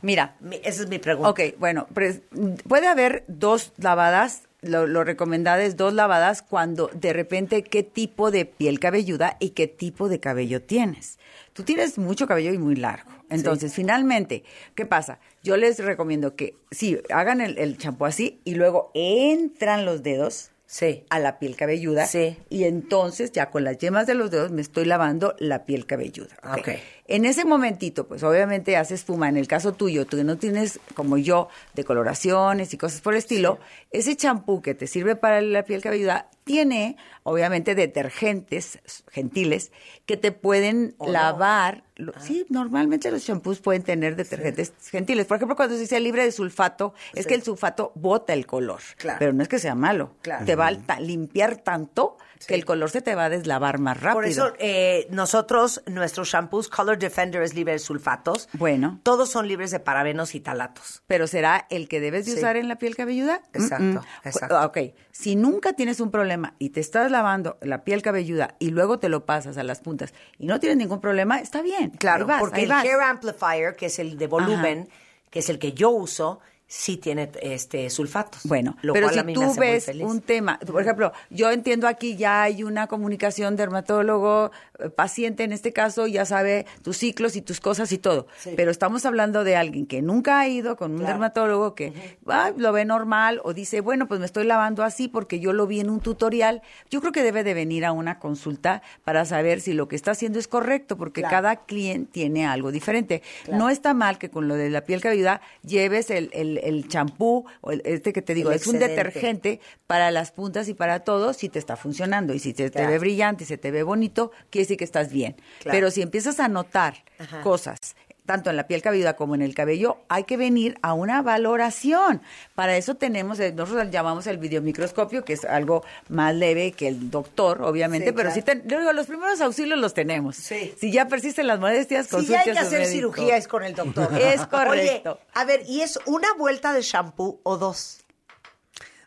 Mira. 0.03 0.37
Esa 0.63 0.83
es 0.83 0.89
mi 0.89 0.99
pregunta. 0.99 1.31
Ok, 1.31 1.41
bueno, 1.59 1.87
pues, 1.95 2.21
puede 2.69 2.89
haber 2.89 3.25
dos 3.29 3.73
lavadas, 3.79 4.43
lo, 4.63 4.87
lo 4.87 5.05
recomendado 5.05 5.61
es 5.61 5.77
dos 5.77 5.93
lavadas 5.93 6.43
cuando 6.43 6.89
de 6.95 7.13
repente 7.13 7.63
qué 7.63 7.83
tipo 7.83 8.31
de 8.31 8.45
piel 8.47 8.81
cabelluda 8.81 9.37
y 9.41 9.51
qué 9.51 9.67
tipo 9.67 10.09
de 10.09 10.21
cabello 10.21 10.63
tienes. 10.63 11.19
Tú 11.53 11.65
tienes 11.65 11.99
mucho 11.99 12.27
cabello 12.27 12.53
y 12.53 12.59
muy 12.59 12.77
largo. 12.77 13.11
Entonces, 13.29 13.75
finalmente, 13.75 14.45
¿qué 14.75 14.87
pasa? 14.87 15.19
Yo 15.43 15.57
les 15.57 15.79
recomiendo 15.79 16.37
que 16.37 16.55
sí, 16.71 16.99
hagan 17.11 17.41
el, 17.41 17.79
champú 17.79 18.05
así 18.05 18.41
y 18.45 18.55
luego 18.55 18.91
entran 18.95 19.85
los 19.85 20.03
dedos 20.03 20.51
Sí. 20.67 21.05
a 21.11 21.19
la 21.19 21.39
piel 21.39 21.57
cabelluda. 21.57 22.07
Sí. 22.07 22.39
Y 22.49 22.65
entonces 22.65 23.33
ya 23.33 23.51
con 23.51 23.65
las 23.65 23.77
yemas 23.79 24.07
de 24.07 24.15
los 24.15 24.31
dedos 24.31 24.53
me 24.53 24.63
estoy 24.63 24.87
lavando 24.87 25.35
la 25.39 25.67
piel 25.67 25.85
cabelluda. 25.87 26.35
¿ok? 26.45 26.59
Ok. 26.59 26.69
En 27.13 27.27
ese 27.27 27.45
momentito, 27.45 28.09
pues 28.09 28.23
obviamente 28.23 28.75
haces 28.79 29.01
espuma. 29.01 29.29
En 29.29 29.37
el 29.37 29.47
caso 29.47 29.75
tuyo, 29.75 30.07
tú 30.07 30.17
que 30.17 30.25
no 30.25 30.39
tienes, 30.39 30.81
como 30.95 31.19
yo, 31.19 31.51
decoloraciones 31.75 32.73
y 32.73 32.79
cosas 32.79 33.03
por 33.03 33.13
el 33.13 33.19
estilo, 33.19 33.59
ese 33.91 34.17
champú 34.17 34.63
que 34.63 34.75
te 34.75 34.87
sirve 34.87 35.15
para 35.15 35.43
la 35.43 35.63
piel 35.65 35.83
cabelluda 35.83 36.31
tiene, 36.45 36.97
obviamente, 37.23 37.75
detergentes 37.75 38.79
gentiles 39.11 39.73
que 40.07 40.17
te 40.17 40.33
pueden 40.33 40.95
lavar. 41.07 41.85
Ah. 42.01 42.19
Sí, 42.19 42.47
normalmente 42.49 43.11
los 43.11 43.23
champús 43.23 43.61
pueden 43.61 43.83
tener 43.83 44.17
detergentes 44.17 44.73
gentiles. 44.91 45.27
Por 45.27 45.37
ejemplo, 45.37 45.55
cuando 45.55 45.75
se 45.75 45.83
dice 45.83 46.01
libre 46.01 46.25
de 46.25 46.33
sulfato, 46.33 46.95
es 47.15 47.27
que 47.27 47.35
el 47.35 47.43
sulfato 47.43 47.93
bota 47.95 48.33
el 48.33 48.47
color. 48.47 48.81
Claro. 48.97 49.19
Pero 49.19 49.35
no 49.35 49.43
es 49.43 49.51
que 49.51 49.59
sea 49.59 49.75
malo. 49.75 50.15
Claro. 50.23 50.47
Te 50.47 50.57
va 50.57 50.69
a 50.69 51.01
limpiar 51.01 51.59
tanto 51.59 52.17
que 52.47 52.55
el 52.55 52.65
color 52.65 52.91
se 52.91 53.03
te 53.03 53.15
va 53.15 53.25
a 53.27 53.29
deslavar 53.29 53.79
más 53.79 54.01
rápido. 54.01 54.15
Por 54.15 54.27
eso, 54.27 54.53
eh, 54.59 55.07
nosotros, 55.11 55.83
nuestros 55.87 56.29
shampoos 56.29 56.69
Color 56.69 56.99
Defender 56.99 57.43
es 57.43 57.55
libre 57.55 57.73
de 57.75 57.79
sulfatos. 57.79 58.49
Bueno. 58.55 59.01
Todos 59.03 59.31
son 59.31 59.49
libres 59.49 59.71
de 59.71 59.81
parabenos 59.81 60.35
y 60.35 60.41
talatos. 60.41 61.03
Pero 61.07 61.27
será 61.27 61.67
el 61.71 61.89
que 61.89 62.01
debes 62.01 62.27
de 62.27 62.33
Sí. 62.33 62.39
usar 62.39 62.57
en 62.57 62.69
la 62.69 62.77
piel 62.77 62.97
cabelluda? 62.97 63.43
Exacto, 63.53 64.03
exacto. 64.25 64.61
Ok, 64.65 64.79
si 65.11 65.37
nunca 65.37 65.73
tienes 65.75 66.01
un 66.01 66.11
problema 66.11 66.55
y 66.59 66.71
te 66.71 66.81
estás 66.81 67.11
lavando 67.11 67.59
la 67.61 67.85
piel 67.85 68.03
cabelluda 68.03 68.55
y 68.59 68.71
luego 68.71 68.99
te 68.99 69.09
lo 69.09 69.25
pasas 69.27 69.57
a 69.59 69.63
las 69.63 69.81
puntas 69.81 70.15
y 70.39 70.47
no 70.47 70.61
tienes 70.61 70.79
ningún 70.79 71.01
problema, 71.01 71.39
está 71.41 71.63
bien. 71.63 71.91
Claro, 71.91 72.27
vas, 72.27 72.41
porque 72.41 72.63
el 72.63 72.69
vas. 72.69 72.85
Hair 72.85 73.01
Amplifier, 73.01 73.77
que 73.77 73.87
es 73.87 73.99
el 73.99 74.17
de 74.17 74.27
volumen, 74.27 74.89
que 75.31 75.39
es 75.39 75.49
el 75.49 75.59
que 75.59 75.73
yo 75.73 75.91
uso, 75.91 76.41
sí 76.75 76.97
tiene 76.97 77.31
este 77.43 77.91
sulfatos. 77.91 78.45
Bueno, 78.45 78.79
lo 78.81 78.95
pero 78.95 79.09
cual 79.09 79.19
a 79.19 79.21
si 79.21 79.27
mí 79.27 79.37
me 79.37 79.45
tú 79.45 79.55
ves 79.61 79.89
un 80.01 80.23
tema, 80.23 80.59
por 80.59 80.81
ejemplo, 80.81 81.13
yo 81.29 81.51
entiendo 81.51 81.87
aquí 81.87 82.17
ya 82.17 82.43
hay 82.45 82.63
una 82.65 82.87
comunicación 82.87 83.57
dermatólogo, 83.57 84.53
eh, 84.79 84.89
paciente 84.89 85.45
en 85.45 85.53
este 85.53 85.75
caso, 85.75 86.07
ya 86.07 86.25
sabe 86.25 86.65
tus 86.83 86.97
ciclos 86.97 87.37
y 87.37 87.43
tus 87.43 87.61
cosas 87.61 87.93
y 87.93 87.99
todo, 87.99 88.27
Sí. 88.39 88.55
pero 88.57 88.71
estamos 88.71 89.05
hablando 89.05 89.45
de 89.45 89.55
alguien 89.55 89.85
que 89.87 90.01
nunca 90.01 90.41
ha 90.41 90.49
ido 90.49 90.77
con 90.77 90.93
un 90.93 90.99
Claro. 91.01 91.13
dermatólogo 91.13 91.75
que 91.75 91.93
ah, 92.27 92.53
lo 92.57 92.73
ve 92.73 92.87
normal 92.87 93.43
o 93.45 93.53
dice, 93.53 93.83
bueno, 93.83 94.09
pues 94.09 94.19
me 94.21 94.25
estoy 94.25 94.45
lavando 94.47 94.83
así 94.83 95.09
porque 95.09 95.41
yo 95.41 95.53
lo 95.53 95.67
vi 95.67 95.81
en 95.81 95.91
un 95.91 96.01
tutorial. 96.01 96.63
Yo 96.91 97.01
creo 97.03 97.13
que 97.13 97.23
debe 97.23 97.45
de 97.45 97.53
venir 97.53 97.85
a 97.85 97.93
una 97.93 98.19
consulta 98.19 98.81
para 99.05 99.27
saber 99.27 99.61
si 99.61 99.75
lo 99.75 99.89
que 99.89 99.97
está 99.97 100.13
haciendo 100.13 100.39
es 100.39 100.49
correcto, 100.49 100.97
porque 100.97 101.21
Claro. 101.21 101.37
cada 101.37 101.57
cliente 101.67 102.11
tiene 102.13 102.47
algo 102.47 102.73
diferente. 102.73 103.21
Claro. 103.45 103.59
No 103.59 103.69
está 103.69 103.93
mal 103.93 104.17
que 104.17 104.31
con 104.31 104.49
lo 104.49 104.55
de 104.55 104.71
la 104.71 104.85
piel 104.85 105.03
cabelluda 105.03 105.43
lleves 105.63 106.09
el 106.11 106.31
el- 106.33 106.61
el 106.63 106.89
champú 106.89 107.45
el- 107.71 107.83
este 107.85 108.13
que 108.13 108.23
te 108.23 108.35
digo, 108.35 108.51
El 108.51 108.57
es 108.57 108.67
un 108.67 108.79
detergente 108.79 109.61
para 109.87 110.11
las 110.11 110.31
puntas 110.33 110.69
y 110.69 110.75
para 110.75 111.01
todo 111.01 111.33
si 111.33 111.49
te 111.49 111.59
está 111.59 111.77
funcionando 111.77 112.35
y 112.35 112.39
si 112.39 112.55
te, 112.55 112.71
te 112.71 112.87
ve 112.87 112.99
brillante 112.99 113.45
y 113.45 113.47
se 113.47 113.59
te 113.59 113.71
ve 113.71 113.83
bonito, 113.83 114.31
quiere 114.51 114.65
decir 114.65 114.77
que 114.77 114.85
estás 114.85 115.13
bien. 115.13 115.37
Claro. 115.61 115.77
Pero 115.77 115.91
si 115.91 116.03
empiezas 116.03 116.41
a 116.41 116.49
notar 116.49 117.05
Ajá. 117.19 117.41
cosas 117.43 117.79
tanto 118.27 118.51
en 118.51 118.57
la 118.57 118.67
piel 118.67 118.83
cabelluda 118.83 119.15
como 119.15 119.35
en 119.35 119.43
el 119.43 119.55
cabello, 119.55 119.99
hay 120.09 120.25
que 120.25 120.37
venir 120.37 120.79
a 120.83 120.93
una 120.95 121.23
valoración. 121.23 122.23
Para 122.55 122.77
eso 122.77 122.95
tenemos, 122.95 123.41
eh, 123.41 123.53
nosotros 123.53 123.91
llamamos 123.91 124.27
el 124.27 124.39
videomicroscopio, 124.39 125.25
que 125.25 125.33
es 125.33 125.45
algo 125.45 125.85
más 126.09 126.35
leve 126.35 126.73
que 126.73 126.89
el 126.89 127.11
doctor, 127.11 127.63
obviamente, 127.63 128.07
Sí, 128.09 128.13
pero 128.13 128.31
claro. 128.31 128.35
sí, 128.35 128.43
ten- 128.43 128.63
yo 128.69 128.79
digo, 128.79 128.93
los 128.93 129.07
primeros 129.07 129.41
auxilios 129.41 129.79
los 129.79 129.93
tenemos. 129.95 130.37
Sí. 130.37 130.73
Si 130.79 130.93
ya 130.93 131.09
persisten 131.09 131.47
las 131.47 131.59
molestias, 131.59 132.07
Si 132.07 132.27
ya 132.27 132.41
hay 132.41 132.45
que 132.53 132.59
hacer 132.59 132.81
médico. 132.81 132.93
cirugía 133.15 133.37
es 133.37 133.49
con 133.49 133.65
el 133.65 133.75
doctor. 133.75 134.09
Es 134.21 134.47
correcto. 134.47 135.13
Oye, 135.13 135.21
a 135.35 135.45
ver, 135.45 135.63
¿y 135.67 135.81
es 135.81 135.99
una 136.07 136.29
vuelta 136.39 136.73
de 136.73 136.83
shampoo 136.83 137.41
o 137.43 137.57
dos? 137.59 138.02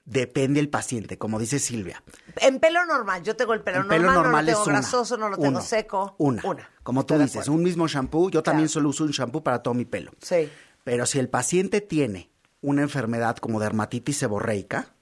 Depende 0.05 0.59
del 0.59 0.69
paciente, 0.69 1.17
como 1.17 1.39
dice 1.39 1.57
Silvia. 1.57 2.03
En 2.37 2.59
pelo 2.59 2.85
normal, 2.85 3.23
yo 3.23 3.35
tengo 3.35 3.55
el 3.55 3.61
pelo 3.61 3.77
El 3.77 3.87
normal, 3.87 3.99
pelo 3.99 4.11
no 4.11 4.21
normal 4.21 4.45
lo 4.45 4.51
tengo 4.51 4.63
una. 4.65 4.73
grasoso, 4.73 5.17
no 5.17 5.29
lo 5.29 5.35
tengo 5.37 5.49
Uno. 5.49 5.61
seco. 5.61 6.15
Una. 6.19 6.43
Como 6.83 7.05
tú 7.07 7.15
Estoy 7.15 7.25
dices, 7.25 7.47
un 7.47 7.63
mismo 7.63 7.87
shampoo. 7.87 8.29
Yo 8.29 8.43
también 8.43 8.69
solo 8.69 8.89
uso 8.89 9.03
un 9.03 9.09
shampoo 9.11 9.43
para 9.43 9.63
todo 9.63 9.73
mi 9.73 9.85
pelo. 9.85 10.11
Sí. 10.21 10.47
Pero 10.83 11.07
si 11.07 11.17
el 11.17 11.27
paciente 11.27 11.81
tiene 11.81 12.29
una 12.61 12.83
enfermedad 12.83 13.37
como 13.37 13.59
dermatitis 13.59 14.17
seborreica, 14.17 14.93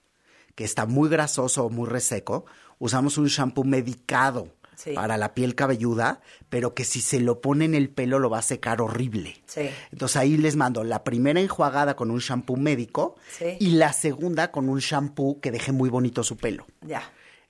que 0.55 0.63
está 0.63 0.85
muy 0.85 1.09
grasoso 1.09 1.65
o 1.65 1.69
muy 1.69 1.89
reseco, 1.89 2.45
usamos 2.79 3.17
un 3.17 3.27
shampoo 3.27 3.65
medicado 3.65 4.53
Sí. 4.75 4.93
para 4.93 5.17
la 5.17 5.33
piel 5.33 5.55
cabelluda, 5.55 6.21
pero 6.49 6.73
que 6.73 6.83
si 6.85 7.01
se 7.01 7.19
lo 7.19 7.41
pone 7.41 7.65
en 7.65 7.75
el 7.75 7.89
pelo 7.89 8.19
lo 8.19 8.29
va 8.29 8.39
a 8.39 8.41
secar 8.41 8.81
horrible. 8.81 9.37
Sí. 9.45 9.69
Entonces 9.91 10.17
ahí 10.17 10.37
les 10.37 10.55
mando 10.55 10.83
la 10.83 11.03
primera 11.03 11.39
enjuagada 11.39 11.95
con 11.95 12.11
un 12.11 12.19
shampoo 12.19 12.57
médico 12.57 13.15
Sí. 13.37 13.57
y 13.59 13.71
la 13.71 13.93
segunda 13.93 14.51
con 14.51 14.69
un 14.69 14.79
shampoo 14.79 15.39
que 15.39 15.51
deje 15.51 15.71
muy 15.71 15.89
bonito 15.89 16.23
su 16.23 16.37
pelo. 16.37 16.65
Ya. 16.81 17.03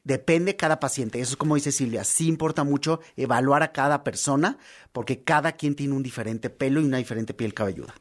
Depende 0.04 0.58
cada 0.58 0.80
paciente. 0.82 1.22
Eso 1.22 1.32
es 1.32 1.38
como 1.38 1.56
dice 1.56 1.72
Silvia. 1.72 2.04
Sí 2.04 2.28
importa 2.28 2.64
mucho 2.66 3.00
evaluar 3.16 3.64
a 3.64 3.72
cada 3.72 4.04
persona 4.04 4.58
porque 4.92 5.24
cada 5.24 5.54
quien 5.54 5.76
tiene 5.76 5.94
un 5.94 6.04
diferente 6.04 6.50
pelo 6.50 6.82
y 6.82 6.86
una 6.86 6.98
diferente 6.98 7.34
piel 7.34 7.54
cabelluda. 7.54 7.96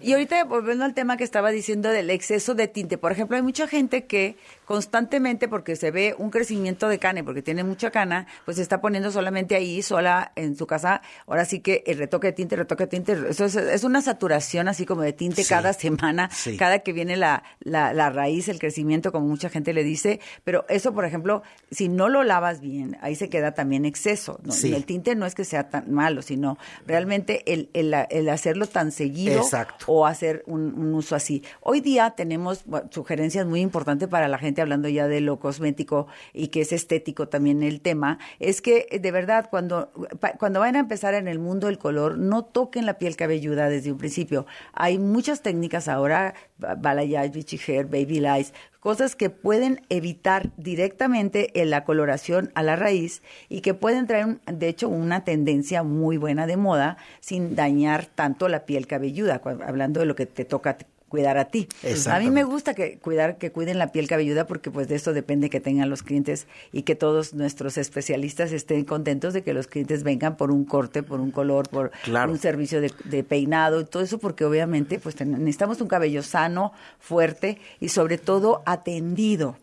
Y 0.00 0.12
ahorita 0.12 0.44
volviendo 0.44 0.84
al 0.84 0.92
tema 0.94 1.16
que 1.16 1.24
estaba 1.24 1.50
diciendo 1.50 1.88
del 1.88 2.10
exceso 2.10 2.54
de 2.54 2.68
tinte, 2.68 2.98
por 2.98 3.12
ejemplo, 3.12 3.36
hay 3.36 3.42
mucha 3.42 3.66
gente 3.66 4.04
que 4.06 4.36
constantemente, 4.66 5.48
porque 5.48 5.76
se 5.76 5.90
ve 5.90 6.14
un 6.18 6.30
crecimiento 6.30 6.88
de 6.88 6.98
cana, 6.98 7.20
y 7.20 7.22
porque 7.22 7.40
tiene 7.40 7.64
mucha 7.64 7.90
cana, 7.90 8.26
pues 8.44 8.58
se 8.58 8.62
está 8.62 8.80
poniendo 8.82 9.10
solamente 9.10 9.54
ahí, 9.56 9.80
sola 9.80 10.32
en 10.36 10.56
su 10.56 10.66
casa. 10.66 11.00
Ahora 11.26 11.44
sí 11.46 11.60
que 11.60 11.82
el 11.86 11.96
retoque 11.98 12.26
de 12.26 12.32
tinte, 12.34 12.56
retoque 12.56 12.84
de 12.84 12.88
tinte, 12.88 13.16
eso 13.30 13.44
es, 13.46 13.56
es 13.56 13.84
una 13.84 14.02
saturación 14.02 14.68
así 14.68 14.84
como 14.84 15.00
de 15.02 15.12
tinte 15.14 15.42
Sí. 15.44 15.48
cada 15.48 15.72
semana, 15.72 16.28
Sí. 16.32 16.56
cada 16.56 16.80
que 16.80 16.92
viene 16.92 17.16
la, 17.16 17.42
la, 17.60 17.94
la 17.94 18.10
raíz, 18.10 18.48
el 18.48 18.58
crecimiento, 18.58 19.12
como 19.12 19.26
mucha 19.26 19.48
gente 19.48 19.72
le 19.72 19.84
dice. 19.84 20.20
Pero 20.44 20.66
eso, 20.68 20.92
por 20.92 21.04
ejemplo, 21.04 21.42
si 21.70 21.88
no 21.88 22.08
lo 22.08 22.22
lavas 22.24 22.60
bien, 22.60 22.98
ahí 23.00 23.14
se 23.14 23.28
queda 23.28 23.54
también 23.54 23.84
exceso. 23.86 24.40
¿no? 24.42 24.52
Sí. 24.52 24.74
El 24.74 24.84
tinte 24.84 25.14
no 25.14 25.26
es 25.26 25.34
que 25.34 25.44
sea 25.44 25.68
tan 25.70 25.92
malo, 25.92 26.22
sino 26.22 26.58
realmente 26.86 27.52
el, 27.52 27.70
el, 27.72 27.94
el 28.10 28.28
hacerlo 28.28 28.66
tan 28.66 28.90
seguido 28.92 29.40
Exacto. 29.42 29.84
o 29.88 30.06
hacer 30.06 30.42
un, 30.46 30.74
un 30.78 30.92
uso 30.94 31.14
así. 31.14 31.42
Hoy 31.60 31.80
día 31.80 32.10
tenemos 32.16 32.64
sugerencias 32.90 33.46
muy 33.46 33.60
importantes 33.60 34.08
para 34.08 34.26
la 34.28 34.38
gente, 34.38 34.55
hablando 34.60 34.88
ya 34.88 35.08
de 35.08 35.20
lo 35.20 35.38
cosmético 35.38 36.06
y 36.32 36.48
que 36.48 36.60
es 36.60 36.72
estético 36.72 37.28
también 37.28 37.62
el 37.62 37.80
tema, 37.80 38.18
es 38.38 38.60
que 38.62 38.86
eh, 38.90 38.98
de 38.98 39.10
verdad 39.10 39.48
cuando, 39.50 39.90
cuando 40.38 40.60
vayan 40.60 40.76
a 40.76 40.80
empezar 40.80 41.14
en 41.14 41.28
el 41.28 41.38
mundo 41.38 41.66
del 41.66 41.78
color, 41.78 42.18
no 42.18 42.44
toquen 42.44 42.86
la 42.86 42.98
piel 42.98 43.16
cabelluda 43.16 43.68
desde 43.68 43.92
un 43.92 43.98
principio. 43.98 44.46
Hay 44.72 44.98
muchas 44.98 45.42
técnicas 45.42 45.88
ahora, 45.88 46.34
ba- 46.58 46.74
balayage, 46.74 47.32
vichy 47.32 47.58
hair, 47.66 47.86
baby 47.86 48.20
lights, 48.20 48.52
cosas 48.80 49.16
que 49.16 49.30
pueden 49.30 49.80
evitar 49.88 50.50
directamente 50.56 51.60
en 51.60 51.70
la 51.70 51.84
coloración 51.84 52.52
a 52.54 52.62
la 52.62 52.76
raíz 52.76 53.22
y 53.48 53.60
que 53.60 53.74
pueden 53.74 54.06
traer, 54.06 54.38
de 54.46 54.68
hecho, 54.68 54.88
una 54.88 55.24
tendencia 55.24 55.82
muy 55.82 56.18
buena 56.18 56.46
de 56.46 56.56
moda 56.56 56.96
sin 57.20 57.56
dañar 57.56 58.06
tanto 58.06 58.48
la 58.48 58.64
piel 58.64 58.86
cabelluda, 58.86 59.40
hablando 59.66 59.98
de 60.00 60.06
lo 60.06 60.14
que 60.14 60.26
te 60.26 60.44
toca 60.44 60.78
cuidar 61.08 61.38
a 61.38 61.46
ti. 61.46 61.68
A 62.10 62.18
mí 62.18 62.30
me 62.30 62.42
gusta 62.44 62.74
que 62.74 62.98
cuidar 62.98 63.38
que 63.38 63.52
cuiden 63.52 63.78
la 63.78 63.92
piel 63.92 64.08
cabelluda 64.08 64.46
porque 64.46 64.70
pues 64.70 64.88
de 64.88 64.96
eso 64.96 65.12
depende 65.12 65.50
que 65.50 65.60
tengan 65.60 65.88
los 65.88 66.02
clientes 66.02 66.46
y 66.72 66.82
que 66.82 66.94
todos 66.96 67.32
nuestros 67.34 67.78
especialistas 67.78 68.50
estén 68.52 68.84
contentos 68.84 69.32
de 69.32 69.42
que 69.42 69.54
los 69.54 69.66
clientes 69.68 70.02
vengan 70.02 70.36
por 70.36 70.50
un 70.50 70.64
corte, 70.64 71.02
por 71.02 71.20
un 71.20 71.30
color, 71.30 71.68
por 71.68 71.92
Claro. 72.02 72.32
un 72.32 72.38
servicio 72.38 72.80
de, 72.80 72.92
de 73.04 73.22
peinado 73.22 73.80
y 73.80 73.84
todo 73.84 74.02
eso 74.02 74.18
porque 74.18 74.44
obviamente 74.44 74.98
pues 74.98 75.20
necesitamos 75.24 75.80
un 75.80 75.88
cabello 75.88 76.22
sano, 76.22 76.72
fuerte 76.98 77.58
y 77.80 77.88
sobre 77.90 78.18
todo 78.18 78.62
atendido. 78.66 79.56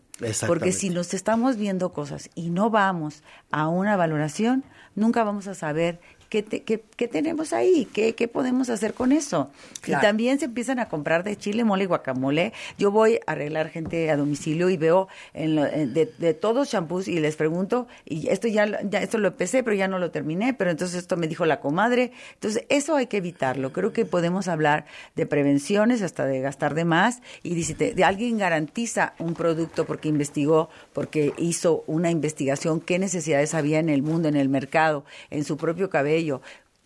Porque 0.46 0.70
si 0.72 0.90
nos 0.90 1.12
estamos 1.12 1.56
viendo 1.56 1.92
cosas 1.92 2.30
y 2.36 2.50
no 2.50 2.70
vamos 2.70 3.22
a 3.50 3.66
una 3.68 3.96
valoración, 3.96 4.62
nunca 4.94 5.24
vamos 5.24 5.48
a 5.48 5.54
saber 5.54 5.98
qué, 6.34 6.42
te- 6.42 6.62
qué- 6.64 6.82
qué 6.96 7.06
tenemos 7.06 7.52
ahí, 7.52 7.86
qué, 7.92 8.16
qué 8.16 8.26
podemos 8.26 8.68
hacer 8.70 8.92
con 8.92 9.12
eso. 9.12 9.50
Claro. 9.82 10.02
Y 10.02 10.04
también 10.04 10.40
se 10.40 10.46
empiezan 10.46 10.80
a 10.80 10.88
comprar 10.88 11.22
de 11.22 11.36
chile, 11.36 11.62
mole 11.62 11.84
y 11.84 11.86
guacamole. 11.86 12.52
Yo 12.76 12.90
voy 12.90 13.20
a 13.24 13.30
arreglar 13.30 13.68
gente 13.68 14.10
a 14.10 14.16
domicilio 14.16 14.68
y 14.68 14.76
veo 14.76 15.06
en 15.32 15.54
lo- 15.54 15.64
en- 15.64 15.94
de, 15.94 16.06
de 16.18 16.34
todos 16.34 16.70
shampoos 16.72 17.06
y 17.06 17.20
les 17.20 17.36
pregunto, 17.36 17.86
y 18.04 18.28
esto 18.30 18.48
ya, 18.48 18.66
lo- 18.66 18.78
ya 18.90 18.98
esto 19.00 19.18
lo 19.18 19.28
empecé, 19.28 19.62
pero 19.62 19.76
ya 19.76 19.86
no 19.86 20.00
lo 20.00 20.10
terminé, 20.10 20.54
pero 20.54 20.72
entonces 20.72 20.96
esto 20.98 21.16
me 21.16 21.28
dijo 21.28 21.46
la 21.46 21.60
comadre. 21.60 22.10
Entonces, 22.34 22.64
eso 22.68 22.96
hay 22.96 23.06
que 23.06 23.18
evitarlo. 23.18 23.72
Creo 23.72 23.92
que 23.92 24.04
podemos 24.04 24.48
hablar 24.48 24.86
de 25.14 25.26
prevenciones, 25.26 26.02
hasta 26.02 26.26
de 26.26 26.40
gastar 26.40 26.74
de 26.74 26.84
más, 26.84 27.20
y 27.44 27.62
si 27.62 27.74
te- 27.74 27.94
de 27.94 28.02
alguien 28.02 28.38
garantiza 28.38 29.14
un 29.20 29.34
producto 29.34 29.84
porque 29.86 30.08
investigó, 30.08 30.68
porque 30.92 31.32
hizo 31.38 31.84
una 31.86 32.10
investigación, 32.10 32.80
qué 32.80 32.98
necesidades 32.98 33.54
había 33.54 33.78
en 33.78 33.88
el 33.88 34.02
mundo, 34.02 34.28
en 34.28 34.34
el 34.36 34.48
mercado, 34.48 35.04
en 35.30 35.44
su 35.44 35.56
propio 35.56 35.90
cabello. 35.90 36.23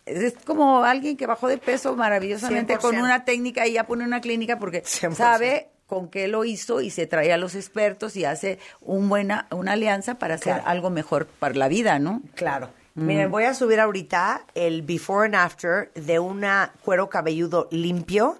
Es 0.05 0.33
como 0.45 0.83
alguien 0.83 1.17
que 1.17 1.27
bajó 1.27 1.47
de 1.47 1.57
peso 1.57 1.95
maravillosamente 1.95 2.77
con 2.77 2.95
100%. 2.95 3.03
una 3.03 3.25
técnica 3.25 3.67
y 3.67 3.73
ya 3.73 3.85
pone 3.85 4.03
una 4.03 4.21
clínica 4.21 4.57
porque 4.57 4.83
100%. 4.83 5.13
sabe 5.15 5.69
con 5.85 6.07
qué 6.09 6.27
lo 6.27 6.45
hizo 6.45 6.81
y 6.81 6.89
se 6.91 7.05
trae 7.07 7.31
a 7.33 7.37
los 7.37 7.55
expertos 7.55 8.15
y 8.15 8.25
hace 8.25 8.59
un 8.81 9.09
buena, 9.09 9.47
una 9.51 9.73
alianza 9.73 10.15
para 10.15 10.35
hacer 10.35 10.53
Claro. 10.53 10.67
algo 10.67 10.89
mejor 10.89 11.25
para 11.27 11.55
la 11.55 11.67
vida, 11.67 11.99
¿no? 11.99 12.21
Claro. 12.35 12.69
Miren, 12.95 13.31
voy 13.31 13.45
a 13.45 13.53
subir 13.53 13.79
ahorita 13.79 14.45
el 14.55 14.81
before 14.81 15.25
and 15.25 15.35
after 15.35 15.89
de 15.93 16.19
una 16.19 16.73
cuero 16.83 17.07
cabelludo 17.09 17.67
limpio 17.71 18.37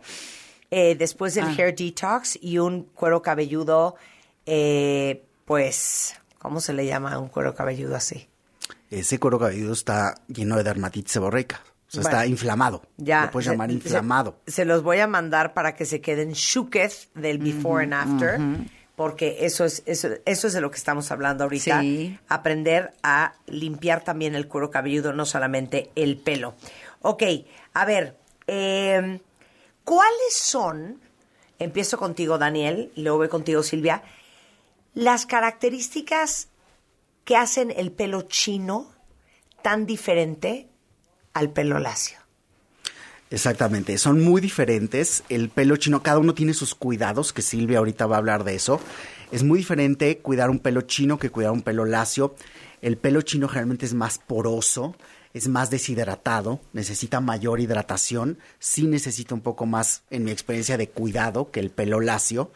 eh, 0.72 0.96
después 0.96 1.34
del 1.34 1.46
Ah. 1.46 1.56
hair 1.58 1.76
detox 1.76 2.38
y 2.42 2.58
un 2.60 2.84
cuero 2.94 3.22
cabelludo, 3.24 3.96
eh, 4.46 5.24
pues, 5.46 6.16
¿cómo 6.38 6.60
se 6.62 6.74
le 6.74 6.86
llama 6.86 7.18
un 7.20 7.28
cuero 7.30 7.56
cabelludo 7.56 7.96
así? 7.96 8.28
Ese 8.90 9.20
cuero 9.20 9.38
cabelludo 9.40 9.74
está 9.74 10.16
lleno 10.28 10.58
de 10.58 10.64
dermatitis 10.64 11.12
seborreica. 11.14 11.62
O 11.88 11.92
sea, 11.92 12.02
Bueno. 12.04 12.18
está 12.18 12.28
inflamado. 12.28 12.84
Ya. 12.98 13.26
Lo 13.26 13.32
puedes 13.32 13.46
se- 13.46 13.52
llamar 13.52 13.70
se- 13.70 13.74
inflamado. 13.76 14.40
Se, 14.48 14.66
los 14.66 14.84
voy 14.84 15.00
a 15.00 15.08
mandar 15.08 15.54
para 15.54 15.76
que 15.76 15.86
se 15.86 16.02
queden 16.02 16.34
shooketh 16.34 17.14
del 17.16 17.38
before 17.40 17.84
and 17.84 17.94
after. 17.94 18.40
Porque 18.96 19.38
eso 19.46 19.64
es, 19.64 19.82
eso, 19.86 20.10
eso 20.26 20.48
es 20.48 20.54
de 20.54 20.60
lo 20.62 20.70
que 20.72 20.78
estamos 20.78 21.10
hablando 21.12 21.46
ahorita. 21.46 21.80
Sí. 21.82 22.20
Aprender 22.28 22.94
a 23.02 23.34
limpiar 23.48 24.04
también 24.04 24.36
el 24.36 24.48
cuero 24.48 24.70
cabelludo, 24.70 25.14
no 25.14 25.26
solamente 25.26 25.90
el 25.96 26.18
pelo. 26.18 26.54
Ok, 27.02 27.24
a 27.74 27.86
ver, 27.86 28.18
eh, 28.48 29.20
¿cuáles 29.86 30.34
son, 30.34 31.00
empiezo 31.60 31.98
contigo 31.98 32.38
Daniel, 32.38 32.92
y 32.96 33.04
luego 33.04 33.20
voy 33.20 33.30
contigo 33.30 33.64
Silvia, 33.64 34.04
las 34.94 35.26
características 35.26 36.50
que 37.30 37.38
hacen 37.38 37.72
el 37.78 37.92
pelo 37.92 38.24
chino 38.24 38.92
tan 39.62 39.86
diferente 39.86 40.68
al 41.36 41.52
pelo 41.52 41.78
lacio? 41.78 42.18
Exactamente, 43.30 44.00
son 44.00 44.24
muy 44.24 44.42
diferentes. 44.42 45.24
El 45.30 45.50
pelo 45.50 45.78
chino, 45.78 46.02
cada 46.02 46.18
uno 46.18 46.34
tiene 46.34 46.56
sus 46.56 46.74
cuidados, 46.74 47.32
que 47.32 47.44
Silvia 47.44 47.78
ahorita 47.78 48.08
va 48.08 48.16
a 48.16 48.18
hablar 48.18 48.46
de 48.46 48.56
eso. 48.56 48.82
Es 49.32 49.44
muy 49.44 49.60
diferente 49.60 50.18
cuidar 50.18 50.50
un 50.50 50.58
pelo 50.58 50.82
chino 50.82 51.20
que 51.20 51.30
cuidar 51.30 51.52
un 51.52 51.62
pelo 51.62 51.86
lacio. 51.86 52.34
El 52.82 52.98
pelo 52.98 53.22
chino 53.22 53.48
generalmente 53.48 53.86
es 53.86 53.94
más 53.94 54.18
poroso, 54.18 54.96
es 55.32 55.50
más 55.50 55.70
deshidratado, 55.70 56.60
necesita 56.74 57.20
mayor 57.20 57.60
hidratación, 57.60 58.40
sí 58.58 58.88
necesita 58.88 59.36
un 59.36 59.42
poco 59.42 59.68
más, 59.68 60.02
en 60.10 60.24
mi 60.24 60.32
experiencia, 60.32 60.78
de 60.78 60.90
cuidado 60.90 61.52
que 61.52 61.60
el 61.60 61.70
pelo 61.70 62.00
lacio 62.00 62.52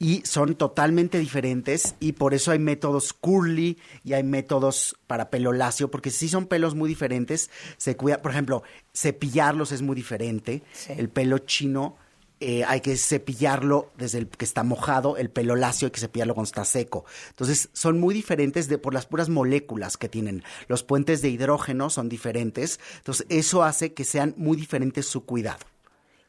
y 0.00 0.22
son 0.24 0.54
totalmente 0.56 1.18
diferentes 1.18 1.94
y 2.00 2.12
por 2.12 2.34
eso 2.34 2.50
hay 2.50 2.58
métodos 2.58 3.12
curly 3.12 3.78
y 4.02 4.14
hay 4.14 4.24
métodos 4.24 4.96
para 5.06 5.30
pelo 5.30 5.52
lacio 5.52 5.90
porque 5.90 6.10
sí 6.10 6.28
son 6.28 6.46
pelos 6.46 6.74
muy 6.74 6.88
diferentes 6.88 7.50
se 7.76 7.96
cuida 7.96 8.22
por 8.22 8.32
ejemplo 8.32 8.62
cepillarlos 8.94 9.70
es 9.70 9.82
muy 9.82 9.94
diferente 9.94 10.62
el 10.88 11.10
pelo 11.10 11.38
chino 11.38 11.96
eh, 12.42 12.64
hay 12.64 12.80
que 12.80 12.96
cepillarlo 12.96 13.92
desde 13.98 14.16
el 14.16 14.26
que 14.26 14.46
está 14.46 14.62
mojado, 14.62 15.18
el 15.18 15.28
pelo 15.28 15.56
lacio 15.56 15.84
hay 15.84 15.90
que 15.90 16.00
cepillarlo 16.00 16.34
cuando 16.34 16.46
está 16.46 16.64
seco. 16.64 17.04
Entonces, 17.28 17.68
son 17.74 18.00
muy 18.00 18.14
diferentes 18.14 18.66
de, 18.66 18.78
por 18.78 18.94
las 18.94 19.04
puras 19.04 19.28
moléculas 19.28 19.98
que 19.98 20.08
tienen. 20.08 20.42
Los 20.66 20.82
puentes 20.82 21.20
de 21.20 21.28
hidrógeno 21.28 21.90
son 21.90 22.08
diferentes. 22.08 22.80
Entonces, 22.96 23.26
eso 23.28 23.62
hace 23.62 23.92
que 23.92 24.04
sean 24.04 24.32
muy 24.38 24.56
diferentes 24.56 25.04
su 25.04 25.26
cuidado. 25.26 25.66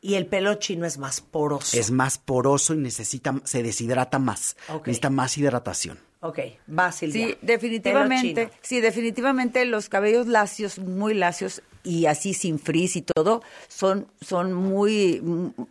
Y 0.01 0.15
el 0.15 0.25
pelo 0.25 0.55
chino 0.55 0.85
es 0.85 0.97
más 0.97 1.21
poroso. 1.21 1.77
Es 1.77 1.91
más 1.91 2.17
poroso 2.17 2.73
y 2.73 2.77
necesita, 2.77 3.35
se 3.43 3.61
deshidrata 3.61 4.17
más. 4.17 4.57
Necesita 4.85 5.11
más 5.11 5.37
hidratación. 5.37 5.99
Ok, 6.21 6.39
va 6.67 6.91
Silvia. 6.91 7.27
Sí, 7.27 7.37
definitivamente. 7.41 8.49
Sí, 8.61 8.81
definitivamente 8.81 9.63
los 9.65 9.89
cabellos 9.89 10.27
lacios, 10.27 10.79
muy 10.79 11.13
lacios 11.13 11.61
y 11.83 12.05
así 12.05 12.33
sin 12.33 12.59
frizz 12.59 12.95
y 12.95 13.01
todo, 13.01 13.41
son, 13.67 14.07
son 14.21 14.53
muy, 14.53 15.21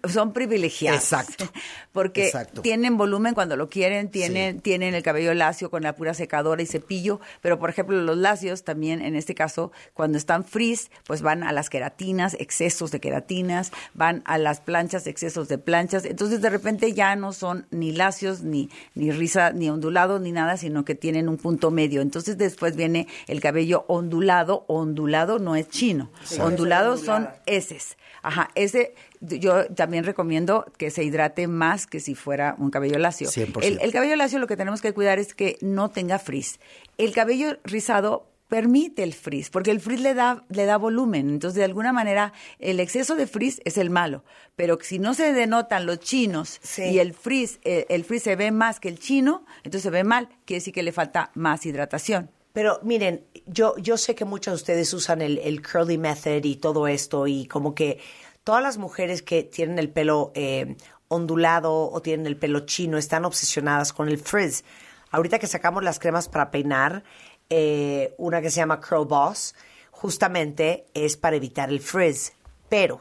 son 0.08 0.32
privilegiados. 0.32 1.00
Exacto. 1.00 1.48
Porque 1.92 2.26
Exacto. 2.26 2.62
tienen 2.62 2.96
volumen 2.96 3.34
cuando 3.34 3.56
lo 3.56 3.68
quieren, 3.68 4.10
tienen, 4.10 4.60
tienen 4.60 4.94
el 4.94 5.02
cabello 5.02 5.34
lacio 5.34 5.70
con 5.70 5.82
la 5.82 5.96
pura 5.96 6.14
secadora 6.14 6.62
y 6.62 6.66
cepillo, 6.66 7.20
pero 7.40 7.58
por 7.58 7.70
ejemplo 7.70 8.00
los 8.00 8.16
lacios 8.16 8.62
también, 8.64 9.02
en 9.02 9.16
este 9.16 9.34
caso, 9.34 9.72
cuando 9.92 10.16
están 10.16 10.44
frizz, 10.44 10.90
pues 11.06 11.22
van 11.22 11.42
a 11.42 11.52
las 11.52 11.68
queratinas, 11.68 12.36
excesos 12.38 12.90
de 12.90 13.00
queratinas, 13.00 13.72
van 13.94 14.22
a 14.24 14.38
las 14.38 14.60
planchas, 14.60 15.06
excesos 15.06 15.48
de 15.48 15.58
planchas, 15.58 16.04
entonces 16.04 16.40
de 16.40 16.50
repente 16.50 16.92
ya 16.92 17.16
no 17.16 17.32
son 17.32 17.66
ni 17.70 17.92
lacios, 17.92 18.42
ni, 18.42 18.70
ni 18.94 19.10
risa, 19.10 19.52
ni 19.52 19.68
ondulados, 19.68 20.20
ni 20.20 20.32
nada, 20.32 20.56
sino 20.56 20.84
que 20.84 20.94
tienen 20.94 21.28
un 21.28 21.36
punto 21.36 21.70
medio. 21.70 22.00
Entonces 22.00 22.38
después 22.38 22.76
viene 22.76 23.08
el 23.26 23.40
cabello 23.40 23.84
ondulado, 23.88 24.64
ondulado 24.68 25.38
no 25.38 25.56
es 25.56 25.68
chino, 25.68 25.99
Sí. 26.24 26.40
ondulados 26.40 27.00
son 27.00 27.28
heces. 27.46 27.96
Ajá, 28.22 28.50
ese 28.54 28.94
yo 29.20 29.66
también 29.66 30.04
recomiendo 30.04 30.66
que 30.76 30.90
se 30.90 31.04
hidrate 31.04 31.46
más 31.46 31.86
que 31.86 32.00
si 32.00 32.14
fuera 32.14 32.54
un 32.58 32.70
cabello 32.70 32.98
lacio. 32.98 33.28
100%. 33.28 33.62
El, 33.62 33.80
el 33.80 33.92
cabello 33.92 34.16
lacio 34.16 34.38
lo 34.38 34.46
que 34.46 34.56
tenemos 34.56 34.80
que 34.80 34.92
cuidar 34.92 35.18
es 35.18 35.34
que 35.34 35.56
no 35.60 35.90
tenga 35.90 36.18
frizz. 36.18 36.58
El 36.98 37.12
cabello 37.12 37.58
rizado 37.64 38.30
permite 38.50 39.04
el 39.04 39.14
frizz, 39.14 39.48
porque 39.48 39.70
el 39.70 39.80
frizz 39.80 40.00
le 40.00 40.12
da, 40.12 40.44
le 40.50 40.66
da 40.66 40.76
volumen. 40.76 41.30
Entonces, 41.30 41.56
de 41.56 41.64
alguna 41.64 41.92
manera, 41.92 42.34
el 42.58 42.80
exceso 42.80 43.14
de 43.14 43.26
frizz 43.26 43.60
es 43.64 43.78
el 43.78 43.88
malo. 43.88 44.24
Pero 44.56 44.76
si 44.82 44.98
no 44.98 45.14
se 45.14 45.32
denotan 45.32 45.86
los 45.86 46.00
chinos 46.00 46.60
y 46.76 46.98
el 46.98 47.14
frizz, 47.14 47.60
eh, 47.62 47.86
el 47.88 48.04
frizz 48.04 48.24
se 48.24 48.36
ve 48.36 48.50
más 48.50 48.80
que 48.80 48.88
el 48.88 48.98
chino, 48.98 49.46
entonces 49.58 49.82
se 49.82 49.90
ve 49.90 50.04
mal, 50.04 50.28
quiere 50.44 50.58
decir 50.58 50.74
que 50.74 50.82
le 50.82 50.92
falta 50.92 51.30
más 51.34 51.64
hidratación. 51.64 52.30
Pero 52.60 52.78
miren, 52.82 53.24
yo, 53.46 53.74
yo 53.78 53.96
sé 53.96 54.14
que 54.14 54.26
muchos 54.26 54.52
de 54.52 54.56
ustedes 54.56 54.92
usan 54.92 55.22
el, 55.22 55.38
el 55.38 55.66
curly 55.66 55.96
method 55.96 56.44
y 56.44 56.56
todo 56.56 56.88
esto 56.88 57.26
y 57.26 57.46
como 57.46 57.74
que 57.74 57.98
todas 58.44 58.62
las 58.62 58.76
mujeres 58.76 59.22
que 59.22 59.44
tienen 59.44 59.78
el 59.78 59.88
pelo 59.88 60.30
eh, 60.34 60.76
ondulado 61.08 61.90
o 61.90 62.02
tienen 62.02 62.26
el 62.26 62.36
pelo 62.36 62.66
chino 62.66 62.98
están 62.98 63.24
obsesionadas 63.24 63.94
con 63.94 64.10
el 64.10 64.18
frizz. 64.18 64.62
Ahorita 65.10 65.38
que 65.38 65.46
sacamos 65.46 65.82
las 65.82 65.98
cremas 65.98 66.28
para 66.28 66.50
peinar, 66.50 67.02
eh, 67.48 68.14
una 68.18 68.42
que 68.42 68.50
se 68.50 68.56
llama 68.56 68.82
Curl 68.82 69.06
Boss, 69.06 69.54
justamente 69.90 70.84
es 70.92 71.16
para 71.16 71.36
evitar 71.36 71.70
el 71.70 71.80
frizz. 71.80 72.34
Pero 72.68 73.00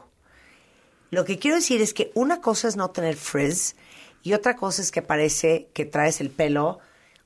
lo 1.10 1.26
que 1.26 1.38
quiero 1.38 1.58
decir 1.58 1.82
es 1.82 1.92
que 1.92 2.12
una 2.14 2.40
cosa 2.40 2.66
es 2.66 2.76
no 2.76 2.92
tener 2.92 3.16
frizz 3.16 3.76
y 4.22 4.32
otra 4.32 4.56
cosa 4.56 4.80
es 4.80 4.90
que 4.90 5.02
parece 5.02 5.68
que 5.74 5.84
traes 5.84 6.22
el 6.22 6.30
pelo 6.30 6.78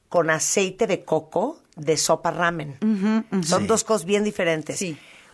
con 0.09 0.31
aceite 0.31 0.89
de 0.89 1.05
coco 1.05 1.61
de 1.77 1.97
sopa 1.97 2.31
ramen. 2.31 2.79
Son 3.45 3.63
Sí. 3.63 3.67
dos 3.67 3.85
cosas 3.85 4.05
bien 4.07 4.25
diferentes. 4.25 4.83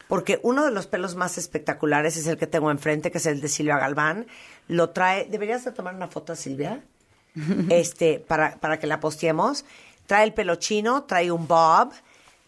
Porque 0.08 0.40
uno 0.42 0.64
de 0.64 0.72
los 0.72 0.86
pelos 0.88 1.14
más 1.14 1.38
espectaculares 1.38 2.16
es 2.16 2.26
el 2.26 2.36
que 2.36 2.46
tengo 2.48 2.70
enfrente, 2.70 3.10
que 3.12 3.18
es 3.18 3.26
el 3.26 3.40
de 3.40 3.48
Silvia 3.48 3.78
Galván. 3.78 4.26
Lo 4.66 4.90
trae. 4.90 5.26
¿Deberías 5.30 5.64
de 5.64 5.72
tomar 5.72 5.94
una 5.94 6.08
foto 6.08 6.32
a 6.32 6.36
Silvia? 6.36 6.82
este, 7.70 8.18
para, 8.18 8.56
para 8.56 8.78
que 8.80 8.86
la 8.88 8.98
posteemos. 9.00 9.64
Trae 10.06 10.24
el 10.24 10.34
pelo 10.34 10.56
chino, 10.56 11.04
trae 11.04 11.30
un 11.30 11.46
bob, 11.46 11.92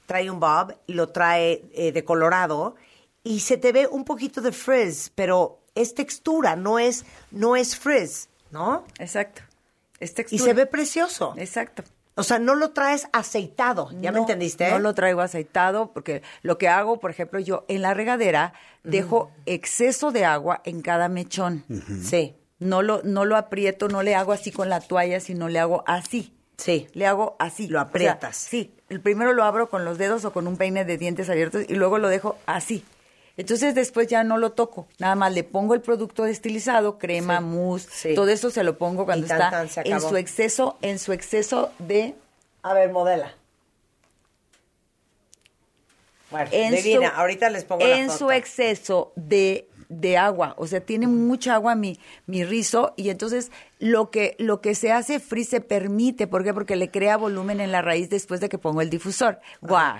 trae 0.07 0.29
un 0.29 0.41
bob, 0.41 0.75
lo 0.89 1.11
trae 1.11 1.63
eh, 1.75 1.93
de 1.93 2.05
colorado 2.05 2.75
y 3.23 3.39
se 3.41 3.57
te 3.57 3.71
ve 3.71 3.87
un 3.87 4.05
poquito 4.05 4.41
de 4.41 4.51
frizz, 4.51 5.11
pero 5.15 5.61
es 5.77 5.95
textura, 5.95 6.57
no 6.57 6.81
es, 6.81 7.05
no 7.31 7.55
es 7.55 7.77
frizz, 7.77 8.27
¿no? 8.51 8.85
Exacto. 8.99 9.43
Es 10.01 10.11
Y 10.11 10.15
textura. 10.15 10.45
se 10.45 10.53
ve 10.55 10.67
precioso. 10.67 11.35
Exacto. 11.37 11.85
O 12.15 12.23
sea, 12.23 12.39
no 12.39 12.55
lo 12.55 12.73
traes 12.73 13.09
aceitado, 13.13 13.91
¿ya 14.01 14.13
me 14.13 14.19
entendiste? 14.19 14.71
No 14.71 14.79
lo 14.79 14.95
traigo 14.95 15.23
aceitado 15.23 15.93
porque 15.93 16.23
lo 16.43 16.59
que 16.59 16.69
hago, 16.69 17.01
por 17.01 17.11
ejemplo, 17.11 17.41
yo 17.41 17.65
en 17.69 17.81
la 17.81 17.95
regadera 17.95 18.53
dejo 18.85 19.31
exceso 19.47 20.13
de 20.13 20.25
agua 20.25 20.61
en 20.65 20.83
cada 20.83 21.09
mechón. 21.09 21.65
Sí. 22.03 22.37
No 22.59 22.83
lo, 22.83 23.03
no 23.03 23.25
lo 23.25 23.37
aprieto, 23.37 23.89
no 23.89 24.03
le 24.03 24.15
hago 24.15 24.33
así 24.33 24.53
con 24.53 24.69
la 24.69 24.81
toalla, 24.81 25.21
sino 25.21 25.49
le 25.49 25.59
hago 25.59 25.85
así. 25.87 26.35
Sí. 26.59 26.87
Le 26.93 27.07
hago 27.07 27.35
así. 27.39 27.67
Lo 27.69 27.81
aprietas. 27.81 28.37
sí. 28.37 28.75
El 28.89 29.01
primero 29.01 29.33
lo 29.33 29.45
abro 29.45 29.71
con 29.71 29.87
los 29.87 29.97
dedos 29.97 30.27
o 30.27 30.35
con 30.35 30.47
un 30.47 30.59
peine 30.59 30.85
de 30.85 30.99
dientes 30.99 31.31
abiertos 31.31 31.65
y 31.67 31.75
luego 31.77 31.97
lo 31.97 32.09
dejo 32.09 32.37
así. 32.45 32.85
Entonces 33.37 33.75
después 33.75 34.09
ya 34.09 34.25
no 34.25 34.37
lo 34.37 34.53
toco, 34.53 34.87
nada 34.99 35.15
más 35.15 35.33
le 35.33 35.43
pongo 35.45 35.75
el 35.75 35.81
producto 35.81 36.25
destilizado, 36.25 36.99
crema, 36.99 37.39
Sí. 37.39 37.45
mousse, 37.45 37.89
Sí. 37.91 38.15
todo 38.15 38.29
eso 38.29 38.51
se 38.51 38.63
lo 38.63 38.77
pongo 38.77 39.05
cuando 39.07 39.27
tan, 39.27 39.41
está 39.41 39.83
tan, 39.83 39.87
en 39.93 40.01
su 40.01 40.17
exceso, 40.17 40.77
en 40.83 40.99
su 40.99 41.13
exceso 41.13 41.73
de 41.79 42.15
A 42.63 42.75
ver, 42.75 42.91
modela. 42.93 43.33
Bueno, 46.31 46.49
en 46.53 46.75
divina, 46.75 47.11
su- 47.11 47.17
ahorita 47.21 47.51
les 47.51 47.65
pongo 47.65 47.85
en 47.85 48.11
su 48.11 48.31
exceso 48.31 49.13
de, 49.17 49.69
de 49.91 50.17
agua, 50.17 50.55
o 50.57 50.67
sea, 50.67 50.81
tiene 50.81 51.07
mucha 51.07 51.55
agua 51.55 51.75
mi, 51.75 51.99
mi 52.27 52.43
rizo 52.45 52.95
y 52.97 53.11
entonces 53.11 53.51
lo 53.79 54.11
que, 54.11 54.35
lo 54.39 54.61
que 54.63 54.75
se 54.75 54.93
hace 54.93 55.21
frizz 55.21 55.49
se 55.51 55.61
permite, 55.61 56.27
¿por 56.27 56.43
qué? 56.45 56.55
Porque 56.55 56.77
le 56.77 56.91
crea 56.91 57.19
volumen 57.19 57.61
en 57.61 57.71
la 57.71 57.83
raíz 57.83 58.09
después 58.09 58.41
de 58.41 58.49
que 58.49 58.57
pongo 58.59 58.81
el 58.81 58.89
difusor. 58.89 59.41
¡Guau! 59.61 59.99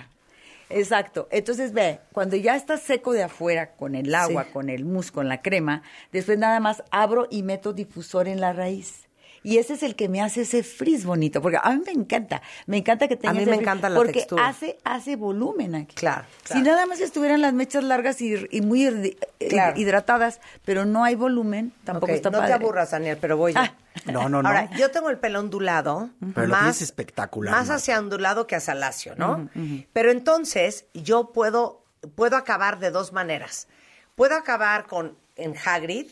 Exacto. 0.73 1.27
Entonces, 1.31 1.73
ve, 1.73 1.99
cuando 2.11 2.35
ya 2.35 2.55
está 2.55 2.77
seco 2.77 3.13
de 3.13 3.23
afuera 3.23 3.71
con 3.75 3.95
el 3.95 4.13
agua, 4.15 4.43
Sí. 4.45 4.49
con 4.51 4.69
el 4.69 4.85
mousse, 4.85 5.11
con 5.11 5.27
la 5.29 5.41
crema, 5.41 5.83
después 6.11 6.37
nada 6.37 6.59
más 6.59 6.83
abro 6.91 7.27
y 7.29 7.43
meto 7.43 7.73
difusor 7.73 8.27
en 8.27 8.41
la 8.41 8.53
raíz. 8.53 9.02
Y 9.43 9.57
ese 9.57 9.73
es 9.73 9.83
el 9.83 9.95
que 9.95 10.07
me 10.09 10.21
hace 10.21 10.41
ese 10.41 10.63
frizz 10.63 11.03
bonito, 11.05 11.41
porque 11.41 11.57
a 11.61 11.69
mí 11.71 11.81
me 11.85 11.91
encanta, 11.91 12.41
me 12.65 12.77
encanta 12.77 13.07
que 13.09 13.17
tenga 13.17 13.33
mí 13.33 13.39
ese 13.41 13.49
me 13.51 13.57
frizz, 13.57 13.61
encanta 13.67 13.89
la 13.89 13.95
porque 13.97 14.13
textura. 14.13 14.47
hace 14.47 14.77
hace 14.85 15.15
volumen 15.17 15.75
aquí. 15.75 15.95
Claro, 15.95 16.25
Si 16.45 16.61
nada 16.61 16.85
más 16.85 17.01
estuvieran 17.01 17.41
las 17.41 17.53
mechas 17.53 17.83
largas 17.83 18.21
y, 18.21 18.35
y 18.51 18.61
muy 18.61 18.85
eh, 18.85 19.17
Claro. 19.49 19.77
hidratadas, 19.79 20.39
pero 20.65 20.85
no 20.85 21.03
hay 21.03 21.15
volumen, 21.15 21.73
tampoco 21.83 22.13
está 22.13 22.29
no 22.29 22.39
padre. 22.39 22.53
Ah. 22.53 22.57
te 22.57 22.63
aburras, 22.63 22.91
Daniel, 22.91 23.17
pero 23.19 23.35
voy 23.37 23.53
yo. 23.53 23.59
No, 24.05 24.27
no, 24.29 24.41
no. 24.41 24.47
Ahora, 24.47 24.69
yo 24.77 24.89
tengo 24.91 25.09
el 25.09 25.19
pelo 25.19 25.39
ondulado, 25.39 26.09
Pero 26.33 26.47
lo 26.47 26.51
más, 26.53 26.61
tienes 26.61 26.81
espectacular. 26.81 27.53
más 27.53 27.69
hacia 27.69 27.99
ondulado 27.99 28.47
que 28.47 28.55
hacia 28.55 28.73
lacio, 28.73 29.13
¿no? 29.17 29.49
Pero 29.93 30.09
entonces 30.11 30.85
yo 30.93 31.31
puedo, 31.33 31.83
puedo 32.15 32.37
acabar 32.37 32.79
de 32.79 32.91
dos 32.91 33.11
maneras. 33.13 33.67
Puedo 34.15 34.35
acabar 34.35 34.87
con 34.87 35.17
en 35.35 35.53
Hagrid 35.65 36.07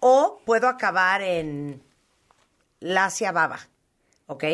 o 0.00 0.40
puedo 0.44 0.68
acabar 0.68 1.22
en 1.22 1.82
lacia 2.82 3.32
baba, 3.32 3.60
¿ok? 4.26 4.44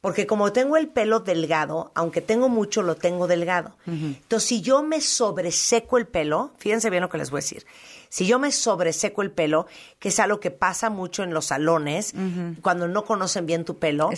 Porque 0.00 0.26
como 0.26 0.52
tengo 0.52 0.76
el 0.76 0.88
pelo 0.88 1.20
delgado, 1.20 1.90
aunque 1.94 2.20
tengo 2.20 2.50
mucho, 2.50 2.82
lo 2.82 2.94
tengo 2.94 3.26
delgado. 3.26 3.74
Entonces, 3.86 4.46
si 4.46 4.60
yo 4.60 4.82
me 4.82 5.00
sobreseco 5.00 5.96
el 5.96 6.06
pelo, 6.06 6.52
fíjense 6.58 6.90
bien 6.90 7.00
lo 7.02 7.08
que 7.08 7.16
les 7.16 7.30
voy 7.30 7.38
a 7.38 7.40
decir. 7.40 7.64
Si 8.10 8.26
yo 8.26 8.38
me 8.38 8.52
sobreseco 8.52 9.22
el 9.22 9.30
pelo, 9.30 9.66
que 9.98 10.10
es 10.10 10.20
algo 10.20 10.40
que 10.40 10.50
pasa 10.50 10.90
mucho 10.90 11.22
en 11.22 11.32
los 11.32 11.46
salones, 11.46 12.12
cuando 12.60 12.86
no 12.86 13.06
conocen 13.06 13.46
bien 13.46 13.64
tu 13.64 13.78
pelo, 13.78 14.10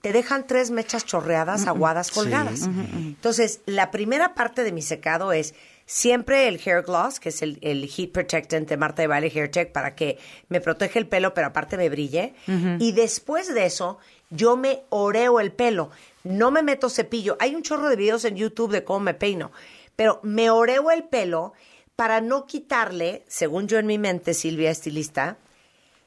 te 0.00 0.12
dejan 0.12 0.46
tres 0.46 0.70
mechas 0.70 1.04
chorreadas, 1.04 1.66
aguadas, 1.66 2.12
colgadas. 2.12 2.62
Entonces, 2.62 3.62
la 3.66 3.90
primera 3.90 4.34
parte 4.34 4.62
de 4.62 4.70
mi 4.70 4.80
secado 4.80 5.32
es 5.32 5.54
siempre 5.92 6.48
el 6.48 6.58
hair 6.58 6.82
gloss, 6.82 7.20
que 7.20 7.28
es 7.28 7.42
el, 7.42 7.58
el 7.60 7.86
heat 7.86 8.12
protectant 8.12 8.66
de 8.66 8.78
Marta 8.78 9.02
de 9.02 9.08
Baile 9.08 9.30
Hair 9.34 9.50
Tech, 9.50 9.72
para 9.72 9.94
que 9.94 10.18
me 10.48 10.62
protege 10.62 10.98
el 10.98 11.06
pelo, 11.06 11.34
pero 11.34 11.48
aparte 11.48 11.76
me 11.76 11.90
brille. 11.90 12.34
Y 12.78 12.92
después 12.92 13.52
de 13.52 13.66
eso, 13.66 13.98
yo 14.30 14.56
me 14.56 14.84
oreo 14.88 15.38
el 15.38 15.52
pelo. 15.52 15.90
No 16.24 16.50
me 16.50 16.62
meto 16.62 16.88
cepillo. 16.88 17.36
Hay 17.40 17.54
un 17.54 17.62
chorro 17.62 17.90
de 17.90 17.96
videos 17.96 18.24
en 18.24 18.36
YouTube 18.36 18.72
de 18.72 18.84
cómo 18.84 19.00
me 19.00 19.12
peino. 19.12 19.52
Pero 19.94 20.18
me 20.22 20.48
oreo 20.48 20.90
el 20.90 21.04
pelo 21.04 21.52
para 21.94 22.22
no 22.22 22.46
quitarle, 22.46 23.22
según 23.28 23.68
yo 23.68 23.78
en 23.78 23.86
mi 23.86 23.98
mente, 23.98 24.32
Silvia, 24.32 24.70
estilista, 24.70 25.36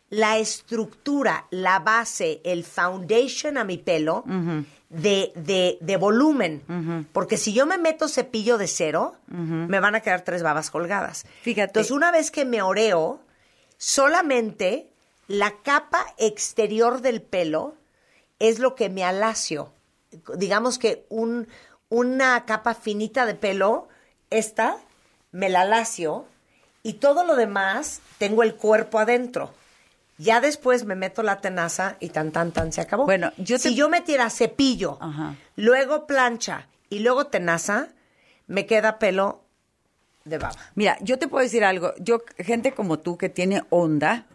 la 0.09 0.37
estructura, 0.37 1.47
la 1.49 1.79
base, 1.79 2.41
el 2.43 2.63
foundation 2.63 3.57
a 3.57 3.63
mi 3.63 3.77
pelo 3.77 4.23
de, 4.89 5.31
de, 5.35 5.77
de 5.81 5.97
volumen. 5.97 7.07
Porque 7.11 7.37
si 7.37 7.53
yo 7.53 7.65
me 7.65 7.77
meto 7.77 8.07
cepillo 8.07 8.57
de 8.57 8.67
cero, 8.67 9.15
me 9.27 9.79
van 9.79 9.95
a 9.95 10.01
quedar 10.01 10.21
tres 10.21 10.43
babas 10.43 10.69
colgadas. 10.69 11.25
Fíjate. 11.41 11.69
Entonces, 11.69 11.91
una 11.91 12.11
vez 12.11 12.31
que 12.31 12.45
me 12.45 12.61
oreo, 12.61 13.19
solamente 13.77 14.89
la 15.27 15.55
capa 15.63 16.05
exterior 16.17 17.01
del 17.01 17.21
pelo 17.21 17.75
es 18.39 18.59
lo 18.59 18.75
que 18.75 18.89
me 18.89 19.03
alacio. 19.03 19.73
Digamos 20.35 20.77
que 20.77 21.05
un, 21.09 21.47
una 21.89 22.45
capa 22.45 22.75
finita 22.75 23.25
de 23.25 23.35
pelo, 23.35 23.87
esta, 24.29 24.77
me 25.31 25.49
la 25.49 25.61
alacio 25.61 26.25
y 26.83 26.93
todo 26.93 27.23
lo 27.25 27.35
demás 27.35 28.01
tengo 28.17 28.43
el 28.43 28.55
cuerpo 28.55 28.99
adentro. 28.99 29.51
Ya 30.17 30.39
después 30.41 30.85
me 30.85 30.95
meto 30.95 31.23
la 31.23 31.41
tenaza 31.41 31.97
y 31.99 32.09
tan, 32.09 32.31
tan, 32.31 32.51
tan, 32.51 32.71
se 32.71 32.81
acabó. 32.81 33.05
Bueno, 33.05 33.31
yo 33.37 33.57
Si 33.57 33.75
yo 33.75 33.89
metiera 33.89 34.29
cepillo, 34.29 34.97
luego 35.55 36.07
plancha 36.07 36.67
y 36.89 36.99
luego 36.99 37.27
tenaza, 37.27 37.89
me 38.47 38.65
queda 38.65 38.99
pelo 38.99 39.43
de 40.23 40.37
baba. 40.37 40.55
Mira, 40.75 40.97
yo 41.01 41.19
te 41.19 41.27
puedo 41.27 41.43
decir 41.43 41.63
algo. 41.63 41.93
Yo, 41.99 42.23
gente 42.37 42.73
como 42.73 42.99
tú 42.99 43.17
que 43.17 43.29
tiene 43.29 43.63
onda, 43.69 44.25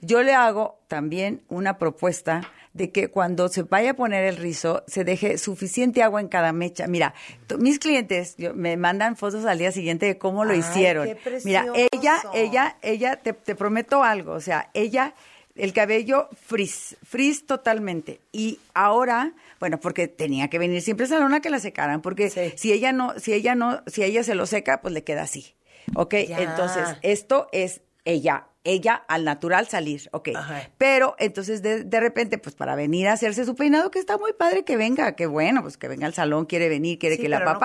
yo 0.00 0.22
le 0.22 0.34
hago 0.34 0.80
también 0.88 1.42
una 1.48 1.78
propuesta 1.78 2.42
de 2.72 2.90
que 2.90 3.08
cuando 3.08 3.48
se 3.48 3.62
vaya 3.64 3.90
a 3.90 3.94
poner 3.94 4.24
el 4.24 4.36
rizo, 4.36 4.84
se 4.86 5.04
deje 5.04 5.38
suficiente 5.38 6.02
agua 6.02 6.20
en 6.20 6.28
cada 6.28 6.52
mecha. 6.52 6.86
Mira, 6.86 7.14
mis 7.58 7.78
clientes 7.78 8.36
yo- 8.38 8.54
me 8.54 8.76
mandan 8.76 9.16
fotos 9.16 9.44
al 9.44 9.58
día 9.58 9.72
siguiente 9.72 10.06
de 10.06 10.18
cómo 10.18 10.44
lo 10.44 10.52
Ay, 10.52 10.60
hicieron. 10.60 11.06
qué 11.08 11.40
Mira, 11.44 11.66
ella, 11.92 12.22
ella, 12.32 12.76
ella, 12.82 13.16
te, 13.16 13.32
te 13.32 13.54
prometo 13.54 14.04
algo, 14.04 14.32
o 14.32 14.40
sea, 14.40 14.70
ella, 14.74 15.14
el 15.56 15.72
cabello 15.72 16.28
frizz, 16.46 16.96
frizz 17.04 17.44
totalmente. 17.44 18.20
Y 18.30 18.60
ahora, 18.72 19.32
bueno, 19.58 19.80
porque 19.80 20.06
tenía 20.06 20.48
que 20.48 20.58
venir 20.58 20.80
siempre 20.80 21.06
a 21.06 21.40
que 21.40 21.50
la 21.50 21.58
secaran, 21.58 22.00
porque 22.02 22.30
si 22.56 22.72
ella 22.72 22.92
no, 22.92 23.18
si 23.18 23.32
ella 23.32 23.54
no, 23.56 23.82
si 23.88 24.04
ella 24.04 24.22
se 24.22 24.34
lo 24.36 24.46
seca, 24.46 24.80
pues 24.80 24.94
le 24.94 25.02
queda 25.02 25.22
así. 25.22 25.54
¿Ok? 25.96 26.14
Ya. 26.28 26.40
Entonces, 26.40 26.88
esto 27.02 27.48
es 27.52 27.80
ella, 28.04 28.46
ella 28.64 28.94
al 29.08 29.24
natural 29.24 29.66
salir, 29.68 30.08
ok. 30.12 30.30
Pero 30.76 31.14
entonces 31.18 31.62
de, 31.62 31.84
de 31.84 32.00
repente, 32.00 32.36
pues 32.38 32.54
para 32.54 32.74
venir 32.74 33.08
a 33.08 33.12
hacerse 33.14 33.44
su 33.46 33.54
peinado, 33.54 33.90
que 33.90 33.98
está 33.98 34.18
muy 34.18 34.32
padre 34.34 34.64
que 34.64 34.76
venga, 34.76 35.16
que 35.16 35.26
bueno, 35.26 35.62
pues 35.62 35.76
que 35.78 35.88
venga 35.88 36.06
al 36.06 36.12
salón, 36.14 36.44
quiere 36.46 36.68
venir, 36.68 36.98
quiere 36.98 37.16
Sí, 37.16 37.22
que 37.22 37.28
la 37.28 37.38
pero 37.38 37.46
no 37.46 37.58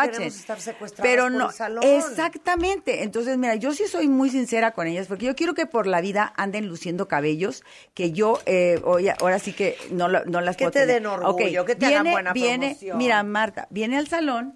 pero 1.01 1.23
por 1.23 1.31
no, 1.31 1.49
el 1.49 1.53
salón. 1.53 1.83
exactamente. 1.83 3.03
Entonces, 3.03 3.38
mira, 3.38 3.55
yo 3.55 3.73
sí 3.73 3.86
soy 3.88 4.07
muy 4.07 4.29
sincera 4.29 4.71
con 4.71 4.88
ellas, 4.88 5.07
porque 5.07 5.25
yo 5.25 5.36
quiero 5.36 5.53
que 5.53 5.65
por 5.65 5.88
la 5.88 6.01
vida 6.01 6.33
anden 6.38 6.67
luciendo 6.67 7.07
cabellos 7.07 7.63
que 7.93 8.11
yo, 8.11 8.39
eh, 8.45 8.79
hoy, 8.83 9.09
ahora 9.09 9.39
sí 9.39 9.53
que 9.53 9.77
no, 9.91 10.07
no 10.07 10.41
las 10.41 10.55
Que 10.57 10.65
puedo 10.65 10.71
te 10.71 10.79
tener. 10.79 10.95
den 10.95 11.05
orgullo, 11.07 11.65
que 11.65 11.75
te 11.75 11.86
hagan 11.88 12.11
buena 12.11 12.33
viene, 12.33 12.67
promoción. 12.67 12.97
Mira, 12.97 13.23
Marta, 13.23 13.67
viene 13.69 13.97
al 13.97 14.07
salón 14.07 14.55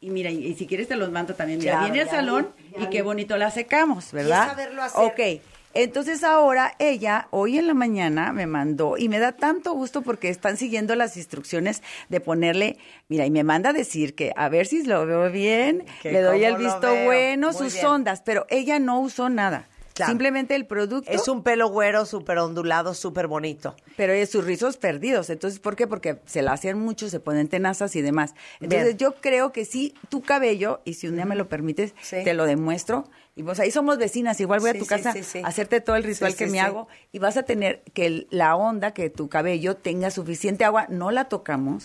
y 0.00 0.10
mira, 0.10 0.30
y, 0.30 0.46
y 0.46 0.54
si 0.54 0.66
quieres 0.66 0.88
te 0.88 0.96
los 0.96 1.10
mando 1.10 1.34
también. 1.34 1.58
Mira, 1.58 1.82
viene 1.82 2.02
al 2.02 2.10
salón 2.10 2.48
ya 2.76 2.84
y 2.84 2.86
qué 2.90 3.02
bonito 3.02 3.36
la 3.36 3.50
secamos, 3.50 4.12
¿verdad? 4.12 4.38
Y 4.38 4.50
es 4.50 4.50
saberlo 4.56 4.82
hacer. 4.82 5.04
Ok. 5.04 5.42
Entonces 5.74 6.24
ahora 6.24 6.74
ella, 6.78 7.28
hoy 7.30 7.58
en 7.58 7.66
la 7.66 7.74
mañana, 7.74 8.32
me 8.32 8.46
mandó 8.46 8.96
y 8.96 9.08
me 9.08 9.18
da 9.18 9.32
tanto 9.32 9.74
gusto 9.74 10.00
porque 10.02 10.30
están 10.30 10.56
siguiendo 10.56 10.94
las 10.96 11.16
instrucciones 11.16 11.82
de 12.08 12.20
ponerle, 12.20 12.78
mira, 13.08 13.26
y 13.26 13.30
me 13.30 13.44
manda 13.44 13.70
a 13.70 13.72
decir 13.72 14.14
que 14.14 14.32
a 14.34 14.48
ver 14.48 14.66
si 14.66 14.82
lo 14.84 15.04
veo 15.06 15.30
bien, 15.30 15.84
Que 16.02 16.10
le 16.10 16.22
doy 16.22 16.42
el 16.44 16.56
visto 16.56 16.92
bueno, 17.04 17.48
Muy 17.48 17.56
sus 17.56 17.74
bien. 17.74 17.86
ondas, 17.86 18.22
pero 18.24 18.46
ella 18.48 18.78
no 18.78 18.98
usó 19.00 19.28
nada. 19.28 19.68
Claro. 19.98 20.12
Simplemente 20.12 20.54
el 20.54 20.64
producto. 20.64 21.10
Es 21.10 21.26
un 21.26 21.42
pelo 21.42 21.68
güero, 21.70 22.06
súper 22.06 22.38
ondulado, 22.38 22.94
súper 22.94 23.26
bonito. 23.26 23.74
Pero 23.96 24.12
es 24.12 24.30
sus 24.30 24.44
rizos 24.44 24.76
perdidos. 24.76 25.28
Entonces, 25.28 25.58
¿por 25.58 25.74
qué? 25.74 25.88
Porque 25.88 26.20
se 26.24 26.40
la 26.40 26.52
hacen 26.52 26.78
mucho, 26.78 27.08
se 27.08 27.18
ponen 27.18 27.48
tenazas 27.48 27.96
y 27.96 28.00
demás. 28.02 28.34
Entonces, 28.60 28.96
Bien. 28.96 28.98
yo 28.98 29.14
creo 29.20 29.50
que 29.50 29.64
sí, 29.64 29.94
tu 30.08 30.22
cabello, 30.22 30.80
y 30.84 30.94
si 30.94 31.08
un 31.08 31.16
día 31.16 31.24
me 31.24 31.34
lo 31.34 31.48
permites, 31.48 31.94
Sí. 32.00 32.18
te 32.22 32.32
lo 32.34 32.44
demuestro. 32.46 33.08
Y 33.38 33.44
pues 33.44 33.60
ahí 33.60 33.70
somos 33.70 33.98
vecinas, 33.98 34.40
igual 34.40 34.58
voy 34.58 34.72
Sí, 34.72 34.76
a 34.76 34.80
tu 34.80 34.84
sí, 34.84 34.88
casa 34.88 35.12
sí, 35.12 35.38
a 35.42 35.46
hacerte 35.46 35.80
todo 35.80 35.94
el 35.94 36.02
ritual 36.02 36.34
que 36.34 36.48
me 36.48 36.60
hago 36.60 36.88
y 37.12 37.20
vas 37.20 37.36
a 37.36 37.44
tener 37.44 37.82
que 37.94 38.06
el- 38.06 38.26
la 38.30 38.56
onda, 38.56 38.92
que 38.92 39.10
tu 39.10 39.28
cabello 39.28 39.76
tenga 39.76 40.10
suficiente 40.10 40.64
agua, 40.64 40.86
no 40.88 41.12
la 41.12 41.28
tocamos, 41.28 41.84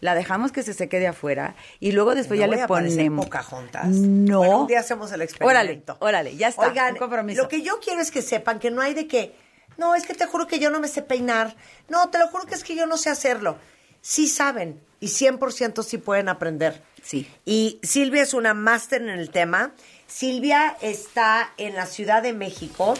la 0.00 0.14
dejamos 0.14 0.52
que 0.52 0.62
se 0.62 0.72
seque 0.74 1.00
de 1.00 1.08
afuera 1.08 1.56
y 1.80 1.90
luego 1.90 2.14
después 2.14 2.38
No 2.38 2.42
ya 2.44 2.46
voy 2.46 2.56
le 2.56 2.62
a 2.62 2.66
ponemos. 2.68 3.24
Pocahontas. 3.26 3.88
No. 3.88 4.38
Bueno, 4.38 4.60
un 4.60 4.66
día 4.68 4.78
hacemos 4.78 5.10
el 5.10 5.22
experimento. 5.22 5.96
Órale, 5.98 6.28
órale, 6.28 6.36
ya 6.36 6.46
está. 6.46 6.68
Oigan, 6.68 6.92
un 6.92 6.98
compromiso. 7.00 7.42
lo 7.42 7.48
que 7.48 7.62
yo 7.62 7.80
quiero 7.80 8.00
es 8.00 8.12
que 8.12 8.22
sepan 8.22 8.60
que 8.60 8.70
no 8.70 8.80
hay 8.80 8.94
de 8.94 9.08
que, 9.08 9.34
no, 9.78 9.96
es 9.96 10.06
que 10.06 10.14
te 10.14 10.26
juro 10.26 10.46
que 10.46 10.60
yo 10.60 10.70
no 10.70 10.78
me 10.78 10.86
sé 10.86 11.02
peinar. 11.02 11.56
No, 11.88 12.10
te 12.10 12.18
lo 12.20 12.28
juro 12.28 12.44
que 12.46 12.54
es 12.54 12.62
que 12.62 12.76
yo 12.76 12.86
no 12.86 12.96
sé 12.96 13.10
hacerlo. 13.10 13.56
Sí 14.02 14.28
saben 14.28 14.80
y 15.00 15.08
100% 15.08 15.82
sí 15.82 15.98
pueden 15.98 16.28
aprender. 16.28 16.80
Sí. 17.02 17.28
Y 17.44 17.80
Silvia 17.82 18.22
es 18.22 18.34
una 18.34 18.54
máster 18.54 19.02
en 19.02 19.08
el 19.10 19.30
tema. 19.30 19.72
Silvia 20.12 20.76
está 20.82 21.52
en 21.56 21.74
la 21.74 21.86
Ciudad 21.86 22.22
de 22.22 22.34
México. 22.34 22.94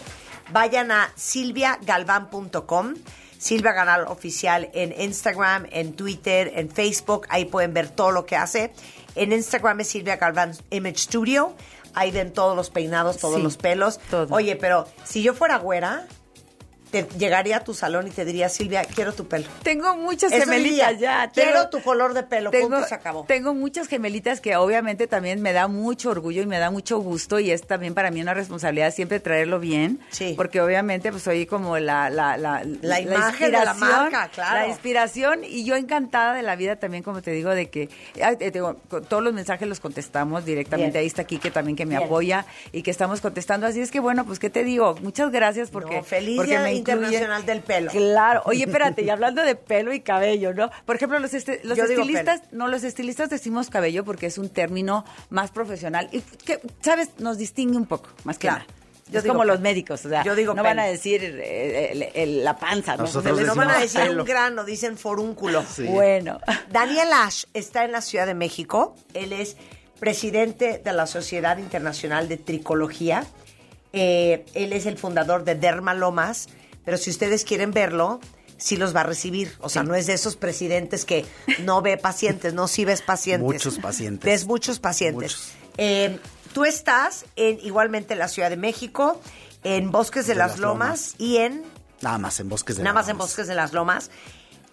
Vayan 0.50 0.90
a 0.90 1.12
silviagalván.com. 1.14 2.94
Silvia 3.38 3.72
Galván 3.72 4.06
Oficial 4.06 4.70
en 4.72 4.98
Instagram, 4.98 5.66
en 5.70 5.94
Twitter, 5.94 6.52
en 6.54 6.70
Facebook. 6.70 7.26
Ahí 7.28 7.44
pueden 7.44 7.74
ver 7.74 7.90
todo 7.90 8.12
lo 8.12 8.24
que 8.24 8.36
hace. 8.36 8.72
En 9.14 9.32
Instagram 9.32 9.80
es 9.80 9.88
Silvia 9.88 10.16
Galván 10.16 10.56
Image 10.70 10.98
Studio. 10.98 11.54
Ahí 11.92 12.10
ven 12.12 12.32
todos 12.32 12.56
los 12.56 12.70
peinados, 12.70 13.18
todos 13.18 13.36
Sí, 13.36 13.42
los 13.42 13.56
pelos. 13.58 14.00
Oye, 14.30 14.56
pero 14.56 14.86
si 15.04 15.22
yo 15.22 15.34
fuera 15.34 15.58
güera, 15.58 16.06
te 16.93 17.09
llegaría 17.18 17.57
a 17.57 17.64
tu 17.64 17.74
salón 17.74 18.07
y 18.07 18.11
te 18.11 18.24
diría, 18.24 18.49
Silvia, 18.49 18.84
quiero 18.84 19.12
tu 19.12 19.26
pelo. 19.26 19.47
Tengo 19.64 19.97
muchas 19.97 20.30
Eso 20.30 20.43
gemelitas 20.45 20.90
diría, 20.93 21.24
ya. 21.24 21.30
Quiero 21.32 21.51
tengo- 21.53 21.70
tu 21.70 21.82
color 21.82 22.14
de 22.14 22.22
pelo. 22.22 22.51
tengo, 22.51 22.68
punto 22.68 22.86
se 22.86 22.95
acabó. 22.95 23.24
tengo 23.26 23.55
muchas 23.55 23.88
gemelitas 23.88 24.40
que 24.40 24.55
obviamente 24.57 25.07
también 25.09 25.40
me 25.43 25.53
da 25.53 25.66
mucho 25.66 26.11
orgullo 26.11 26.43
y 26.43 26.47
me 26.47 26.59
da 26.59 26.70
mucho 26.70 26.99
gusto 26.99 27.40
y 27.40 27.51
es 27.51 27.66
también 27.66 27.95
para 27.95 28.11
mí 28.12 28.20
una 28.22 28.34
responsabilidad 28.34 28.93
siempre 28.95 29.18
traerlo 29.18 29.59
bien. 29.59 29.99
Sí. 30.11 30.34
Porque 30.36 30.61
obviamente 30.61 31.11
pues 31.11 31.22
soy 31.24 31.47
como 31.47 31.78
la... 31.78 32.11
La, 32.11 32.36
la, 32.36 32.62
La 32.82 33.01
imagen 33.01 33.51
de 33.53 33.64
la 33.64 33.74
marca, 33.74 34.28
claro. 34.28 34.55
La 34.61 34.68
inspiración 34.68 35.40
y 35.45 35.64
yo 35.64 35.76
encantada 35.76 36.34
de 36.34 36.43
la 36.43 36.57
vida 36.57 36.76
también, 36.76 37.03
como 37.03 37.22
te 37.22 37.30
digo, 37.30 37.51
de 37.51 37.70
que 37.70 37.88
ay, 38.22 38.36
te 38.36 38.51
digo, 38.51 38.76
con 38.88 39.05
todos 39.05 39.22
los 39.22 39.32
mensajes 39.32 39.66
los 39.66 39.80
contestamos 39.80 40.45
directamente. 40.45 40.93
Bien. 40.93 41.01
Ahí 41.01 41.07
está 41.07 41.22
aquí 41.22 41.38
que 41.38 41.51
también 41.51 41.74
que 41.76 41.86
me 41.86 41.95
Bien. 41.97 42.03
apoya 42.05 42.45
y 42.70 42.82
que 42.82 42.90
estamos 42.90 43.22
contestando. 43.22 43.66
Así 43.66 43.80
es 43.80 43.90
que 43.90 43.99
bueno, 44.01 44.26
pues 44.26 44.38
qué 44.38 44.51
te 44.51 44.62
digo, 44.62 44.95
muchas 45.01 45.30
gracias 45.30 45.70
porque... 45.70 45.97
No, 45.97 46.03
feliz 46.05 46.36
porque 46.36 46.59
me 46.59 46.74
Internacional 46.90 47.46
del 47.46 47.60
Pelo. 47.60 47.90
Claro. 47.90 48.42
Oye, 48.46 48.64
espérate, 48.64 49.02
y 49.02 49.10
hablando 49.10 49.42
de 49.42 49.54
pelo 49.56 49.92
y 49.92 50.00
cabello, 50.00 50.52
¿no? 50.54 50.70
Por 50.84 50.96
ejemplo, 50.96 51.18
los, 51.18 51.34
este- 51.34 51.60
los 51.64 51.78
estilistas, 51.78 52.42
no, 52.52 52.68
los 52.68 52.84
estilistas 52.84 53.30
decimos 53.30 53.70
cabello 53.70 54.04
porque 54.04 54.26
es 54.26 54.38
un 54.38 54.48
término 54.48 55.04
más 55.30 55.50
profesional 55.50 56.08
y 56.12 56.20
que, 56.20 56.60
¿sabes? 56.80 57.10
Nos 57.18 57.38
distingue 57.38 57.76
un 57.76 57.86
poco, 57.86 58.10
más 58.24 58.36
que 58.38 58.48
Claro. 58.48 58.64
nada. 58.66 58.74
Yo 59.10 59.18
es 59.18 59.26
como 59.26 59.44
los 59.44 59.60
médicos, 59.60 60.06
o 60.06 60.08
sea, 60.08 60.24
Yo 60.24 60.34
digo 60.34 60.54
no 60.54 60.62
van 60.62 60.78
a 60.78 60.84
decir 60.86 61.22
eh, 61.22 61.90
el- 61.92 62.02
el- 62.14 62.44
la 62.44 62.56
panza, 62.58 62.96
¿no? 62.96 63.04
No 63.04 63.54
van 63.54 63.70
a 63.70 63.78
decir 63.78 64.00
pelo. 64.00 64.22
un 64.22 64.26
grano, 64.28 64.64
dicen 64.64 64.96
forúnculo. 64.96 65.62
Sí. 65.70 65.82
Bueno. 65.84 66.40
Daniel 66.70 67.08
Ash 67.12 67.44
está 67.52 67.84
en 67.84 67.92
la 67.92 68.00
Ciudad 68.00 68.26
de 68.26 68.32
México. 68.34 68.96
Él 69.12 69.34
es 69.34 69.56
presidente 70.00 70.80
de 70.82 70.92
la 70.94 71.06
Sociedad 71.06 71.58
Internacional 71.58 72.26
de 72.28 72.38
Tricología. 72.38 73.24
Eh, 73.92 74.46
él 74.54 74.72
es 74.72 74.86
el 74.86 74.96
fundador 74.96 75.44
de 75.44 75.56
Dermalomas. 75.56 76.48
Pero 76.84 76.96
si 76.96 77.10
ustedes 77.10 77.44
quieren 77.44 77.70
verlo, 77.70 78.20
sí 78.62 78.76
los 78.76 78.94
va 78.94 79.00
a 79.00 79.04
recibir. 79.04 79.56
O 79.60 79.68
sea, 79.68 79.82
no 79.82 79.94
es 79.94 80.06
de 80.06 80.14
esos 80.14 80.36
presidentes 80.36 81.04
que 81.04 81.26
no 81.60 81.82
ve 81.82 81.96
pacientes, 81.96 82.54
no, 82.54 82.68
sí 82.68 82.84
ves 82.84 83.02
pacientes. 83.02 83.44
Muchos 83.44 83.78
pacientes. 83.78 84.24
Ves 84.24 84.46
muchos 84.46 84.78
pacientes. 84.78 85.32
Muchos. 85.32 85.52
Eh, 85.78 86.18
tú 86.52 86.64
estás 86.64 87.24
en, 87.36 87.58
igualmente 87.60 88.12
en 88.14 88.18
la 88.18 88.28
Ciudad 88.28 88.50
de 88.50 88.56
México, 88.56 89.20
en 89.64 89.90
Bosques 89.90 90.26
de, 90.26 90.34
De 90.34 90.38
las, 90.38 90.52
las 90.52 90.60
Lomas, 90.60 91.14
y 91.18 91.38
en 91.38 91.64
Nada 92.00 92.18
más 92.18 92.40
en 92.40 92.48
Bosques 92.48 92.76
de 92.76 92.82
Nada 92.82 92.94
las 92.94 93.02
más 93.04 93.08
en 93.10 93.14
Lomas. 93.16 93.28
Bosques 93.28 93.46
de 93.46 93.54
las 93.54 93.72
Lomas. 93.72 94.10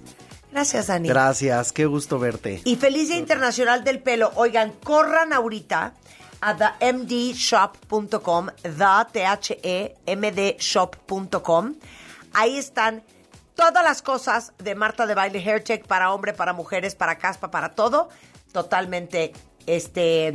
Gracias, 0.51 0.87
Daniel. 0.87 1.13
Gracias, 1.13 1.71
qué 1.71 1.85
gusto 1.85 2.17
verte. 2.17 2.63
Y 2.65 2.75
feliz 2.75 3.09
Día 3.09 3.19
Internacional 3.19 3.83
del 3.83 3.99
Pelo. 3.99 4.31
Oigan, 4.33 4.71
corran 4.83 5.31
ahorita 5.31 5.93
a 6.41 6.77
themdshop.com, 6.79 8.47
the, 8.63 8.85
T-H-E-M-D 9.11 10.57
shop.com. 10.59 11.75
Ahí 12.33 12.57
están 12.57 13.03
todas 13.53 13.83
las 13.83 14.01
cosas 14.01 14.53
de 14.57 14.73
Marta 14.73 15.05
de 15.05 15.13
Baile 15.13 15.37
Hair 15.37 15.63
Check 15.63 15.85
para 15.85 16.11
hombre, 16.11 16.33
para 16.33 16.53
mujeres, 16.53 16.95
para 16.95 17.19
caspa, 17.19 17.51
para 17.51 17.75
todo. 17.75 18.09
Totalmente 18.51 19.33
este, 19.67 20.33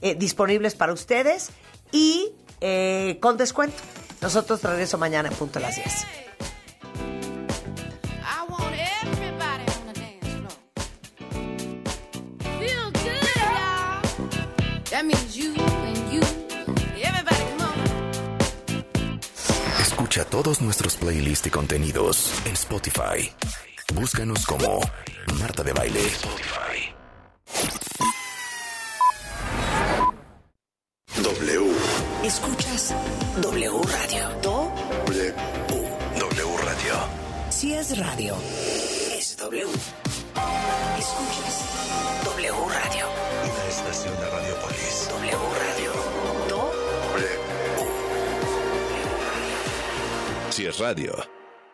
eh, 0.00 0.16
disponibles 0.16 0.74
para 0.74 0.92
ustedes. 0.92 1.52
Y 1.96 2.30
eh, 2.60 3.16
con 3.22 3.38
descuento. 3.38 3.76
Nosotros 4.20 4.62
regreso 4.62 4.98
mañana 4.98 5.30
en 5.30 5.34
punto 5.34 5.58
a 5.58 5.62
las 5.62 5.76
10. 5.76 5.86
I 5.86 6.04
want 8.50 8.74
everybody 9.02 9.64
on 9.72 9.86
the 9.86 9.94
dance 9.98 10.28
floor. 10.36 10.52
Feel 12.60 12.90
good, 12.92 13.22
y'all. 13.36 14.02
That 14.90 15.04
means 15.06 15.36
you 15.36 15.54
and 15.54 16.12
you. 16.12 16.20
Everybody 17.02 17.44
come 17.56 17.64
on. 17.64 19.20
Escucha 19.80 20.26
todos 20.26 20.60
nuestros 20.60 20.96
playlists 20.96 21.46
y 21.46 21.50
contenidos 21.50 22.30
en 22.44 22.52
Spotify. 22.52 23.32
Búscanos 23.94 24.44
como 24.44 24.80
Marta 25.40 25.62
de 25.62 25.72
Baile. 25.72 26.02
Escuchas 32.26 32.92
W 33.40 33.70
Radio. 33.84 34.28
Do. 34.42 34.72
W. 35.06 35.32
W 36.18 36.56
Radio. 36.64 36.94
Si 37.50 37.72
es 37.72 37.96
radio, 37.96 38.34
es 39.16 39.36
W. 39.36 39.64
Escuchas 40.98 41.64
W 42.24 42.52
Radio. 42.68 43.06
Una 43.44 43.68
estación 43.68 44.12
de 44.18 44.28
Radiopolis. 44.28 45.08
W 45.08 45.38
Radio. 45.62 45.92
Do. 46.48 46.72
Si 50.50 50.66
es 50.66 50.78
radio. 50.80 51.14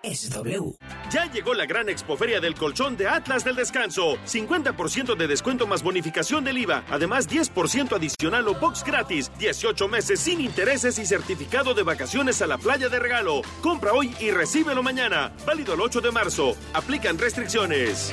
Es 0.02 0.28
W. 0.28 0.76
Ya 1.12 1.26
llegó 1.26 1.52
la 1.52 1.66
gran 1.66 1.90
expoferia 1.90 2.40
del 2.40 2.54
colchón 2.54 2.96
de 2.96 3.06
Atlas 3.06 3.44
del 3.44 3.54
Descanso. 3.54 4.16
50% 4.24 5.14
de 5.14 5.26
descuento 5.26 5.66
más 5.66 5.82
bonificación 5.82 6.42
del 6.42 6.56
IVA. 6.56 6.84
Además, 6.90 7.28
10% 7.28 7.94
adicional 7.94 8.48
o 8.48 8.54
box 8.54 8.82
gratis. 8.82 9.30
18 9.38 9.88
meses 9.88 10.20
sin 10.20 10.40
intereses 10.40 10.98
y 10.98 11.04
certificado 11.04 11.74
de 11.74 11.82
vacaciones 11.82 12.40
a 12.40 12.46
la 12.46 12.56
playa 12.56 12.88
de 12.88 12.98
regalo. 12.98 13.42
Compra 13.60 13.92
hoy 13.92 14.16
y 14.20 14.30
recíbelo 14.30 14.82
mañana. 14.82 15.34
Válido 15.44 15.74
el 15.74 15.82
8 15.82 16.00
de 16.00 16.12
marzo. 16.12 16.56
Aplican 16.72 17.18
restricciones. 17.18 18.10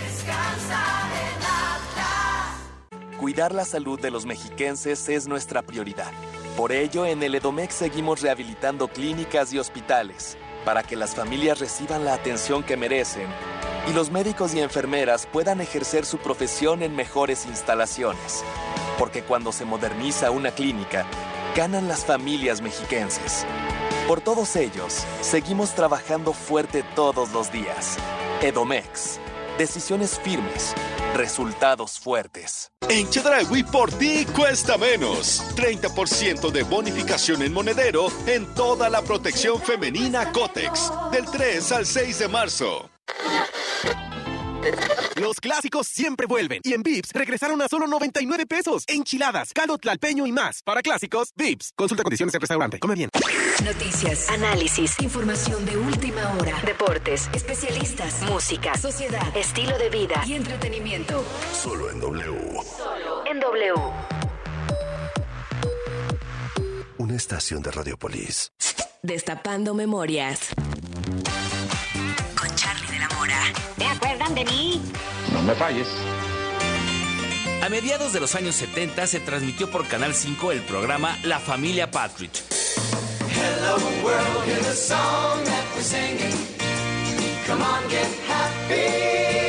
Cuidar 3.17 3.53
la 3.53 3.63
salud 3.63 3.97
de 4.01 4.11
los 4.11 4.25
mexiquenses 4.25 5.07
es 5.07 5.25
nuestra 5.25 5.61
prioridad. 5.61 6.11
Por 6.57 6.73
ello, 6.73 7.05
en 7.05 7.23
el 7.23 7.35
Edomex 7.35 7.75
seguimos 7.75 8.21
rehabilitando 8.21 8.89
clínicas 8.89 9.53
y 9.53 9.59
hospitales 9.59 10.37
para 10.65 10.83
que 10.83 10.95
las 10.95 11.15
familias 11.15 11.59
reciban 11.59 12.05
la 12.05 12.13
atención 12.13 12.63
que 12.63 12.77
merecen 12.77 13.27
y 13.89 13.93
los 13.93 14.11
médicos 14.11 14.53
y 14.53 14.59
enfermeras 14.59 15.27
puedan 15.31 15.61
ejercer 15.61 16.05
su 16.05 16.17
profesión 16.19 16.83
en 16.83 16.95
mejores 16.95 17.45
instalaciones. 17.45 18.43
Porque 18.97 19.23
cuando 19.23 19.51
se 19.51 19.65
moderniza 19.65 20.31
una 20.31 20.51
clínica, 20.51 21.05
ganan 21.55 21.87
las 21.87 22.05
familias 22.05 22.61
mexiquenses. 22.61 23.45
Por 24.07 24.21
todos 24.21 24.55
ellos, 24.55 25.05
seguimos 25.21 25.73
trabajando 25.73 26.33
fuerte 26.33 26.83
todos 26.95 27.31
los 27.31 27.51
días. 27.51 27.97
Edomex. 28.41 29.19
Decisiones 29.57 30.19
firmes. 30.19 30.73
Resultados 31.15 31.99
fuertes. 31.99 32.71
En 32.87 33.09
Chedraui 33.09 33.63
por 33.63 33.91
ti 33.91 34.25
cuesta 34.35 34.77
menos. 34.77 35.43
30% 35.55 36.51
de 36.51 36.63
bonificación 36.63 37.41
en 37.41 37.53
monedero 37.53 38.07
en 38.27 38.45
toda 38.53 38.89
la 38.89 39.01
protección 39.01 39.61
femenina 39.61 40.31
Cotex. 40.31 40.91
Del 41.11 41.25
3 41.25 41.71
al 41.71 41.85
6 41.85 42.19
de 42.19 42.27
marzo. 42.27 42.89
Los 45.15 45.39
clásicos 45.39 45.87
siempre 45.87 46.27
vuelven. 46.27 46.61
Y 46.63 46.73
en 46.73 46.83
Vips 46.83 47.11
regresaron 47.13 47.61
a 47.61 47.67
solo 47.67 47.87
99 47.87 48.45
pesos. 48.45 48.83
Enchiladas, 48.87 49.51
caldo 49.53 49.77
tlalpeño 49.77 50.25
y 50.25 50.31
más. 50.31 50.63
Para 50.63 50.81
clásicos, 50.81 51.33
Vips. 51.35 51.73
Consulta 51.75 52.03
condiciones 52.03 52.33
en 52.33 52.41
restaurante. 52.41 52.79
Come 52.79 52.95
bien. 52.95 53.09
Noticias, 53.63 54.29
análisis, 54.29 54.99
información 55.01 55.65
de 55.65 55.77
última 55.77 56.33
hora, 56.35 56.61
deportes, 56.65 57.29
especialistas, 57.33 58.21
música, 58.23 58.77
sociedad, 58.77 59.35
estilo 59.35 59.77
de 59.77 59.89
vida 59.89 60.23
y 60.25 60.33
entretenimiento. 60.33 61.25
Solo 61.51 61.91
en 61.91 61.99
W. 61.99 62.59
En 63.29 63.39
W. 63.39 63.73
Una 66.97 67.15
estación 67.15 67.61
de 67.61 67.71
Radiopolis. 67.71 68.51
Destapando 69.01 69.73
memorias. 69.73 70.49
¿Te 74.33 74.33
acuerdan 74.33 74.35
de 74.35 74.45
mí? 74.45 74.81
No 75.33 75.41
me 75.43 75.55
falles. 75.55 75.87
A 77.63 77.69
mediados 77.69 78.13
de 78.13 78.19
los 78.19 78.35
años 78.35 78.55
70 78.55 79.07
se 79.07 79.19
transmitió 79.19 79.69
por 79.69 79.87
Canal 79.87 80.13
5 80.13 80.51
el 80.51 80.61
programa 80.61 81.17
La 81.23 81.39
Familia 81.39 81.91
Partridge. 81.91 82.43
Hello 83.29 83.77
world, 84.03 84.45
here's 84.45 84.67
a 84.67 84.75
song 84.75 85.43
that 85.45 85.65
we're 85.75 85.81
singing. 85.81 86.33
Come 87.47 87.61
on, 87.61 87.89
get 87.89 88.07
happy. 88.27 89.48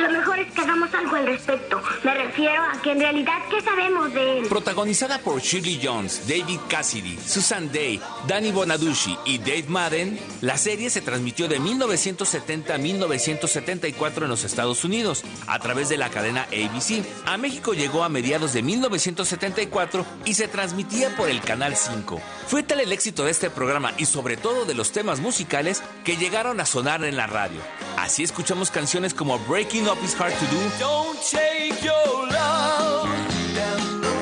Lo 0.00 0.10
mejor 0.10 0.38
es 0.38 0.50
que 0.52 0.62
hagamos 0.62 0.94
algo 0.94 1.16
al 1.16 1.26
respecto. 1.26 1.82
Me 2.04 2.14
refiero 2.14 2.62
a 2.62 2.80
que 2.80 2.92
en 2.92 3.00
realidad, 3.00 3.36
¿qué 3.50 3.60
sabemos 3.60 4.14
de 4.14 4.38
él? 4.38 4.46
Protagonizada 4.48 5.18
por 5.18 5.42
Shirley 5.42 5.78
Jones, 5.82 6.26
David 6.26 6.58
Cassidy, 6.70 7.18
Susan 7.18 7.70
Day, 7.70 8.00
Danny 8.26 8.50
Bonaducci 8.50 9.14
y 9.26 9.36
Dave 9.36 9.66
Madden, 9.68 10.18
la 10.40 10.56
serie 10.56 10.88
se 10.88 11.02
transmitió 11.02 11.48
de 11.48 11.60
1970 11.60 12.74
a 12.74 12.78
1974 12.78 14.24
en 14.24 14.30
los 14.30 14.44
Estados 14.44 14.84
Unidos 14.84 15.22
a 15.46 15.58
través 15.58 15.90
de 15.90 15.98
la 15.98 16.08
cadena 16.08 16.44
ABC. 16.44 17.04
A 17.26 17.36
México 17.36 17.74
llegó 17.74 18.02
a 18.02 18.08
mediados 18.08 18.54
de 18.54 18.62
1974 18.62 20.06
y 20.24 20.32
se 20.32 20.48
transmitía 20.48 21.14
por 21.14 21.28
el 21.28 21.42
Canal 21.42 21.76
5. 21.76 22.18
Fue 22.46 22.62
tal 22.62 22.80
el 22.80 22.92
éxito 22.92 23.26
de 23.26 23.32
este 23.32 23.50
programa 23.50 23.92
y 23.98 24.06
sobre 24.06 24.38
todo 24.38 24.64
de 24.64 24.74
los 24.74 24.92
temas 24.92 25.20
musicales 25.20 25.82
que 26.04 26.16
llegaron 26.16 26.58
a 26.58 26.64
sonar 26.64 27.04
en 27.04 27.18
la 27.18 27.26
radio. 27.26 27.60
Así 27.98 28.22
escuchamos 28.22 28.70
canciones 28.70 29.12
como 29.12 29.38
Breaking 29.40 29.89
Up 29.90 29.98
is 30.04 30.14
Hard 30.14 30.32
to 30.34 30.46
Do. 30.46 30.60
Don't 30.78 31.18
take 31.20 31.82
your 31.82 32.28
love 32.30 33.10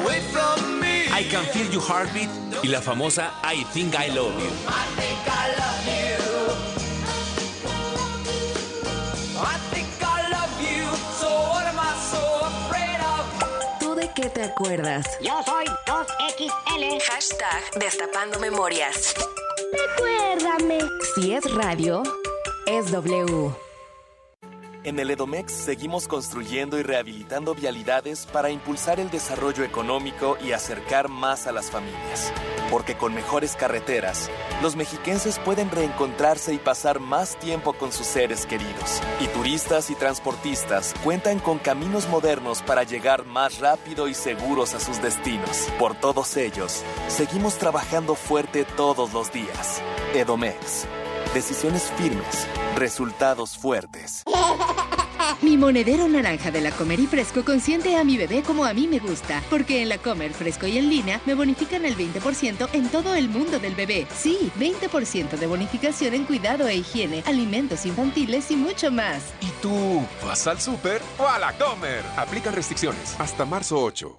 away 0.01 0.21
from 0.33 0.81
me. 0.81 1.05
I 1.13 1.25
Can 1.29 1.45
Feel 1.53 1.71
Your 1.71 1.83
Heartbeat 1.83 2.31
y 2.65 2.69
la 2.69 2.81
famosa 2.81 3.35
I 3.45 3.65
Think 3.75 3.95
I 3.95 4.09
Love 4.09 4.33
You. 4.41 4.49
I 4.67 4.87
think 4.97 5.21
I 5.29 5.47
love 5.61 5.85
you. 5.93 6.17
I 9.37 9.59
think 9.69 9.89
I 10.01 10.31
love 10.33 10.55
you. 10.59 10.89
So 11.21 11.29
what 11.53 11.67
am 11.67 11.79
I 11.79 11.93
so 12.13 12.23
afraid 12.49 13.01
of? 13.05 13.79
¿Tú 13.79 13.95
de 13.95 14.09
qué 14.15 14.31
te 14.31 14.45
acuerdas? 14.45 15.05
Yo 15.21 15.43
soy 15.45 15.67
2XL. 15.85 17.03
Hashtag 17.11 17.79
Destapando 17.79 18.41
Memorias. 18.41 19.15
Recuérdame. 19.71 20.79
Si 21.15 21.35
es 21.35 21.45
radio, 21.53 22.03
es 22.65 22.91
W. 22.91 23.68
En 24.85 25.01
el 25.01 25.11
Edomex 25.11 25.53
seguimos 25.53 26.07
construyendo 26.07 26.79
y 26.79 26.83
rehabilitando 26.83 27.55
vialidades 27.55 28.27
para 28.27 28.51
impulsar 28.51 29.01
el 29.01 29.11
desarrollo 29.11 29.65
económico 29.65 30.39
y 30.41 30.53
acercar 30.53 31.09
más 31.09 31.49
a 31.49 31.53
las 31.53 31.71
familias. 31.71 32.33
Porque 32.71 32.97
con 32.97 33.13
mejores 33.13 33.57
carreteras, 33.57 34.31
los 34.63 34.77
mexiquenses 34.77 35.41
pueden 35.41 35.71
reencontrarse 35.71 36.55
y 36.55 36.59
pasar 36.59 37.01
más 37.01 37.37
tiempo 37.39 37.73
con 37.73 37.91
sus 37.91 38.07
seres 38.07 38.47
queridos. 38.47 39.03
Y 39.21 39.27
turistas 39.29 39.91
y 39.91 39.97
transportistas 39.97 40.95
cuentan 41.03 41.41
con 41.41 41.59
caminos 41.59 42.09
modernos 42.09 42.63
para 42.63 42.85
llegar 42.85 43.27
más 43.27 43.59
rápido 43.59 44.07
y 44.07 44.15
seguros 44.15 44.75
a 44.75 44.81
sus 44.81 45.03
destinos. 45.03 45.69
Por 45.79 45.97
todos 45.97 46.37
ellos, 46.37 46.85
seguimos 47.09 47.59
trabajando 47.59 48.15
fuerte 48.15 48.65
todos 48.65 49.13
los 49.13 49.33
días. 49.33 49.83
Edomex. 50.15 50.87
Decisiones 51.35 51.83
firmes, 51.99 52.47
resultados 52.79 53.59
fuertes. 53.59 54.23
Mi 55.43 55.57
monedero 55.57 56.09
naranja 56.09 56.51
de 56.51 56.61
la 56.61 56.71
Comer 56.71 57.01
y 57.01 57.07
Fresco 57.07 57.45
consiente 57.45 57.97
a 57.97 58.05
mi 58.05 58.17
bebé 58.17 58.43
como 58.43 58.65
a 58.65 58.73
mí 58.73 58.87
me 58.87 58.99
gusta, 58.99 59.43
porque 59.51 59.83
en 59.83 59.89
la 59.89 59.99
Comer 59.99 60.33
Fresco 60.33 60.67
y 60.67 60.79
en 60.79 60.89
línea 60.89 61.21
me 61.27 61.35
bonifican 61.35 61.85
el 61.85 61.97
20% 61.97 62.69
en 62.73 62.89
todo 62.89 63.15
el 63.15 63.29
mundo 63.29 63.59
del 63.59 63.75
bebé. 63.75 64.07
Sí, 64.17 64.51
20% 64.59 65.31
de 65.31 65.47
bonificación 65.47 66.15
en 66.15 66.25
cuidado 66.25 66.69
e 66.69 66.77
higiene, 66.77 67.23
alimentos 67.27 67.85
infantiles 67.85 68.51
y 68.51 68.57
mucho 68.57 68.91
más. 68.91 69.23
¿Y 69.41 69.51
tú 69.61 70.07
vas 70.25 70.47
al 70.47 70.61
súper 70.61 71.03
o 71.19 71.27
a 71.27 71.39
la 71.39 71.53
Comer? 71.59 72.05
Aplican 72.17 72.55
restricciones 72.55 73.17
hasta 73.19 73.45
marzo 73.45 73.79
8. 73.83 74.19